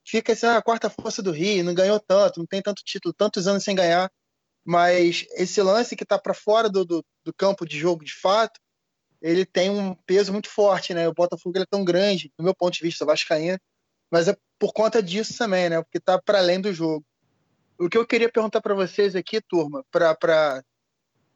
fica 0.06 0.32
assim, 0.32 0.46
ah, 0.46 0.58
a 0.58 0.62
quarta 0.62 0.90
força 0.90 1.22
do 1.22 1.30
Rio, 1.30 1.64
não 1.64 1.74
ganhou 1.74 2.00
tanto, 2.00 2.40
não 2.40 2.46
tem 2.46 2.62
tanto 2.62 2.82
título, 2.84 3.14
tantos 3.14 3.46
anos 3.46 3.64
sem 3.64 3.74
ganhar, 3.74 4.10
mas 4.64 5.26
esse 5.32 5.60
lance 5.62 5.96
que 5.96 6.04
está 6.04 6.18
para 6.18 6.34
fora 6.34 6.68
do, 6.68 6.84
do, 6.84 7.04
do, 7.24 7.34
campo 7.34 7.66
de 7.66 7.78
jogo 7.78 8.04
de 8.04 8.14
fato, 8.14 8.58
ele 9.20 9.44
tem 9.44 9.70
um 9.70 9.94
peso 10.06 10.32
muito 10.32 10.48
forte, 10.48 10.94
né? 10.94 11.08
O 11.08 11.14
Botafogo 11.14 11.56
ele 11.56 11.64
é 11.64 11.68
tão 11.70 11.84
grande, 11.84 12.32
do 12.38 12.44
meu 12.44 12.54
ponto 12.54 12.74
de 12.74 12.82
vista, 12.82 13.04
vascaíno, 13.04 13.58
mas 14.10 14.28
é 14.28 14.36
por 14.58 14.72
conta 14.72 15.02
disso 15.02 15.36
também, 15.38 15.68
né? 15.70 15.82
Porque 15.82 15.98
está 15.98 16.20
para 16.20 16.38
além 16.38 16.60
do 16.60 16.72
jogo. 16.72 17.04
O 17.78 17.88
que 17.88 17.98
eu 17.98 18.06
queria 18.06 18.30
perguntar 18.30 18.60
para 18.60 18.74
vocês 18.74 19.16
aqui, 19.16 19.40
turma, 19.40 19.84
para 19.90 20.14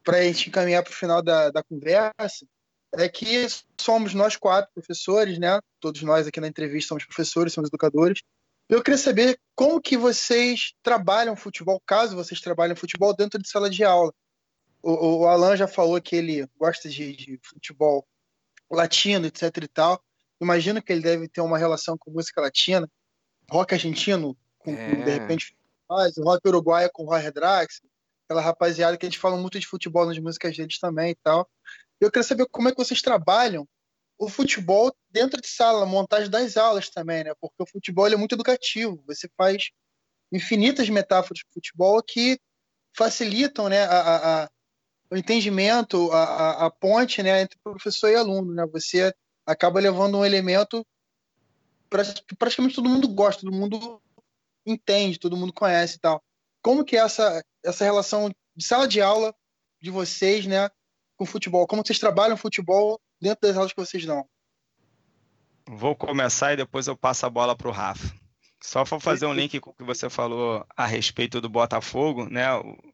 a 0.07 0.21
gente 0.23 0.49
encaminhar 0.49 0.83
para 0.83 0.91
o 0.91 0.95
final 0.95 1.21
da, 1.21 1.49
da 1.51 1.63
conversa, 1.63 2.45
é 2.93 3.07
que 3.07 3.45
somos 3.79 4.13
nós 4.13 4.35
quatro 4.35 4.71
professores, 4.73 5.37
né? 5.37 5.59
Todos 5.79 6.01
nós 6.01 6.25
aqui 6.27 6.39
na 6.39 6.47
entrevista 6.47 6.89
somos 6.89 7.05
professores, 7.05 7.53
somos 7.53 7.69
educadores. 7.69 8.21
Eu 8.67 8.81
queria 8.81 8.97
saber 8.97 9.39
como 9.55 9.81
que 9.81 9.97
vocês 9.97 10.73
trabalham 10.81 11.35
futebol, 11.35 11.81
caso 11.85 12.15
vocês 12.15 12.39
trabalhem 12.39 12.75
futebol 12.75 13.15
dentro 13.15 13.41
de 13.41 13.49
sala 13.49 13.69
de 13.69 13.83
aula. 13.83 14.13
o, 14.81 15.21
o 15.21 15.27
Alan 15.27 15.57
já 15.57 15.67
falou 15.67 16.01
que 16.01 16.15
ele 16.15 16.47
gosta 16.57 16.87
de, 16.87 17.15
de 17.15 17.39
futebol 17.43 18.07
latino, 18.71 19.25
etc 19.25 19.43
e 19.63 19.67
tal. 19.67 20.01
Imagino 20.39 20.81
que 20.81 20.91
ele 20.93 21.01
deve 21.01 21.27
ter 21.27 21.41
uma 21.41 21.57
relação 21.57 21.97
com 21.97 22.11
música 22.11 22.39
latina, 22.41 22.89
rock 23.49 23.73
argentino, 23.73 24.37
com, 24.57 24.73
É. 24.73 24.95
de 24.95 25.11
repente, 25.11 25.55
faz, 25.89 26.13
rock 26.17 26.47
uruguaio 26.47 26.89
com 26.93 27.03
Roy 27.05 27.31
Drax, 27.31 27.81
aquela 28.25 28.41
rapaziada 28.41 28.95
que 28.95 29.05
eles 29.07 29.15
falam 29.17 29.41
muito 29.41 29.59
de 29.59 29.65
futebol 29.65 30.05
nas 30.05 30.19
músicas 30.19 30.55
deles 30.55 30.77
também 30.79 31.11
e 31.11 31.15
tal. 31.15 31.49
Eu 31.99 32.11
queria 32.11 32.23
saber 32.23 32.45
como 32.51 32.69
é 32.69 32.71
que 32.71 32.77
vocês 32.77 33.01
trabalham 33.01 33.67
o 34.17 34.29
futebol 34.29 34.93
dentro 35.09 35.41
de 35.41 35.47
sala, 35.47 35.83
a 35.83 35.85
montagem 35.85 36.29
das 36.29 36.55
aulas 36.57 36.89
também, 36.89 37.23
né? 37.23 37.33
Porque 37.41 37.63
o 37.63 37.65
futebol 37.65 38.05
é 38.07 38.15
muito 38.15 38.35
educativo, 38.35 39.01
você 39.07 39.27
faz 39.35 39.71
infinitas 40.31 40.87
metáforas 40.89 41.39
de 41.39 41.45
futebol 41.51 42.01
que 42.03 42.39
facilitam, 42.95 43.67
né, 43.69 43.83
a, 43.85 43.99
a- 43.99 44.43
a- 44.43 44.49
o 45.11 45.17
entendimento, 45.17 46.11
a, 46.11 46.23
a- 46.23 46.65
a 46.67 46.71
ponte, 46.71 47.23
né, 47.23 47.41
entre 47.41 47.57
professor 47.63 48.09
e 48.09 48.15
aluno, 48.15 48.53
né? 48.53 48.65
Você 48.67 49.11
acaba 49.45 49.79
levando 49.79 50.19
um 50.19 50.25
elemento 50.25 50.85
que 52.27 52.35
praticamente 52.35 52.75
todo 52.75 52.87
mundo 52.89 53.07
gosta, 53.07 53.41
todo 53.41 53.51
mundo 53.51 53.99
entende, 54.71 55.19
todo 55.19 55.37
mundo 55.37 55.53
conhece 55.53 55.95
e 55.95 55.99
tal. 55.99 56.21
Como 56.61 56.83
que 56.83 56.97
é 56.97 56.99
essa 56.99 57.43
essa 57.63 57.83
relação 57.83 58.29
de 58.55 58.65
sala 58.65 58.87
de 58.87 59.01
aula 59.01 59.33
de 59.81 59.89
vocês, 59.89 60.45
né, 60.45 60.69
com 61.17 61.25
futebol? 61.25 61.67
Como 61.67 61.83
vocês 61.85 61.99
trabalham 61.99 62.37
futebol 62.37 62.99
dentro 63.21 63.47
das 63.47 63.57
aulas 63.57 63.73
que 63.73 63.79
vocês 63.79 64.05
dão? 64.05 64.25
Vou 65.67 65.95
começar 65.95 66.53
e 66.53 66.57
depois 66.57 66.87
eu 66.87 66.97
passo 66.97 67.25
a 67.25 67.29
bola 67.29 67.55
para 67.55 67.67
o 67.67 67.71
Rafa. 67.71 68.07
Só 68.61 68.83
para 68.83 68.99
fazer 68.99 69.25
um 69.25 69.33
link 69.33 69.57
com 69.59 69.69
o 69.69 69.73
que 69.73 69.83
você 69.83 70.09
falou 70.09 70.65
a 70.75 70.85
respeito 70.85 71.39
do 71.39 71.47
Botafogo, 71.47 72.27
né, 72.29 72.45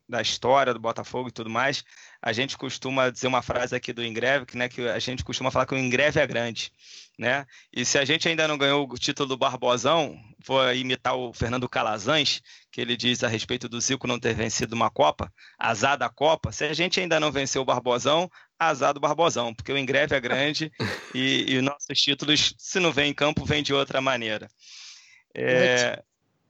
da 0.07 0.21
história 0.21 0.71
do 0.71 0.79
Botafogo 0.79 1.29
e 1.29 1.31
tudo 1.31 1.49
mais, 1.49 1.83
a 2.21 2.31
gente 2.31 2.55
costuma 2.55 3.09
dizer 3.09 3.25
uma 3.25 3.41
frase 3.41 3.75
aqui 3.75 3.91
do 3.91 4.03
Ingreve, 4.03 4.45
que, 4.45 4.55
né, 4.57 4.69
que 4.69 4.87
a 4.87 4.99
gente 4.99 5.23
costuma 5.23 5.49
falar 5.49 5.65
que 5.65 5.73
o 5.73 5.77
Ingreve 5.77 6.19
é 6.19 6.27
grande, 6.27 6.71
né? 7.17 7.47
E 7.73 7.83
se 7.83 7.97
a 7.97 8.05
gente 8.05 8.29
ainda 8.29 8.47
não 8.47 8.59
ganhou 8.59 8.87
o 8.87 8.97
título 8.97 9.29
do 9.29 9.37
Barbosão, 9.37 10.15
vou 10.45 10.71
imitar 10.71 11.15
o 11.15 11.33
Fernando 11.33 11.67
Calazans, 11.67 12.41
que 12.71 12.79
ele 12.79 12.95
diz 12.95 13.23
a 13.23 13.27
respeito 13.27 13.67
do 13.67 13.81
Zico 13.81 14.07
não 14.07 14.19
ter 14.19 14.35
vencido 14.35 14.75
uma 14.75 14.91
Copa, 14.91 15.33
azar 15.57 15.97
da 15.97 16.09
Copa, 16.09 16.51
se 16.51 16.63
a 16.65 16.73
gente 16.73 16.99
ainda 16.99 17.19
não 17.19 17.31
venceu 17.31 17.63
o 17.63 17.65
Barbosão, 17.65 18.29
azar 18.59 18.93
do 18.93 18.99
Barbosão, 18.99 19.51
porque 19.51 19.71
o 19.71 19.77
Ingreve 19.77 20.15
é 20.15 20.19
grande 20.19 20.71
e, 21.15 21.55
e 21.55 21.61
nossos 21.61 21.99
títulos, 21.99 22.53
se 22.57 22.79
não 22.79 22.91
vem 22.91 23.09
em 23.09 23.13
campo, 23.13 23.43
vem 23.43 23.63
de 23.63 23.73
outra 23.73 23.99
maneira. 23.99 24.47
É, 25.35 26.01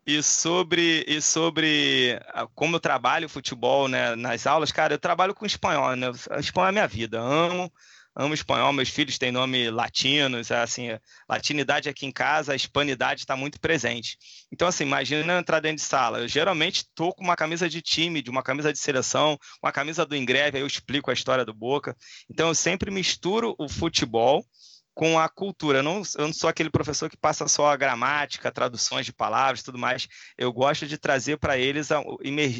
e 0.05 0.21
sobre, 0.21 1.03
e 1.07 1.19
sobre 1.19 2.19
como 2.53 2.75
eu 2.75 2.79
trabalho 2.79 3.27
futebol 3.27 3.87
né, 3.87 4.15
nas 4.15 4.45
aulas, 4.45 4.71
cara, 4.71 4.93
eu 4.93 4.99
trabalho 4.99 5.33
com 5.33 5.45
espanhol, 5.45 5.95
né? 5.95 6.11
Espanhol 6.39 6.69
é 6.69 6.71
minha 6.71 6.87
vida, 6.87 7.19
amo, 7.19 7.73
amo 8.15 8.33
espanhol, 8.33 8.71
meus 8.71 8.89
filhos 8.89 9.17
têm 9.17 9.31
nome 9.31 9.71
latinos, 9.71 10.51
assim, 10.51 10.89
latinidade 11.27 11.89
aqui 11.89 12.05
em 12.05 12.11
casa, 12.11 12.53
a 12.53 12.55
hispanidade 12.55 13.21
está 13.21 13.35
muito 13.35 13.59
presente. 13.59 14.17
Então, 14.51 14.67
assim, 14.67 14.83
imagina 14.83 15.33
eu 15.33 15.39
entrar 15.39 15.59
dentro 15.59 15.77
de 15.77 15.81
sala, 15.81 16.19
eu 16.19 16.27
geralmente 16.27 16.77
estou 16.77 17.11
com 17.11 17.23
uma 17.23 17.35
camisa 17.35 17.67
de 17.67 17.81
time, 17.81 18.21
de 18.21 18.29
uma 18.29 18.43
camisa 18.43 18.71
de 18.71 18.77
seleção, 18.77 19.39
uma 19.61 19.71
camisa 19.71 20.05
do 20.05 20.15
Ingreve, 20.15 20.57
aí 20.57 20.63
eu 20.63 20.67
explico 20.67 21.09
a 21.09 21.15
história 21.15 21.43
do 21.43 21.53
Boca. 21.53 21.97
Então, 22.29 22.49
eu 22.49 22.55
sempre 22.55 22.91
misturo 22.91 23.55
o 23.57 23.67
futebol 23.67 24.45
com 24.95 25.19
a 25.19 25.27
cultura. 25.29 25.79
Eu 25.79 25.83
não, 25.83 26.01
eu 26.17 26.27
não 26.27 26.33
sou 26.33 26.49
aquele 26.49 26.69
professor 26.69 27.09
que 27.09 27.17
passa 27.17 27.47
só 27.47 27.67
a 27.67 27.75
gramática, 27.75 28.51
traduções 28.51 29.05
de 29.05 29.13
palavras 29.13 29.61
tudo 29.61 29.77
mais. 29.77 30.07
Eu 30.37 30.51
gosto 30.51 30.87
de 30.87 30.97
trazer 30.97 31.37
para 31.37 31.57
eles, 31.57 31.89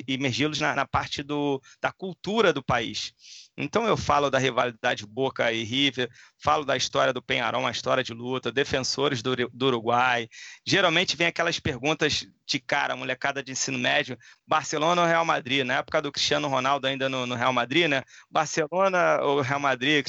imergi-los 0.08 0.60
na, 0.60 0.76
na 0.76 0.86
parte 0.86 1.24
do, 1.24 1.62
da 1.82 1.92
cultura 1.92 2.52
do 2.52 2.64
país. 2.64 3.14
Então 3.58 3.88
eu 3.88 3.96
falo 3.96 4.30
da 4.30 4.38
rivalidade 4.38 5.06
Boca 5.06 5.52
e 5.52 5.64
River, 5.64 6.10
falo 6.44 6.66
da 6.66 6.76
história 6.76 7.14
do 7.14 7.22
Penharol, 7.22 7.62
uma 7.62 7.72
história 7.72 8.04
de 8.04 8.14
luta, 8.14 8.52
defensores 8.52 9.22
do, 9.22 9.36
do 9.54 9.68
Uruguai. 9.68 10.28
Geralmente 10.66 11.16
vem 11.16 11.28
aquelas 11.28 11.60
perguntas 11.60 12.28
de 12.46 12.60
cara, 12.60 12.96
molecada 12.96 13.42
de 13.42 13.52
ensino 13.52 13.80
médio, 13.80 14.18
Barcelona 14.46 15.02
ou 15.02 15.08
Real 15.08 15.26
Madrid? 15.26 15.66
Na 15.66 15.76
época 15.76 16.02
do 16.02 16.12
Cristiano 16.12 16.48
Ronaldo 16.48 16.86
ainda 16.86 17.10
no, 17.10 17.26
no 17.26 17.34
Real 17.34 17.54
Madrid, 17.54 17.88
né? 17.88 18.04
Barcelona 18.30 19.22
ou 19.22 19.42
Real 19.42 19.60
Madrid, 19.60 20.06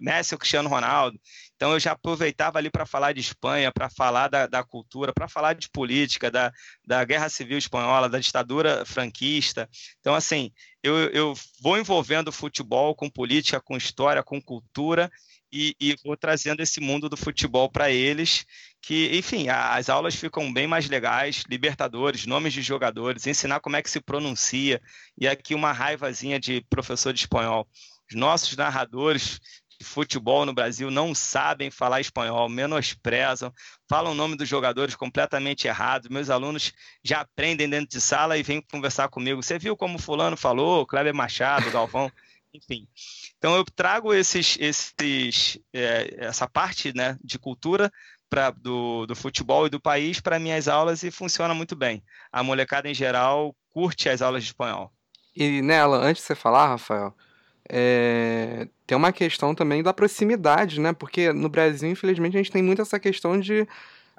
Messi 0.00 0.34
ou 0.34 0.38
Cristiano 0.38 0.68
Ronaldo? 0.68 1.20
Então 1.54 1.72
eu 1.72 1.80
já 1.80 1.92
aproveitava 1.92 2.58
ali 2.58 2.70
para 2.70 2.84
falar 2.84 3.12
de 3.12 3.20
Espanha, 3.20 3.72
para 3.72 3.88
falar 3.88 4.28
da, 4.28 4.46
da 4.46 4.64
cultura, 4.64 5.12
para 5.12 5.28
falar 5.28 5.54
de 5.54 5.70
política, 5.70 6.30
da, 6.30 6.52
da 6.86 7.04
Guerra 7.04 7.28
Civil 7.28 7.56
Espanhola, 7.56 8.08
da 8.08 8.18
ditadura 8.18 8.84
franquista. 8.84 9.68
Então, 10.00 10.14
assim, 10.14 10.50
eu, 10.86 11.10
eu 11.10 11.34
vou 11.60 11.76
envolvendo 11.76 12.30
futebol 12.30 12.94
com 12.94 13.10
política, 13.10 13.60
com 13.60 13.76
história, 13.76 14.22
com 14.22 14.40
cultura 14.40 15.10
e, 15.52 15.74
e 15.80 15.96
vou 16.04 16.16
trazendo 16.16 16.60
esse 16.60 16.80
mundo 16.80 17.08
do 17.08 17.16
futebol 17.16 17.68
para 17.68 17.90
eles, 17.90 18.44
que, 18.80 19.16
enfim, 19.16 19.48
as 19.48 19.88
aulas 19.88 20.14
ficam 20.14 20.52
bem 20.52 20.66
mais 20.66 20.88
legais, 20.88 21.44
Libertadores, 21.48 22.26
nomes 22.26 22.52
de 22.52 22.62
jogadores, 22.62 23.26
ensinar 23.26 23.60
como 23.60 23.76
é 23.76 23.82
que 23.82 23.90
se 23.90 24.00
pronuncia, 24.00 24.80
e 25.18 25.26
aqui 25.26 25.54
uma 25.54 25.72
raivazinha 25.72 26.38
de 26.38 26.60
professor 26.70 27.12
de 27.12 27.20
espanhol. 27.20 27.66
Os 28.08 28.16
nossos 28.16 28.56
narradores 28.56 29.40
futebol 29.84 30.46
no 30.46 30.52
Brasil 30.52 30.90
não 30.90 31.14
sabem 31.14 31.70
falar 31.70 32.00
espanhol, 32.00 32.48
menosprezam, 32.48 33.52
falam 33.88 34.12
o 34.12 34.14
nome 34.14 34.36
dos 34.36 34.48
jogadores 34.48 34.94
completamente 34.94 35.66
errado. 35.66 36.08
Meus 36.10 36.30
alunos 36.30 36.72
já 37.02 37.20
aprendem 37.20 37.68
dentro 37.68 37.88
de 37.88 38.00
sala 38.00 38.38
e 38.38 38.42
vêm 38.42 38.60
conversar 38.60 39.08
comigo. 39.08 39.42
Você 39.42 39.58
viu 39.58 39.76
como 39.76 39.98
fulano 39.98 40.36
falou, 40.36 40.86
Kleber 40.86 41.14
Machado, 41.14 41.70
Galvão, 41.70 42.10
enfim. 42.52 42.88
Então 43.38 43.54
eu 43.54 43.64
trago 43.64 44.14
esses, 44.14 44.56
esses, 44.58 45.58
é, 45.72 46.16
essa 46.18 46.48
parte 46.48 46.96
né, 46.96 47.18
de 47.22 47.38
cultura 47.38 47.92
pra, 48.28 48.50
do, 48.50 49.06
do 49.06 49.14
futebol 49.14 49.66
e 49.66 49.70
do 49.70 49.80
país 49.80 50.20
para 50.20 50.38
minhas 50.38 50.68
aulas 50.68 51.02
e 51.02 51.10
funciona 51.10 51.54
muito 51.54 51.76
bem. 51.76 52.02
A 52.32 52.42
molecada 52.42 52.88
em 52.88 52.94
geral 52.94 53.54
curte 53.68 54.08
as 54.08 54.22
aulas 54.22 54.42
de 54.42 54.50
espanhol. 54.50 54.92
E 55.34 55.60
nela, 55.60 55.98
antes 55.98 56.22
de 56.22 56.28
você 56.28 56.34
falar, 56.34 56.68
Rafael, 56.68 57.14
é, 57.68 58.68
tem 58.86 58.96
uma 58.96 59.12
questão 59.12 59.54
também 59.54 59.82
da 59.82 59.92
proximidade, 59.92 60.80
né? 60.80 60.92
Porque 60.92 61.32
no 61.32 61.48
Brasil, 61.48 61.90
infelizmente, 61.90 62.36
a 62.36 62.38
gente 62.38 62.52
tem 62.52 62.62
muito 62.62 62.82
essa 62.82 62.98
questão 62.98 63.38
de. 63.38 63.66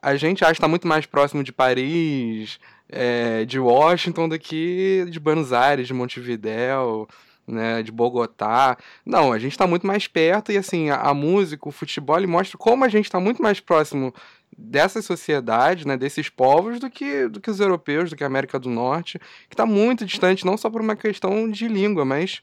A 0.01 0.15
gente 0.15 0.43
acha 0.43 0.53
que 0.53 0.57
está 0.57 0.67
muito 0.67 0.87
mais 0.87 1.05
próximo 1.05 1.43
de 1.43 1.51
Paris, 1.51 2.59
é, 2.89 3.45
de 3.45 3.59
Washington, 3.59 4.29
do 4.29 4.37
que 4.37 5.05
de 5.09 5.19
Buenos 5.19 5.51
Aires, 5.51 5.87
de 5.87 5.93
Montevidéu, 5.93 7.07
né, 7.47 7.81
de 7.81 7.91
Bogotá. 7.91 8.77
Não, 9.05 9.31
a 9.31 9.39
gente 9.39 9.53
está 9.53 9.65
muito 9.65 9.87
mais 9.87 10.07
perto 10.07 10.51
e, 10.51 10.57
assim, 10.57 10.89
a, 10.89 10.97
a 10.97 11.13
música, 11.13 11.67
o 11.67 11.71
futebol, 11.71 12.17
ele 12.17 12.27
mostra 12.27 12.57
como 12.57 12.83
a 12.85 12.89
gente 12.89 13.05
está 13.05 13.19
muito 13.19 13.41
mais 13.41 13.59
próximo 13.59 14.13
dessas 14.55 15.05
sociedades, 15.05 15.85
né, 15.85 15.97
desses 15.97 16.29
povos, 16.29 16.79
do 16.79 16.89
que, 16.89 17.27
do 17.27 17.39
que 17.39 17.49
os 17.49 17.59
europeus, 17.59 18.09
do 18.09 18.15
que 18.15 18.23
a 18.23 18.27
América 18.27 18.59
do 18.59 18.69
Norte, 18.69 19.19
que 19.49 19.53
está 19.53 19.65
muito 19.65 20.05
distante, 20.05 20.45
não 20.45 20.57
só 20.57 20.69
por 20.69 20.81
uma 20.81 20.95
questão 20.95 21.49
de 21.49 21.67
língua, 21.67 22.05
mas 22.05 22.41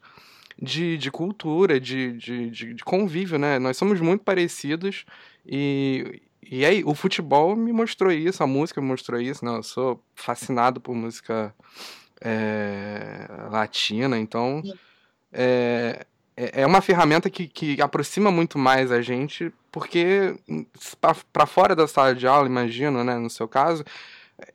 de, 0.61 0.97
de 0.97 1.11
cultura, 1.11 1.81
de, 1.81 2.13
de, 2.13 2.51
de, 2.51 2.75
de 2.75 2.85
convívio, 2.85 3.39
né? 3.39 3.59
Nós 3.59 3.77
somos 3.77 4.01
muito 4.01 4.23
parecidos 4.23 5.05
e, 5.47 6.23
e 6.43 6.65
aí 6.65 6.83
o 6.85 6.95
futebol 6.95 7.57
me 7.57 7.73
mostrou 7.73 8.13
isso, 8.13 8.43
a 8.43 8.47
música 8.47 8.81
me 8.81 8.89
mostrou 8.89 9.21
isso, 9.21 9.45
né? 9.45 9.57
Eu 9.57 9.63
sou 9.63 10.03
fascinado 10.15 10.81
por 10.81 10.95
música 10.95 11.55
é, 12.21 13.27
latina, 13.51 14.19
então 14.19 14.63
é, 15.33 16.07
é 16.37 16.63
é 16.63 16.67
uma 16.67 16.81
ferramenta 16.81 17.31
que, 17.31 17.47
que 17.47 17.81
aproxima 17.81 18.31
muito 18.31 18.59
mais 18.59 18.91
a 18.91 19.01
gente, 19.01 19.53
porque 19.71 20.37
para 21.33 21.47
fora 21.47 21.77
da 21.77 21.87
sala 21.87 22.15
de 22.15 22.27
aula, 22.27 22.49
imagino, 22.49 23.05
né, 23.05 23.17
no 23.17 23.31
seu 23.31 23.47
caso, 23.47 23.85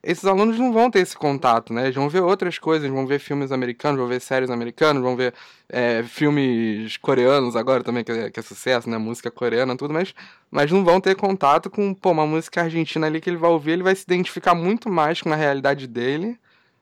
esses 0.04 0.26
alunos 0.26 0.58
não 0.60 0.74
vão 0.74 0.92
ter 0.92 1.00
esse 1.00 1.16
contato, 1.18 1.74
né? 1.74 1.84
Eles 1.84 1.96
vão 1.96 2.10
ver 2.10 2.22
outras 2.22 2.60
coisas, 2.60 2.90
vão 2.90 3.08
ver 3.08 3.20
filmes 3.20 3.52
americanos, 3.52 4.00
vão 4.00 4.08
ver 4.08 4.20
séries 4.20 4.50
americanas, 4.50 5.02
vão 5.02 5.16
ver 5.16 5.34
é, 5.70 6.04
filmes 6.04 6.98
coreanos 6.98 7.56
agora 7.56 7.84
também, 7.84 8.04
que 8.04 8.12
é, 8.12 8.30
que 8.30 8.40
é 8.40 8.44
sucesso, 8.44 8.90
né? 8.90 8.98
Música 8.98 9.32
coreana, 9.32 9.78
tudo, 9.78 9.94
mas, 9.94 10.14
mas 10.52 10.72
não 10.72 10.84
vão 10.84 11.00
ter 11.00 11.16
contato 11.16 11.70
com 11.70 11.94
pô, 11.94 12.12
uma 12.12 12.28
música 12.28 12.62
argentina 12.64 13.08
ali 13.08 13.22
que 13.22 13.30
ele 13.30 13.38
vai 13.38 13.50
ouvir, 13.50 13.72
ele 13.72 13.84
vai 13.84 13.96
se 13.96 14.04
identificar 14.04 14.54
muito 14.56 14.90
mais 14.90 15.22
com 15.22 15.32
a 15.32 15.36
realidade 15.36 15.88
dele 15.88 16.38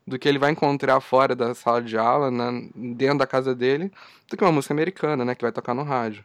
do 0.05 0.17
que 0.17 0.27
ele 0.27 0.39
vai 0.39 0.51
encontrar 0.51 1.01
fora 1.01 1.35
da 1.35 1.53
sala 1.53 1.81
de 1.81 1.97
aula, 1.97 2.31
né, 2.31 2.69
dentro 2.73 3.17
da 3.17 3.27
casa 3.27 3.53
dele, 3.53 3.91
do 4.29 4.37
que 4.37 4.43
uma 4.43 4.53
música 4.53 4.73
americana, 4.73 5.25
né? 5.25 5.35
Que 5.35 5.43
vai 5.43 5.51
tocar 5.51 5.73
no 5.73 5.83
rádio. 5.83 6.23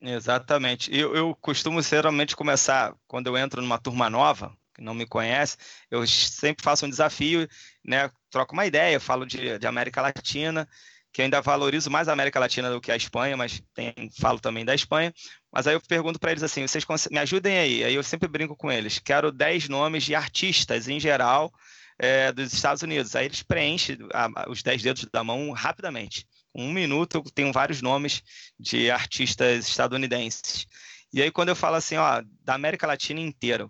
Exatamente. 0.00 0.96
Eu, 0.96 1.14
eu 1.14 1.36
costumo 1.40 1.82
geralmente 1.82 2.36
começar, 2.36 2.94
quando 3.06 3.26
eu 3.26 3.36
entro 3.36 3.60
numa 3.60 3.78
turma 3.78 4.08
nova, 4.08 4.56
não 4.78 4.94
me 4.94 5.06
conhece, 5.06 5.56
eu 5.90 6.06
sempre 6.06 6.62
faço 6.62 6.86
um 6.86 6.90
desafio, 6.90 7.48
né? 7.84 8.10
Troco 8.30 8.52
uma 8.52 8.66
ideia, 8.66 9.00
falo 9.00 9.26
de, 9.26 9.58
de 9.58 9.66
América 9.66 10.02
Latina, 10.02 10.68
que 11.12 11.20
eu 11.20 11.24
ainda 11.24 11.40
valorizo 11.40 11.90
mais 11.90 12.08
a 12.08 12.12
América 12.12 12.38
Latina 12.38 12.70
do 12.70 12.80
que 12.80 12.92
a 12.92 12.96
Espanha, 12.96 13.36
mas 13.36 13.62
tem, 13.74 13.92
falo 14.20 14.38
também 14.38 14.64
da 14.64 14.74
Espanha. 14.74 15.12
Mas 15.52 15.66
aí 15.66 15.74
eu 15.74 15.80
pergunto 15.80 16.18
para 16.18 16.30
eles 16.30 16.42
assim: 16.42 16.66
vocês 16.66 16.84
me 17.10 17.18
ajudem 17.18 17.58
aí? 17.58 17.84
Aí 17.84 17.94
eu 17.94 18.02
sempre 18.02 18.28
brinco 18.28 18.56
com 18.56 18.70
eles. 18.70 18.98
Quero 18.98 19.32
10 19.32 19.68
nomes 19.68 20.04
de 20.04 20.14
artistas 20.14 20.88
em 20.88 21.00
geral 21.00 21.52
é, 21.98 22.30
dos 22.32 22.52
Estados 22.52 22.82
Unidos. 22.82 23.16
Aí 23.16 23.26
eles 23.26 23.42
preenchem 23.42 23.98
a, 24.12 24.48
os 24.48 24.62
10 24.62 24.82
dedos 24.82 25.06
da 25.12 25.24
mão 25.24 25.50
rapidamente. 25.52 26.26
Um 26.54 26.72
minuto, 26.72 27.16
eu 27.16 27.22
tenho 27.34 27.52
vários 27.52 27.82
nomes 27.82 28.22
de 28.58 28.90
artistas 28.90 29.68
estadunidenses. 29.68 30.66
E 31.12 31.22
aí, 31.22 31.30
quando 31.30 31.48
eu 31.48 31.56
falo 31.56 31.76
assim, 31.76 31.96
ó, 31.96 32.22
da 32.44 32.54
América 32.54 32.86
Latina 32.86 33.20
inteira, 33.20 33.68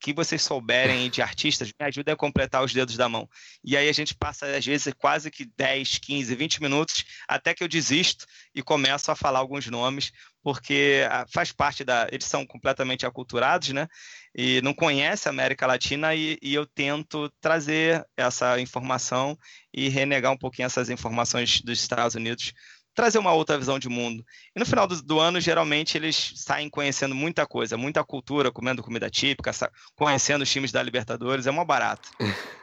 que 0.00 0.14
vocês 0.14 0.42
souberem 0.42 1.10
de 1.10 1.20
artistas, 1.20 1.68
me 1.68 1.86
ajudem 1.86 2.14
a 2.14 2.16
completar 2.16 2.64
os 2.64 2.72
dedos 2.72 2.96
da 2.96 3.08
mão. 3.08 3.28
E 3.62 3.76
aí 3.76 3.88
a 3.88 3.92
gente 3.92 4.14
passa, 4.14 4.46
às 4.46 4.64
vezes, 4.64 4.92
quase 4.96 5.30
que 5.30 5.44
10, 5.44 5.98
15, 5.98 6.34
20 6.34 6.62
minutos, 6.62 7.04
até 7.28 7.52
que 7.52 7.62
eu 7.62 7.68
desisto 7.68 8.24
e 8.54 8.62
começo 8.62 9.12
a 9.12 9.14
falar 9.14 9.38
alguns 9.38 9.66
nomes, 9.66 10.10
porque 10.42 11.06
ah, 11.10 11.26
faz 11.30 11.52
parte 11.52 11.84
da. 11.84 12.08
Eles 12.10 12.24
são 12.24 12.46
completamente 12.46 13.04
aculturados, 13.04 13.68
né? 13.68 13.86
E 14.34 14.62
não 14.62 14.72
conhecem 14.72 15.28
a 15.28 15.32
América 15.32 15.66
Latina, 15.66 16.14
e, 16.14 16.38
e 16.40 16.54
eu 16.54 16.64
tento 16.64 17.30
trazer 17.40 18.02
essa 18.16 18.58
informação 18.58 19.38
e 19.72 19.88
renegar 19.88 20.32
um 20.32 20.38
pouquinho 20.38 20.66
essas 20.66 20.88
informações 20.88 21.60
dos 21.60 21.78
Estados 21.78 22.14
Unidos 22.14 22.54
trazer 22.94 23.18
uma 23.18 23.32
outra 23.32 23.58
visão 23.58 23.78
de 23.78 23.88
mundo. 23.88 24.24
E 24.54 24.58
no 24.58 24.66
final 24.66 24.86
do, 24.86 25.00
do, 25.02 25.20
ano, 25.20 25.40
geralmente, 25.40 25.96
eles 25.96 26.32
saem 26.36 26.68
conhecendo 26.68 27.14
muita 27.14 27.46
coisa, 27.46 27.76
muita 27.76 28.04
cultura, 28.04 28.50
comendo 28.52 28.82
comida 28.82 29.08
típica, 29.08 29.50
conhecendo 29.94 30.42
os 30.42 30.50
times 30.50 30.72
da 30.72 30.82
Libertadores, 30.82 31.46
é 31.46 31.50
uma 31.50 31.64
barata. 31.64 32.08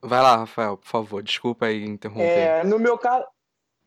Vai 0.00 0.22
lá, 0.22 0.36
Rafael, 0.36 0.76
por 0.76 0.86
favor, 0.86 1.22
desculpa 1.22 1.66
aí 1.66 1.84
interromper. 1.84 2.22
É, 2.22 2.64
no 2.64 2.78
meu 2.78 2.96
caso, 2.96 3.26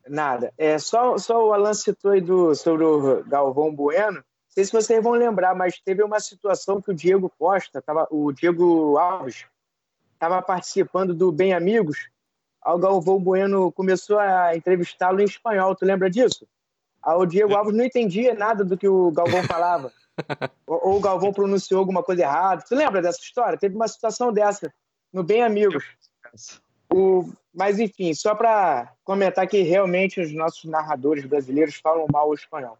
nada. 0.07 0.53
É, 0.57 0.77
só, 0.77 1.17
só 1.17 1.47
o 1.47 1.53
Alan 1.53 1.73
citou 1.73 2.11
aí 2.11 2.21
do, 2.21 2.53
sobre 2.55 2.83
o 2.83 3.23
Galvão 3.25 3.73
Bueno. 3.73 4.17
Não 4.17 4.23
sei 4.49 4.65
se 4.65 4.71
vocês 4.71 5.01
vão 5.01 5.13
lembrar, 5.13 5.55
mas 5.55 5.79
teve 5.79 6.03
uma 6.03 6.19
situação 6.19 6.81
que 6.81 6.91
o 6.91 6.95
Diego 6.95 7.31
Costa, 7.37 7.81
tava, 7.81 8.07
o 8.09 8.31
Diego 8.33 8.97
Alves, 8.97 9.45
estava 10.13 10.41
participando 10.41 11.13
do 11.13 11.31
Bem 11.31 11.53
Amigos, 11.53 12.09
o 12.73 12.79
Galvão 12.79 13.19
Bueno 13.19 13.71
começou 13.71 14.19
a 14.19 14.55
entrevistá-lo 14.55 15.21
em 15.21 15.25
espanhol. 15.25 15.75
Tu 15.75 15.85
lembra 15.85 16.09
disso? 16.09 16.47
Aí 17.03 17.15
o 17.15 17.25
Diego 17.25 17.55
Alves 17.55 17.75
não 17.75 17.85
entendia 17.85 18.33
nada 18.33 18.63
do 18.63 18.77
que 18.77 18.87
o 18.87 19.11
Galvão 19.11 19.43
falava. 19.43 19.91
ou, 20.67 20.89
ou, 20.89 20.97
o 20.97 20.99
Galvão 20.99 21.31
pronunciou 21.31 21.79
alguma 21.79 22.03
coisa 22.03 22.23
errada. 22.23 22.63
Tu 22.67 22.75
lembra 22.75 23.01
dessa 23.01 23.19
história? 23.19 23.57
Teve 23.57 23.75
uma 23.75 23.87
situação 23.87 24.33
dessa 24.33 24.73
no 25.11 25.23
Bem 25.23 25.41
Amigos. 25.41 25.83
O, 26.93 27.29
mas, 27.53 27.79
enfim, 27.79 28.13
só 28.13 28.35
para 28.35 28.93
comentar 29.03 29.47
que 29.47 29.61
realmente 29.61 30.19
os 30.19 30.33
nossos 30.33 30.65
narradores 30.65 31.25
brasileiros 31.25 31.75
falam 31.75 32.05
mal 32.11 32.29
o 32.29 32.33
espanhol. 32.33 32.77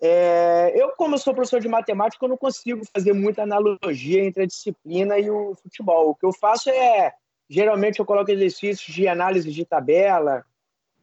É, 0.00 0.72
eu, 0.74 0.90
como 0.90 1.16
sou 1.18 1.34
professor 1.34 1.60
de 1.60 1.68
matemática, 1.68 2.24
eu 2.24 2.28
não 2.28 2.36
consigo 2.36 2.82
fazer 2.94 3.12
muita 3.12 3.42
analogia 3.42 4.24
entre 4.24 4.42
a 4.42 4.46
disciplina 4.46 5.18
e 5.18 5.30
o 5.30 5.54
futebol. 5.54 6.10
O 6.10 6.14
que 6.14 6.26
eu 6.26 6.32
faço 6.32 6.68
é 6.70 7.14
Geralmente 7.48 8.00
eu 8.00 8.06
coloco 8.06 8.30
exercícios 8.30 8.94
de 8.94 9.06
análise 9.06 9.50
de 9.50 9.64
tabela, 9.64 10.44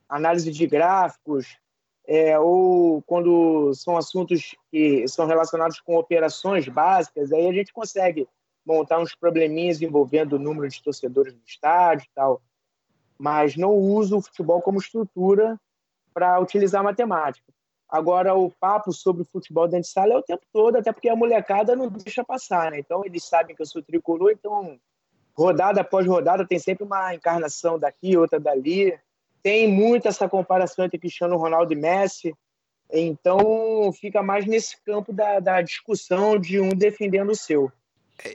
análise 0.09 0.51
de 0.51 0.67
gráficos, 0.67 1.57
é, 2.05 2.37
ou 2.37 3.01
quando 3.03 3.73
são 3.73 3.95
assuntos 3.95 4.55
que 4.69 5.07
são 5.07 5.25
relacionados 5.25 5.79
com 5.79 5.95
operações 5.95 6.67
básicas, 6.67 7.31
aí 7.31 7.47
a 7.47 7.53
gente 7.53 7.71
consegue 7.71 8.27
montar 8.65 8.99
uns 8.99 9.15
probleminhas 9.15 9.81
envolvendo 9.81 10.33
o 10.33 10.39
número 10.39 10.67
de 10.67 10.81
torcedores 10.81 11.33
do 11.33 11.41
estádio 11.45 12.05
e 12.05 12.13
tal. 12.13 12.41
Mas 13.17 13.55
não 13.55 13.71
uso 13.73 14.17
o 14.17 14.21
futebol 14.21 14.61
como 14.61 14.79
estrutura 14.79 15.59
para 16.13 16.39
utilizar 16.39 16.83
matemática. 16.83 17.51
Agora, 17.89 18.33
o 18.33 18.49
papo 18.49 18.91
sobre 18.91 19.21
o 19.21 19.25
futebol 19.25 19.67
dentro 19.67 19.83
de 19.83 19.93
sala 19.93 20.13
é 20.13 20.17
o 20.17 20.23
tempo 20.23 20.43
todo, 20.51 20.77
até 20.77 20.91
porque 20.91 21.09
a 21.09 21.15
molecada 21.15 21.75
não 21.75 21.89
deixa 21.89 22.23
passar, 22.23 22.71
né? 22.71 22.79
Então, 22.79 23.05
eles 23.05 23.23
sabem 23.23 23.55
que 23.55 23.61
eu 23.61 23.65
sou 23.65 23.83
tricolor, 23.83 24.31
então 24.31 24.79
rodada 25.35 25.81
após 25.81 26.05
rodada 26.05 26.45
tem 26.45 26.59
sempre 26.59 26.83
uma 26.83 27.13
encarnação 27.13 27.77
daqui, 27.77 28.17
outra 28.17 28.39
dali. 28.39 28.97
Tem 29.41 29.67
muito 29.67 30.07
essa 30.07 30.29
comparação 30.29 30.85
entre 30.85 30.99
Cristiano 30.99 31.37
Ronaldo 31.37 31.73
e 31.73 31.75
Messi. 31.75 32.33
Então 32.91 33.91
fica 33.99 34.21
mais 34.21 34.45
nesse 34.45 34.77
campo 34.83 35.11
da, 35.11 35.39
da 35.39 35.61
discussão 35.61 36.37
de 36.37 36.59
um 36.59 36.69
defendendo 36.69 37.31
o 37.31 37.35
seu. 37.35 37.71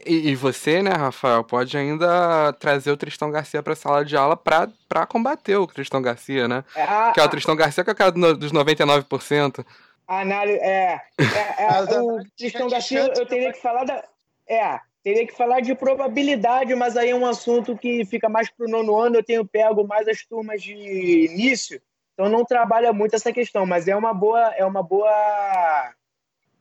E, 0.05 0.31
e, 0.31 0.35
você, 0.35 0.83
né, 0.83 0.91
Rafael, 0.91 1.45
pode 1.45 1.77
ainda 1.77 2.53
trazer 2.55 2.91
o 2.91 2.97
Tristão 2.97 3.31
Garcia 3.31 3.63
para 3.63 3.73
a 3.73 3.77
sala 3.77 4.05
de 4.05 4.17
aula 4.17 4.37
para 4.37 5.07
combater 5.07 5.57
o 5.57 5.67
Tristão 5.67 6.03
Garcia, 6.03 6.49
né? 6.49 6.65
É, 6.75 7.13
que 7.13 7.21
é 7.21 7.25
o 7.25 7.29
Tristão 7.29 7.55
Garcia 7.55 7.85
que 7.85 7.91
é 7.91 7.93
o 7.93 7.97
cara 7.97 8.11
dos 8.11 8.53
99%. 8.53 9.65
Análise, 10.07 10.59
é, 10.59 11.01
é, 11.19 11.65
é 11.65 12.01
o 12.01 12.19
Tristão 12.37 12.69
Garcia, 12.69 13.13
eu 13.17 13.27
teria 13.27 13.53
que 13.53 13.63
falar 13.63 13.85
da. 13.85 14.03
É, 14.49 14.81
Teria 15.09 15.27
que 15.27 15.35
falar 15.35 15.61
de 15.61 15.75
probabilidade, 15.75 16.75
mas 16.75 16.95
aí 16.95 17.09
é 17.09 17.17
um 17.17 17.25
assunto 17.25 17.75
que 17.75 18.05
fica 18.05 18.29
mais 18.29 18.51
para 18.51 18.67
o 18.67 18.69
nono 18.69 18.95
ano. 18.95 19.17
Eu 19.17 19.25
tenho 19.25 19.43
pego 19.43 19.87
mais 19.87 20.07
as 20.07 20.23
turmas 20.23 20.63
de 20.63 20.75
início, 20.75 21.81
então 22.13 22.29
não 22.29 22.45
trabalha 22.45 22.93
muito 22.93 23.17
essa 23.17 23.33
questão, 23.33 23.65
mas 23.65 23.89
é 23.89 23.97
uma 23.97 24.13
boa, 24.13 24.53
é 24.55 24.67
uma 24.67 24.83
boa, 24.83 25.11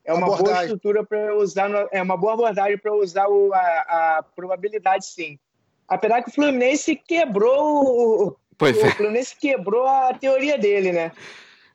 é 0.06 0.14
uma 0.14 0.28
abordagem. 0.28 0.46
boa 0.46 0.64
estrutura 0.64 1.06
para 1.06 1.36
usar, 1.36 1.70
é 1.92 2.02
uma 2.02 2.16
boa 2.16 2.36
abordagem 2.36 2.78
para 2.78 2.94
usar 2.94 3.28
o, 3.28 3.54
a, 3.54 3.60
a, 3.60 4.24
probabilidade, 4.34 5.06
sim. 5.08 5.38
Apesar 5.86 6.24
que 6.24 6.30
o 6.30 6.34
Fluminense 6.34 6.96
quebrou, 6.96 8.40
pois 8.58 8.78
o, 8.78 8.80
é. 8.80 8.88
o 8.88 8.92
Fluminense 8.96 9.36
quebrou 9.38 9.86
a 9.86 10.14
teoria 10.14 10.58
dele, 10.58 10.94
né? 10.94 11.12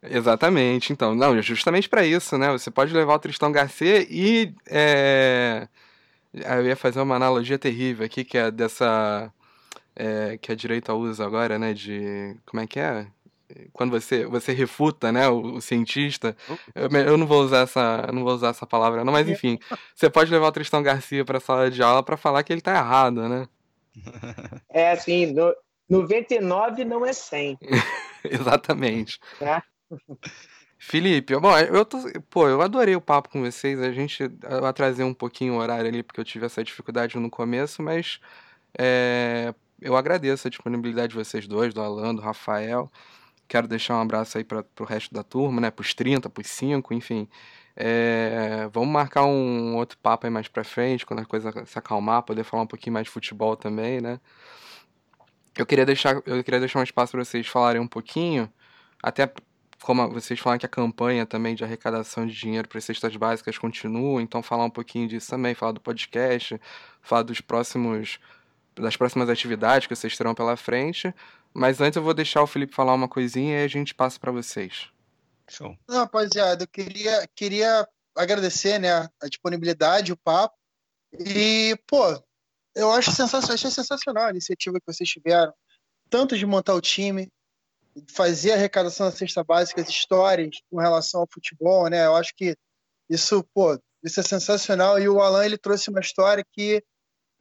Exatamente, 0.03 0.91
então, 0.91 1.15
não, 1.15 1.39
justamente 1.43 1.87
para 1.87 2.07
isso, 2.07 2.39
né? 2.39 2.51
Você 2.51 2.71
pode 2.71 2.95
levar 2.95 3.17
o 3.17 3.19
Tristão 3.19 3.53
Garcia 3.53 4.07
e 4.09 4.55
é 4.67 5.69
eu 6.33 6.67
ia 6.67 6.77
fazer 6.77 7.01
uma 7.01 7.17
analogia 7.17 7.59
terrível 7.59 8.07
aqui, 8.07 8.25
que 8.25 8.39
é 8.39 8.51
dessa. 8.51 9.33
É, 9.95 10.39
que 10.39 10.51
a 10.51 10.55
direita 10.55 10.95
usa 10.95 11.25
agora, 11.25 11.59
né? 11.59 11.75
De. 11.75 12.37
Como 12.47 12.63
é 12.63 12.67
que 12.67 12.81
é? 12.81 13.07
Quando 13.73 13.91
você, 13.91 14.25
você 14.25 14.53
refuta, 14.53 15.13
né, 15.13 15.29
o, 15.29 15.57
o 15.57 15.61
cientista, 15.61 16.35
eu, 16.75 16.89
eu, 16.89 17.19
não 17.19 17.27
vou 17.27 17.43
usar 17.43 17.59
essa, 17.65 18.11
não 18.11 18.25
vou 18.25 18.33
usar 18.33 18.49
essa 18.49 18.67
palavra, 18.67 19.05
não, 19.05 19.13
mas 19.13 19.29
enfim, 19.29 19.59
você 19.95 20.09
pode 20.09 20.31
levar 20.31 20.47
o 20.47 20.53
Tristão 20.53 20.83
Garcia 20.83 21.23
para 21.23 21.37
a 21.37 21.41
sala 21.41 21.71
de 21.71 21.83
aula 21.83 22.03
para 22.03 22.17
falar 22.17 22.43
que 22.45 22.51
ele 22.51 22.63
tá 22.63 22.75
errado, 22.75 23.29
né? 23.29 23.47
É 24.71 24.93
assim, 24.93 25.27
no, 25.27 25.55
99 25.89 26.85
não 26.85 27.05
é 27.05 27.13
100. 27.13 27.59
Exatamente. 28.25 29.21
É. 29.41 29.61
Felipe, 30.85 31.35
bom, 31.39 31.57
eu 31.59 31.85
tô, 31.85 31.99
pô, 32.29 32.49
eu 32.49 32.61
adorei 32.61 32.97
o 32.97 33.01
papo 33.01 33.29
com 33.29 33.41
vocês. 33.41 33.81
A 33.81 33.93
gente 33.93 34.25
atrasei 34.67 35.05
um 35.05 35.15
pouquinho 35.15 35.55
o 35.55 35.59
horário 35.59 35.87
ali 35.87 36.03
porque 36.03 36.21
eu 36.21 36.25
tive 36.25 36.45
essa 36.45 36.63
dificuldade 36.63 37.17
no 37.17 37.31
começo, 37.31 37.81
mas 37.81 38.21
é, 38.77 39.55
eu 39.81 39.97
agradeço 39.97 40.49
a 40.49 40.51
disponibilidade 40.51 41.11
de 41.11 41.15
vocês 41.15 41.47
dois, 41.47 41.73
do 41.73 41.81
Alan, 41.81 42.13
do 42.17 42.21
Rafael. 42.21 42.91
Quero 43.47 43.69
deixar 43.69 43.95
um 43.97 44.01
abraço 44.03 44.37
aí 44.37 44.45
para 44.45 44.65
o 44.81 44.85
resto 44.85 45.15
da 45.15 45.23
turma, 45.23 45.61
né? 45.61 45.71
Pros 45.71 45.95
30, 45.95 46.29
pros 46.29 46.49
5, 46.49 46.93
enfim. 46.93 47.29
É, 47.77 48.69
vamos 48.73 48.91
marcar 48.91 49.25
um 49.25 49.77
outro 49.77 49.97
papo 49.99 50.27
aí 50.27 50.33
mais 50.33 50.49
pra 50.49 50.65
frente, 50.65 51.07
quando 51.07 51.21
a 51.21 51.25
coisa 51.25 51.53
se 51.65 51.79
acalmar, 51.79 52.25
poder 52.25 52.43
falar 52.43 52.65
um 52.65 52.67
pouquinho 52.67 52.95
mais 52.95 53.05
de 53.05 53.11
futebol 53.13 53.57
também, 53.57 54.01
né? 54.01 54.19
Eu 55.57 55.65
queria 55.65 55.87
deixar, 55.87 56.21
eu 56.27 56.43
queria 56.43 56.59
deixar 56.61 56.81
um 56.81 56.83
espaço 56.83 57.13
para 57.13 57.25
vocês 57.25 57.47
falarem 57.47 57.81
um 57.81 57.87
pouquinho, 57.87 58.53
até 59.01 59.33
como 59.83 60.09
vocês 60.11 60.39
falaram 60.39 60.59
que 60.59 60.67
a 60.67 60.69
campanha 60.69 61.27
também 61.27 61.55
de 61.55 61.65
arrecadação 61.65 62.27
de 62.27 62.35
dinheiro 62.35 62.69
para 62.69 62.81
cestas 62.81 63.15
básicas 63.17 63.59
continua, 63.59 64.23
então 64.23 64.43
falar 64.43 64.65
um 64.65 64.71
pouquinho 64.71 65.09
disso 65.09 65.31
também, 65.31 65.55
falar 65.55 65.73
do 65.73 65.81
podcast, 65.81 66.61
falar 67.01 67.23
dos 67.23 67.41
próximos 67.41 68.19
das 68.75 68.97
próximas 68.97 69.29
atividades 69.29 69.87
que 69.87 69.95
vocês 69.95 70.17
terão 70.17 70.35
pela 70.35 70.57
frente. 70.57 71.15
Mas 71.53 71.81
antes 71.81 71.97
eu 71.97 72.03
vou 72.03 72.15
deixar 72.15 72.43
o 72.43 72.47
Felipe 72.47 72.75
falar 72.75 72.95
uma 72.95 73.09
coisinha 73.09 73.61
e 73.61 73.65
a 73.65 73.69
gente 73.69 73.95
passa 73.95 74.19
para 74.19 74.33
vocês. 74.33 74.89
Show. 75.49 75.77
Não, 75.87 75.99
rapaziada, 75.99 76.65
eu 76.65 76.69
queria, 76.69 77.29
queria 77.35 77.87
agradecer 78.17 78.79
né, 78.79 79.09
a 79.21 79.29
disponibilidade, 79.29 80.13
o 80.13 80.17
papo. 80.17 80.55
E, 81.19 81.77
pô, 81.87 82.03
eu 82.75 82.91
acho 82.93 83.11
sensacional, 83.13 83.55
achei 83.55 83.71
sensacional 83.71 84.25
a 84.25 84.31
iniciativa 84.31 84.81
que 84.81 84.87
vocês 84.87 85.09
tiveram, 85.09 85.53
tanto 86.09 86.39
de 86.39 86.47
montar 86.47 86.75
o 86.75 86.81
time, 86.81 87.29
fazer 88.09 88.53
arrecadação 88.53 89.07
da 89.07 89.17
cesta 89.17 89.45
básica, 89.45 89.81
as 89.81 89.89
histórias 89.89 90.61
com 90.71 90.79
relação 90.79 91.21
ao 91.21 91.29
futebol, 91.31 91.89
né? 91.89 92.07
Eu 92.07 92.17
acho 92.17 92.35
que 92.35 92.57
isso, 93.09 93.45
pô, 93.55 93.79
isso 94.03 94.21
é 94.21 94.23
sensacional. 94.23 94.99
E 94.99 95.09
o 95.09 95.21
Alan 95.21 95.45
ele 95.45 95.59
trouxe 95.59 95.91
uma 95.91 96.01
história 96.01 96.45
que 96.53 96.83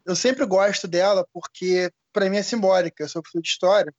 eu 0.05 0.15
sempre 0.15 0.45
gosto 0.45 0.87
dela 0.87 1.25
porque 1.33 1.91
para 2.11 2.29
mim 2.29 2.37
é 2.37 2.43
simbólica. 2.43 3.03
Eu 3.03 3.09
sou 3.09 3.21
professor 3.21 3.41
de 3.41 3.49
história 3.49 3.93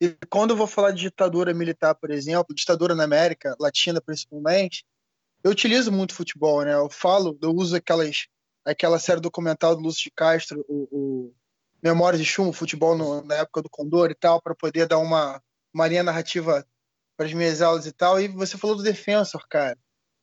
e 0.00 0.16
quando 0.28 0.50
eu 0.50 0.56
vou 0.56 0.66
falar 0.66 0.90
de 0.90 1.02
ditadura 1.02 1.54
militar, 1.54 1.94
por 1.94 2.10
exemplo, 2.10 2.54
ditadura 2.54 2.94
na 2.94 3.04
América 3.04 3.54
Latina 3.60 4.00
principalmente, 4.00 4.84
eu 5.44 5.50
utilizo 5.50 5.92
muito 5.92 6.14
futebol, 6.14 6.64
né? 6.64 6.74
Eu 6.74 6.90
falo, 6.90 7.38
eu 7.40 7.50
uso 7.50 7.76
aquelas 7.76 8.26
aquela 8.64 8.98
série 8.98 9.20
documental 9.20 9.74
do 9.74 9.82
Lúcio 9.82 10.04
de 10.04 10.12
Castro, 10.12 10.64
o, 10.68 10.88
o 10.90 11.34
Memórias 11.82 12.20
de 12.20 12.26
Chumbo, 12.26 12.52
futebol 12.52 12.96
no, 12.96 13.22
na 13.24 13.36
época 13.36 13.62
do 13.62 13.68
Condor 13.68 14.10
e 14.10 14.14
tal, 14.14 14.40
para 14.40 14.54
poder 14.54 14.86
dar 14.86 14.98
uma 14.98 15.42
uma 15.72 15.86
linha 15.86 16.02
narrativa 16.02 16.66
para 17.16 17.26
as 17.26 17.32
minhas 17.32 17.62
aulas 17.62 17.86
e 17.86 17.92
tal, 17.92 18.20
e 18.20 18.28
você 18.28 18.56
falou 18.58 18.76
do 18.76 18.82
Defensor, 18.82 19.46
cara. 19.48 19.78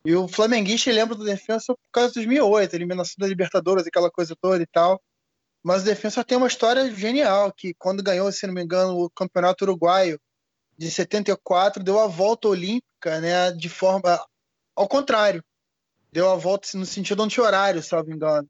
E 0.05 0.15
o 0.15 0.27
flamenguista 0.27 0.91
lembra 0.91 1.15
do 1.15 1.23
Defensor 1.23 1.75
por 1.75 1.91
causa 1.91 2.09
de 2.09 2.15
2008, 2.15 2.73
eliminação 2.73 3.15
da 3.17 3.27
Libertadores, 3.27 3.85
aquela 3.85 4.09
coisa 4.09 4.35
toda 4.39 4.61
e 4.61 4.67
tal. 4.67 5.01
Mas 5.61 5.81
o 5.81 5.85
Defensa 5.85 6.23
tem 6.23 6.37
uma 6.37 6.47
história 6.47 6.89
genial, 6.93 7.51
que 7.51 7.73
quando 7.73 8.01
ganhou, 8.01 8.31
se 8.31 8.47
não 8.47 8.53
me 8.53 8.63
engano, 8.63 8.97
o 8.97 9.09
Campeonato 9.09 9.65
Uruguaio 9.65 10.19
de 10.77 10.89
74, 10.89 11.83
deu 11.83 11.99
a 11.99 12.07
volta 12.07 12.47
olímpica, 12.47 13.19
né, 13.19 13.51
de 13.51 13.67
forma 13.67 14.25
ao 14.75 14.87
contrário. 14.87 15.43
Deu 16.11 16.29
a 16.29 16.35
volta 16.35 16.69
no 16.75 16.85
sentido 16.85 17.21
anti-horário, 17.21 17.83
se 17.83 17.93
não 17.93 18.03
me 18.03 18.15
engano. 18.15 18.49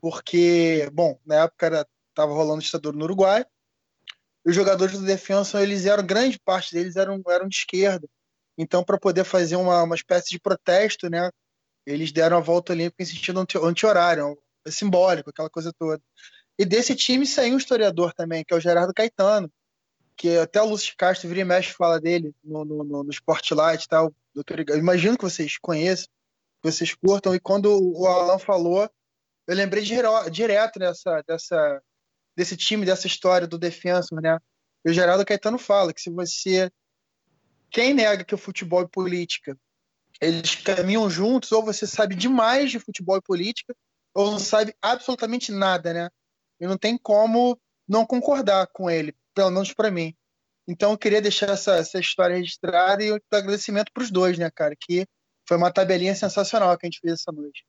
Porque, 0.00 0.90
bom, 0.92 1.18
na 1.24 1.44
época 1.44 1.66
era, 1.66 1.86
tava 2.14 2.34
rolando 2.34 2.62
ditadura 2.62 2.96
no 2.96 3.04
Uruguai, 3.04 3.46
os 4.44 4.54
jogadores 4.54 4.98
do 4.98 5.06
Defensa, 5.06 5.62
eles 5.62 5.86
eram, 5.86 6.04
grande 6.04 6.38
parte 6.38 6.74
deles 6.74 6.96
eram, 6.96 7.22
eram 7.28 7.48
de 7.48 7.56
esquerda. 7.56 8.08
Então, 8.58 8.84
para 8.84 8.98
poder 8.98 9.24
fazer 9.24 9.56
uma, 9.56 9.82
uma 9.82 9.94
espécie 9.94 10.30
de 10.30 10.40
protesto, 10.40 11.08
né, 11.08 11.30
eles 11.86 12.12
deram 12.12 12.36
a 12.36 12.40
volta 12.40 12.72
olímpica 12.72 13.02
em 13.02 13.06
sentido 13.06 13.46
anti-horário, 13.62 14.38
é 14.64 14.70
simbólico, 14.70 15.30
aquela 15.30 15.50
coisa 15.50 15.72
toda. 15.72 16.00
E 16.58 16.64
desse 16.64 16.94
time 16.94 17.26
saiu 17.26 17.54
um 17.54 17.58
historiador 17.58 18.12
também, 18.12 18.44
que 18.44 18.52
é 18.52 18.56
o 18.56 18.60
Gerardo 18.60 18.92
Caetano, 18.94 19.50
que 20.16 20.36
até 20.36 20.60
o 20.60 20.66
Lúcio 20.66 20.94
Castro 20.96 21.28
vira 21.28 21.40
e 21.40 21.44
mexe 21.44 21.72
fala 21.72 22.00
dele 22.00 22.34
no, 22.44 22.64
no, 22.64 22.84
no, 22.84 23.04
no 23.04 23.10
Spotlight 23.10 23.84
e 23.84 23.88
tal. 23.88 24.14
Doutor, 24.34 24.64
eu 24.68 24.78
imagino 24.78 25.16
que 25.16 25.24
vocês 25.24 25.58
conheçam, 25.58 26.06
que 26.62 26.70
vocês 26.70 26.94
curtam. 26.94 27.34
E 27.34 27.40
quando 27.40 27.66
o 27.66 28.06
Alan 28.06 28.38
falou, 28.38 28.88
eu 29.46 29.56
lembrei 29.56 29.82
direto 30.30 30.78
dessa, 30.78 31.22
dessa, 31.26 31.82
desse 32.36 32.56
time, 32.56 32.86
dessa 32.86 33.06
história 33.06 33.46
do 33.46 33.58
Defensor, 33.58 34.20
né? 34.20 34.38
E 34.84 34.90
o 34.90 34.94
Gerardo 34.94 35.24
Caetano 35.24 35.58
fala 35.58 35.92
que 35.92 36.00
se 36.00 36.10
você. 36.10 36.70
Quem 37.70 37.94
nega 37.94 38.24
que 38.24 38.34
o 38.34 38.38
futebol 38.38 38.82
e 38.82 38.88
política 38.88 39.56
eles 40.22 40.54
caminham 40.54 41.10
juntos, 41.10 41.50
ou 41.50 41.64
você 41.64 41.84
sabe 41.84 42.14
demais 42.14 42.70
de 42.70 42.78
futebol 42.78 43.16
e 43.16 43.22
política, 43.22 43.74
ou 44.14 44.30
não 44.30 44.38
sabe 44.38 44.72
absolutamente 44.80 45.50
nada, 45.50 45.92
né? 45.92 46.08
E 46.60 46.66
não 46.66 46.78
tem 46.78 46.96
como 46.96 47.60
não 47.88 48.06
concordar 48.06 48.68
com 48.68 48.88
ele, 48.88 49.16
pelo 49.34 49.50
menos 49.50 49.74
para 49.74 49.90
mim. 49.90 50.14
Então 50.68 50.92
eu 50.92 50.98
queria 50.98 51.20
deixar 51.20 51.48
essa, 51.48 51.74
essa 51.74 51.98
história 51.98 52.36
registrada 52.36 53.02
e 53.02 53.12
um 53.12 53.18
agradecimento 53.32 53.90
para 53.92 54.04
os 54.04 54.12
dois, 54.12 54.38
né, 54.38 54.48
cara? 54.48 54.76
Que 54.78 55.04
foi 55.48 55.56
uma 55.56 55.72
tabelinha 55.72 56.14
sensacional 56.14 56.78
que 56.78 56.86
a 56.86 56.88
gente 56.88 57.00
fez 57.00 57.14
essa 57.14 57.32
noite. 57.32 57.64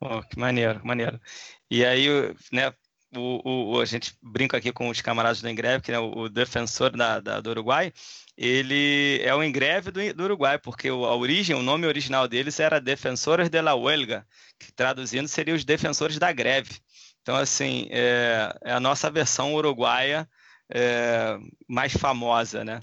Oh, 0.00 0.22
que 0.22 0.38
maneiro, 0.38 0.80
maneiro. 0.86 1.20
E 1.68 1.84
aí, 1.84 2.06
né, 2.52 2.72
o, 3.14 3.74
o, 3.74 3.80
a 3.80 3.84
gente 3.84 4.14
brinca 4.22 4.56
aqui 4.56 4.72
com 4.72 4.88
os 4.88 5.00
camaradas 5.00 5.40
do 5.40 5.48
Engreve, 5.48 5.82
que 5.82 5.92
é 5.92 5.98
o, 5.98 6.10
o 6.10 6.28
defensor 6.28 6.90
da, 6.96 7.20
da, 7.20 7.40
do 7.40 7.50
Uruguai, 7.50 7.92
ele 8.36 9.20
é 9.22 9.34
o 9.34 9.42
Engreve 9.42 9.90
do, 9.90 10.14
do 10.14 10.24
Uruguai, 10.24 10.58
porque 10.58 10.88
a 10.88 10.94
origem, 10.94 11.56
o 11.56 11.62
nome 11.62 11.86
original 11.86 12.28
deles 12.28 12.60
era 12.60 12.80
Defensores 12.80 13.48
de 13.48 13.62
la 13.62 13.74
Huelga, 13.74 14.26
que 14.58 14.72
traduzindo 14.72 15.28
seria 15.28 15.54
os 15.54 15.64
defensores 15.64 16.18
da 16.18 16.32
greve. 16.32 16.80
Então, 17.22 17.36
assim, 17.36 17.88
é, 17.90 18.54
é 18.64 18.72
a 18.72 18.80
nossa 18.80 19.10
versão 19.10 19.54
uruguaia 19.54 20.28
é, 20.72 21.36
mais 21.68 21.92
famosa, 21.92 22.64
né? 22.64 22.80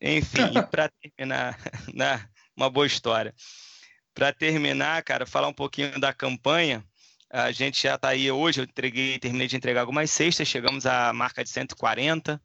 Enfim, 0.00 0.52
para 0.70 0.88
terminar, 1.02 1.58
né, 1.92 2.28
uma 2.56 2.70
boa 2.70 2.86
história. 2.86 3.34
Para 4.14 4.32
terminar, 4.32 5.02
cara, 5.02 5.26
falar 5.26 5.48
um 5.48 5.52
pouquinho 5.52 5.98
da 5.98 6.12
campanha. 6.12 6.84
A 7.32 7.52
gente 7.52 7.80
já 7.80 7.94
está 7.94 8.08
aí 8.08 8.30
hoje, 8.30 8.60
eu 8.60 8.64
entreguei, 8.64 9.16
terminei 9.18 9.46
de 9.46 9.56
entregar 9.56 9.82
algumas 9.82 10.10
cestas, 10.10 10.48
chegamos 10.48 10.84
à 10.84 11.12
marca 11.12 11.44
de 11.44 11.50
140. 11.50 12.42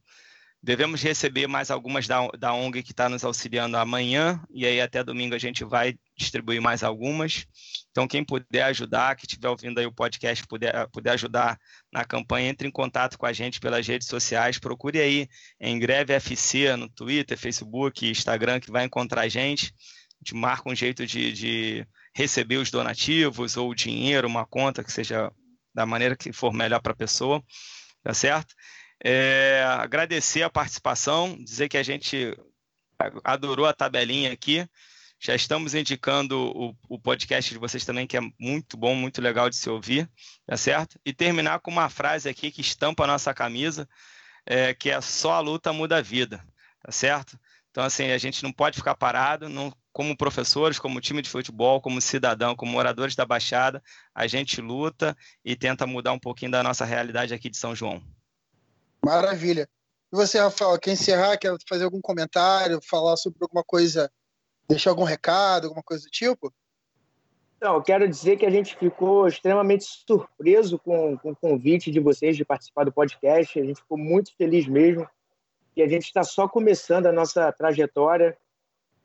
Devemos 0.62 1.02
receber 1.02 1.48
mais 1.48 1.72
algumas 1.72 2.08
da, 2.08 2.28
da 2.40 2.54
ONG 2.54 2.84
que 2.84 2.92
está 2.92 3.10
nos 3.10 3.24
auxiliando 3.24 3.78
amanhã, 3.78 4.40
e 4.52 4.66
aí 4.66 4.80
até 4.80 5.04
domingo 5.04 5.34
a 5.34 5.40
gente 5.40 5.64
vai 5.64 5.96
distribuir 6.16 6.62
mais 6.62 6.84
algumas. 6.84 7.48
Então, 7.90 8.08
quem 8.08 8.24
puder 8.24 8.64
ajudar, 8.64 9.16
que 9.16 9.26
estiver 9.26 9.50
ouvindo 9.50 9.80
aí 9.80 9.88
o 9.88 9.92
podcast, 9.92 10.46
puder, 10.48 10.88
puder 10.90 11.14
ajudar 11.14 11.60
na 11.92 12.06
campanha, 12.06 12.50
entre 12.50 12.68
em 12.68 12.72
contato 12.72 13.18
com 13.18 13.26
a 13.26 13.34
gente 13.34 13.60
pelas 13.60 13.88
redes 13.88 14.08
sociais. 14.08 14.60
Procure 14.60 15.00
aí 15.00 15.28
em 15.60 15.80
Greve 15.80 16.14
FC 16.14 16.76
no 16.76 16.90
Twitter, 16.90 17.38
Facebook, 17.38 18.08
Instagram, 18.08 18.60
que 18.60 18.72
vai 18.72 18.86
encontrar 18.86 19.22
a 19.22 19.28
gente. 19.28 19.74
A 20.14 20.18
gente 20.24 20.36
marca 20.36 20.70
um 20.70 20.76
jeito 20.76 21.06
de, 21.08 21.32
de 21.32 21.88
receber 22.16 22.58
os 22.58 22.72
donativos 22.72 23.58
ou 23.58 23.70
o 23.70 23.76
dinheiro, 23.76 24.28
uma 24.28 24.46
conta 24.46 24.84
que 24.84 24.92
seja 24.92 25.32
da 25.74 25.86
maneira 25.86 26.16
que 26.16 26.32
for 26.32 26.54
melhor 26.54 26.82
para 26.82 26.94
a 26.94 26.96
pessoa, 26.96 27.44
tá 28.02 28.14
certo? 28.14 28.56
É, 29.04 29.62
agradecer 29.68 30.42
a 30.42 30.50
participação, 30.50 31.38
dizer 31.44 31.68
que 31.68 31.78
a 31.78 31.84
gente 31.84 32.34
adorou 33.24 33.66
a 33.66 33.74
tabelinha 33.74 34.32
aqui. 34.32 34.66
Já 35.20 35.36
estamos 35.36 35.74
indicando 35.74 36.40
o, 36.40 36.76
o, 36.88 37.00
podcast 37.00 37.54
de 37.54 37.60
vocês 37.60 37.84
também, 37.84 38.08
que 38.08 38.16
é 38.16 38.22
muito 38.40 38.78
bom, 38.78 38.96
muito 38.96 39.22
legal 39.22 39.50
de 39.50 39.56
se 39.58 39.70
ouvir, 39.70 40.10
tá 40.46 40.56
certo? 40.56 41.00
E 41.06 41.14
terminar 41.14 41.60
com 41.60 41.72
uma 41.72 41.90
frase 41.90 42.30
aqui 42.30 42.52
que 42.52 42.62
estampa 42.62 43.04
a 43.04 43.08
nossa 43.08 43.34
camisa, 43.34 43.90
é, 44.46 44.74
que 44.74 44.90
é 44.90 45.02
só 45.02 45.34
a 45.34 45.40
luta 45.40 45.74
muda 45.74 45.98
a 45.98 46.02
vida, 46.02 46.46
tá 46.82 46.92
certo? 46.92 47.38
Então, 47.72 47.84
assim, 47.84 48.12
a 48.12 48.18
gente 48.18 48.44
não 48.44 48.54
pode 48.54 48.78
ficar 48.78 48.96
parado, 48.96 49.50
não, 49.50 49.74
como 49.96 50.18
professores, 50.18 50.78
como 50.78 51.00
time 51.00 51.22
de 51.22 51.30
futebol, 51.30 51.80
como 51.80 52.02
cidadão, 52.02 52.54
como 52.54 52.74
moradores 52.74 53.16
da 53.16 53.26
Baixada, 53.26 53.82
a 54.14 54.28
gente 54.28 54.60
luta 54.60 55.16
e 55.44 55.56
tenta 55.56 55.88
mudar 55.88 56.12
um 56.12 56.20
pouquinho 56.20 56.52
da 56.52 56.62
nossa 56.62 56.84
realidade 56.84 57.34
aqui 57.34 57.50
de 57.50 57.56
São 57.56 57.74
João. 57.74 58.04
Maravilha. 59.02 59.70
E 60.12 60.16
você, 60.18 60.38
Rafael, 60.38 60.78
quer 60.80 60.92
encerrar, 60.92 61.38
quer 61.38 61.56
fazer 61.66 61.86
algum 61.86 62.02
comentário, 62.02 62.82
falar 62.82 63.16
sobre 63.16 63.40
alguma 63.42 63.64
coisa 63.64 64.12
deixar 64.68 64.90
algum 64.90 65.06
recado, 65.06 65.68
alguma 65.68 65.82
coisa 65.82 66.04
do 66.04 66.10
tipo? 66.10 66.54
Não, 67.62 67.76
eu 67.76 67.82
quero 67.82 68.06
dizer 68.06 68.36
que 68.36 68.46
a 68.46 68.52
gente 68.52 68.76
ficou 68.76 69.30
extremamente 69.30 69.86
surpreso 69.86 70.78
com, 70.78 71.18
com 71.18 71.32
o 71.32 71.36
convite 71.38 71.90
de 71.90 72.02
vocês 72.02 72.36
de 72.36 72.44
participar 72.44 72.84
do 72.84 72.92
podcast. 72.92 73.58
A 73.58 73.64
gente 73.64 73.80
ficou 73.80 73.98
muito 73.98 74.36
feliz 74.36 74.68
mesmo. 74.68 75.08
E 75.74 75.82
a 75.82 75.88
gente 75.88 76.04
está 76.04 76.22
só 76.22 76.50
começando 76.50 77.06
a 77.06 77.14
nossa 77.14 77.50
trajetória. 77.54 78.38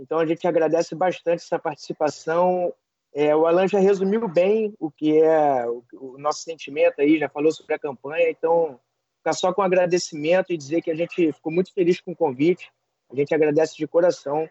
Então 0.00 0.18
a 0.18 0.24
gente 0.24 0.46
agradece 0.48 0.94
bastante 0.94 1.42
essa 1.42 1.58
participação. 1.58 2.72
É, 3.12 3.36
o 3.36 3.46
Alan 3.46 3.68
já 3.68 3.78
resumiu 3.78 4.26
bem 4.26 4.74
o 4.80 4.90
que 4.90 5.20
é 5.20 5.66
o, 5.68 5.84
o, 5.92 6.18
nosso 6.18 6.42
sentimento 6.42 7.00
aí, 7.00 7.18
já 7.18 7.28
falou 7.28 7.52
sobre 7.52 7.74
a 7.74 7.78
campanha. 7.78 8.30
Então, 8.30 8.80
ficar 9.18 9.34
só 9.34 9.52
com 9.52 9.60
agradecimento 9.60 10.52
e 10.52 10.56
dizer 10.56 10.80
que 10.80 10.90
a 10.90 10.94
gente 10.94 11.32
ficou 11.32 11.52
muito 11.52 11.72
feliz 11.74 12.00
com 12.00 12.12
o 12.12 12.16
convite. 12.16 12.72
A 13.12 13.14
gente 13.14 13.34
agradece 13.34 13.76
de 13.76 13.86
coração 13.86 14.48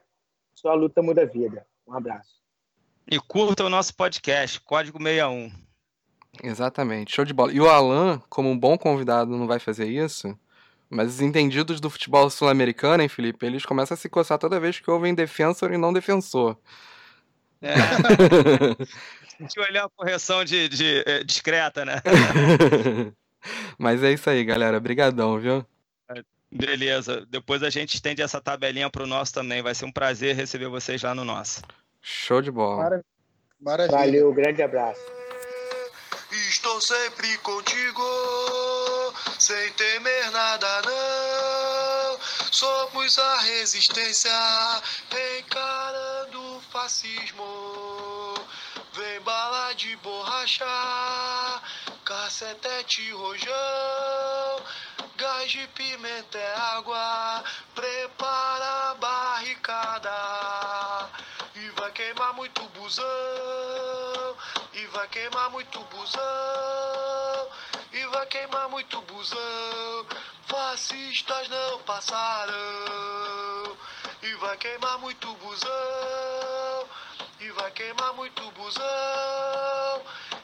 só 0.54 0.70
a 0.70 0.76
luta 0.76 1.02
muda 1.02 1.24
a 1.24 1.26
vida. 1.26 1.66
Um 1.88 1.96
abraço. 1.96 2.40
E 3.10 3.20
curta 3.20 3.64
o 3.64 3.70
nosso 3.70 3.96
podcast, 3.96 4.62
Código 4.62 5.02
61. 5.02 5.52
Exatamente, 6.44 7.16
show 7.16 7.26
de 7.26 7.34
bola. 7.34 7.52
E 7.52 7.60
o 7.60 7.68
Alan, 7.68 8.22
como 8.30 8.50
um 8.50 8.58
bom 8.58 8.78
convidado, 8.78 9.36
não 9.36 9.48
vai 9.48 9.58
fazer 9.58 9.88
isso? 9.88 10.38
Mas 10.90 11.16
os 11.16 11.22
entendidos 11.22 11.80
do 11.80 11.90
futebol 11.90 12.30
sul-americano, 12.30 13.04
hein, 13.04 13.10
Felipe? 13.10 13.46
Eles 13.46 13.66
começam 13.66 13.94
a 13.94 13.98
se 13.98 14.10
coçar 14.10 14.40
toda 14.40 14.60
vez 14.60 14.80
que 14.80 14.90
ouvem 14.90 15.14
defensor 15.14 15.72
e 15.72 15.78
não 15.78 15.94
defensor. 15.94 16.58
É. 17.62 17.76
Deixa 19.40 19.60
eu 19.60 19.64
olhar 19.64 19.86
a 19.86 19.90
correção 19.90 20.44
de, 20.44 20.68
de, 20.68 21.04
de, 21.04 21.24
discreta, 21.24 21.86
né? 21.86 22.02
Mas 23.78 24.04
é 24.04 24.12
isso 24.12 24.30
aí, 24.30 24.44
galera. 24.44 24.78
Obrigadão, 24.78 25.40
viu? 25.40 25.66
Beleza. 26.52 27.26
Depois 27.30 27.62
a 27.62 27.70
gente 27.70 27.94
estende 27.94 28.22
essa 28.22 28.42
tabelinha 28.42 28.90
para 28.90 29.04
o 29.04 29.08
nosso 29.08 29.34
também. 29.34 29.62
Vai 29.62 29.76
ser 29.76 29.86
um 29.86 29.92
prazer 29.92 30.36
receber 30.36 30.68
vocês 30.68 31.02
lá 31.02 31.14
no 31.14 31.24
nosso. 31.24 31.62
Show 32.02 32.42
de 32.42 32.52
bola. 32.52 33.02
Maravilha. 33.62 33.98
Valeu, 33.98 34.34
grande 34.34 34.62
abraço. 34.64 35.02
Estou 36.32 36.82
sempre 36.82 37.38
contigo, 37.40 38.02
sem 39.40 39.72
temer 39.74 40.32
nada 40.32 40.82
não. 40.82 42.20
Somos 42.52 43.18
a 43.18 43.38
resistência, 43.40 44.32
encarando 45.40 46.58
o 46.58 46.62
fascismo. 46.72 48.36
Vem 48.94 49.20
bala 49.22 49.74
de 49.74 49.96
borracha, 49.98 50.66
cacetete 52.04 53.12
rojão 53.12 54.64
Gás 55.20 55.52
de 55.52 55.68
pimenta 55.76 56.38
é 56.38 56.56
água, 56.56 57.44
prepara 57.76 58.92
a 58.92 58.94
barricada. 58.94 60.10
E 61.56 61.70
vai 61.72 61.92
queimar 61.92 62.34
muito 62.36 62.64
busão, 62.70 63.04
e 64.72 64.86
vai 64.94 65.06
queimar 65.10 65.50
muito 65.50 65.78
busão, 65.92 67.50
e 67.94 68.06
vai 68.08 68.26
queimar 68.28 68.70
muito 68.70 69.02
busão. 69.02 70.06
Fascistas 70.48 71.48
não 71.50 71.80
passarão, 71.80 72.54
e 74.24 74.34
vai 74.36 74.58
queimar 74.58 74.98
muito 75.00 75.28
busão, 75.36 75.70
e 77.40 77.52
vai 77.52 77.72
queimar 77.72 78.14
muito 78.14 78.52
busão, 78.52 78.84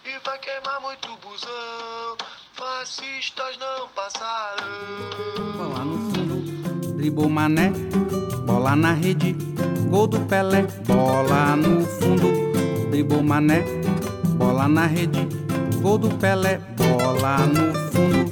e 0.05 0.19
vai 0.23 0.39
queimar 0.39 0.79
muito 0.81 1.15
busão 1.17 2.17
fascistas 2.55 3.57
não 3.57 3.87
passarão. 3.89 4.65
Bola 5.57 5.83
no 5.83 6.11
fundo, 6.11 6.95
dribou 6.97 7.29
mané, 7.29 7.71
bola 8.45 8.75
na 8.75 8.93
rede, 8.93 9.35
gol 9.89 10.07
do 10.07 10.19
Pelé. 10.21 10.63
Bola 10.87 11.55
no 11.55 11.85
fundo, 11.85 12.89
dribou 12.89 13.21
mané, 13.21 13.63
bola 14.37 14.67
na 14.67 14.85
rede, 14.85 15.27
gol 15.85 15.99
do 15.99 16.09
Pelé. 16.17 16.59
bola 16.75 17.45
no 17.45 17.71
fundo, 17.91 18.25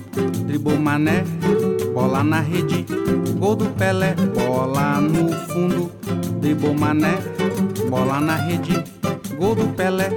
dribou 0.47 0.75
mané, 0.75 1.23
bola 1.93 2.23
na 2.23 2.41
rede, 2.41 2.83
gol 3.39 3.55
do 3.55 3.65
Pelé, 3.77 4.15
bola 4.33 4.99
no 4.99 5.29
fundo, 5.47 5.91
dribou 6.41 6.73
mané, 6.73 7.13
bola 7.91 8.19
na 8.19 8.37
rede, 8.37 8.83
gol 9.37 9.53
do 9.53 9.67
Pelé, 9.77 10.09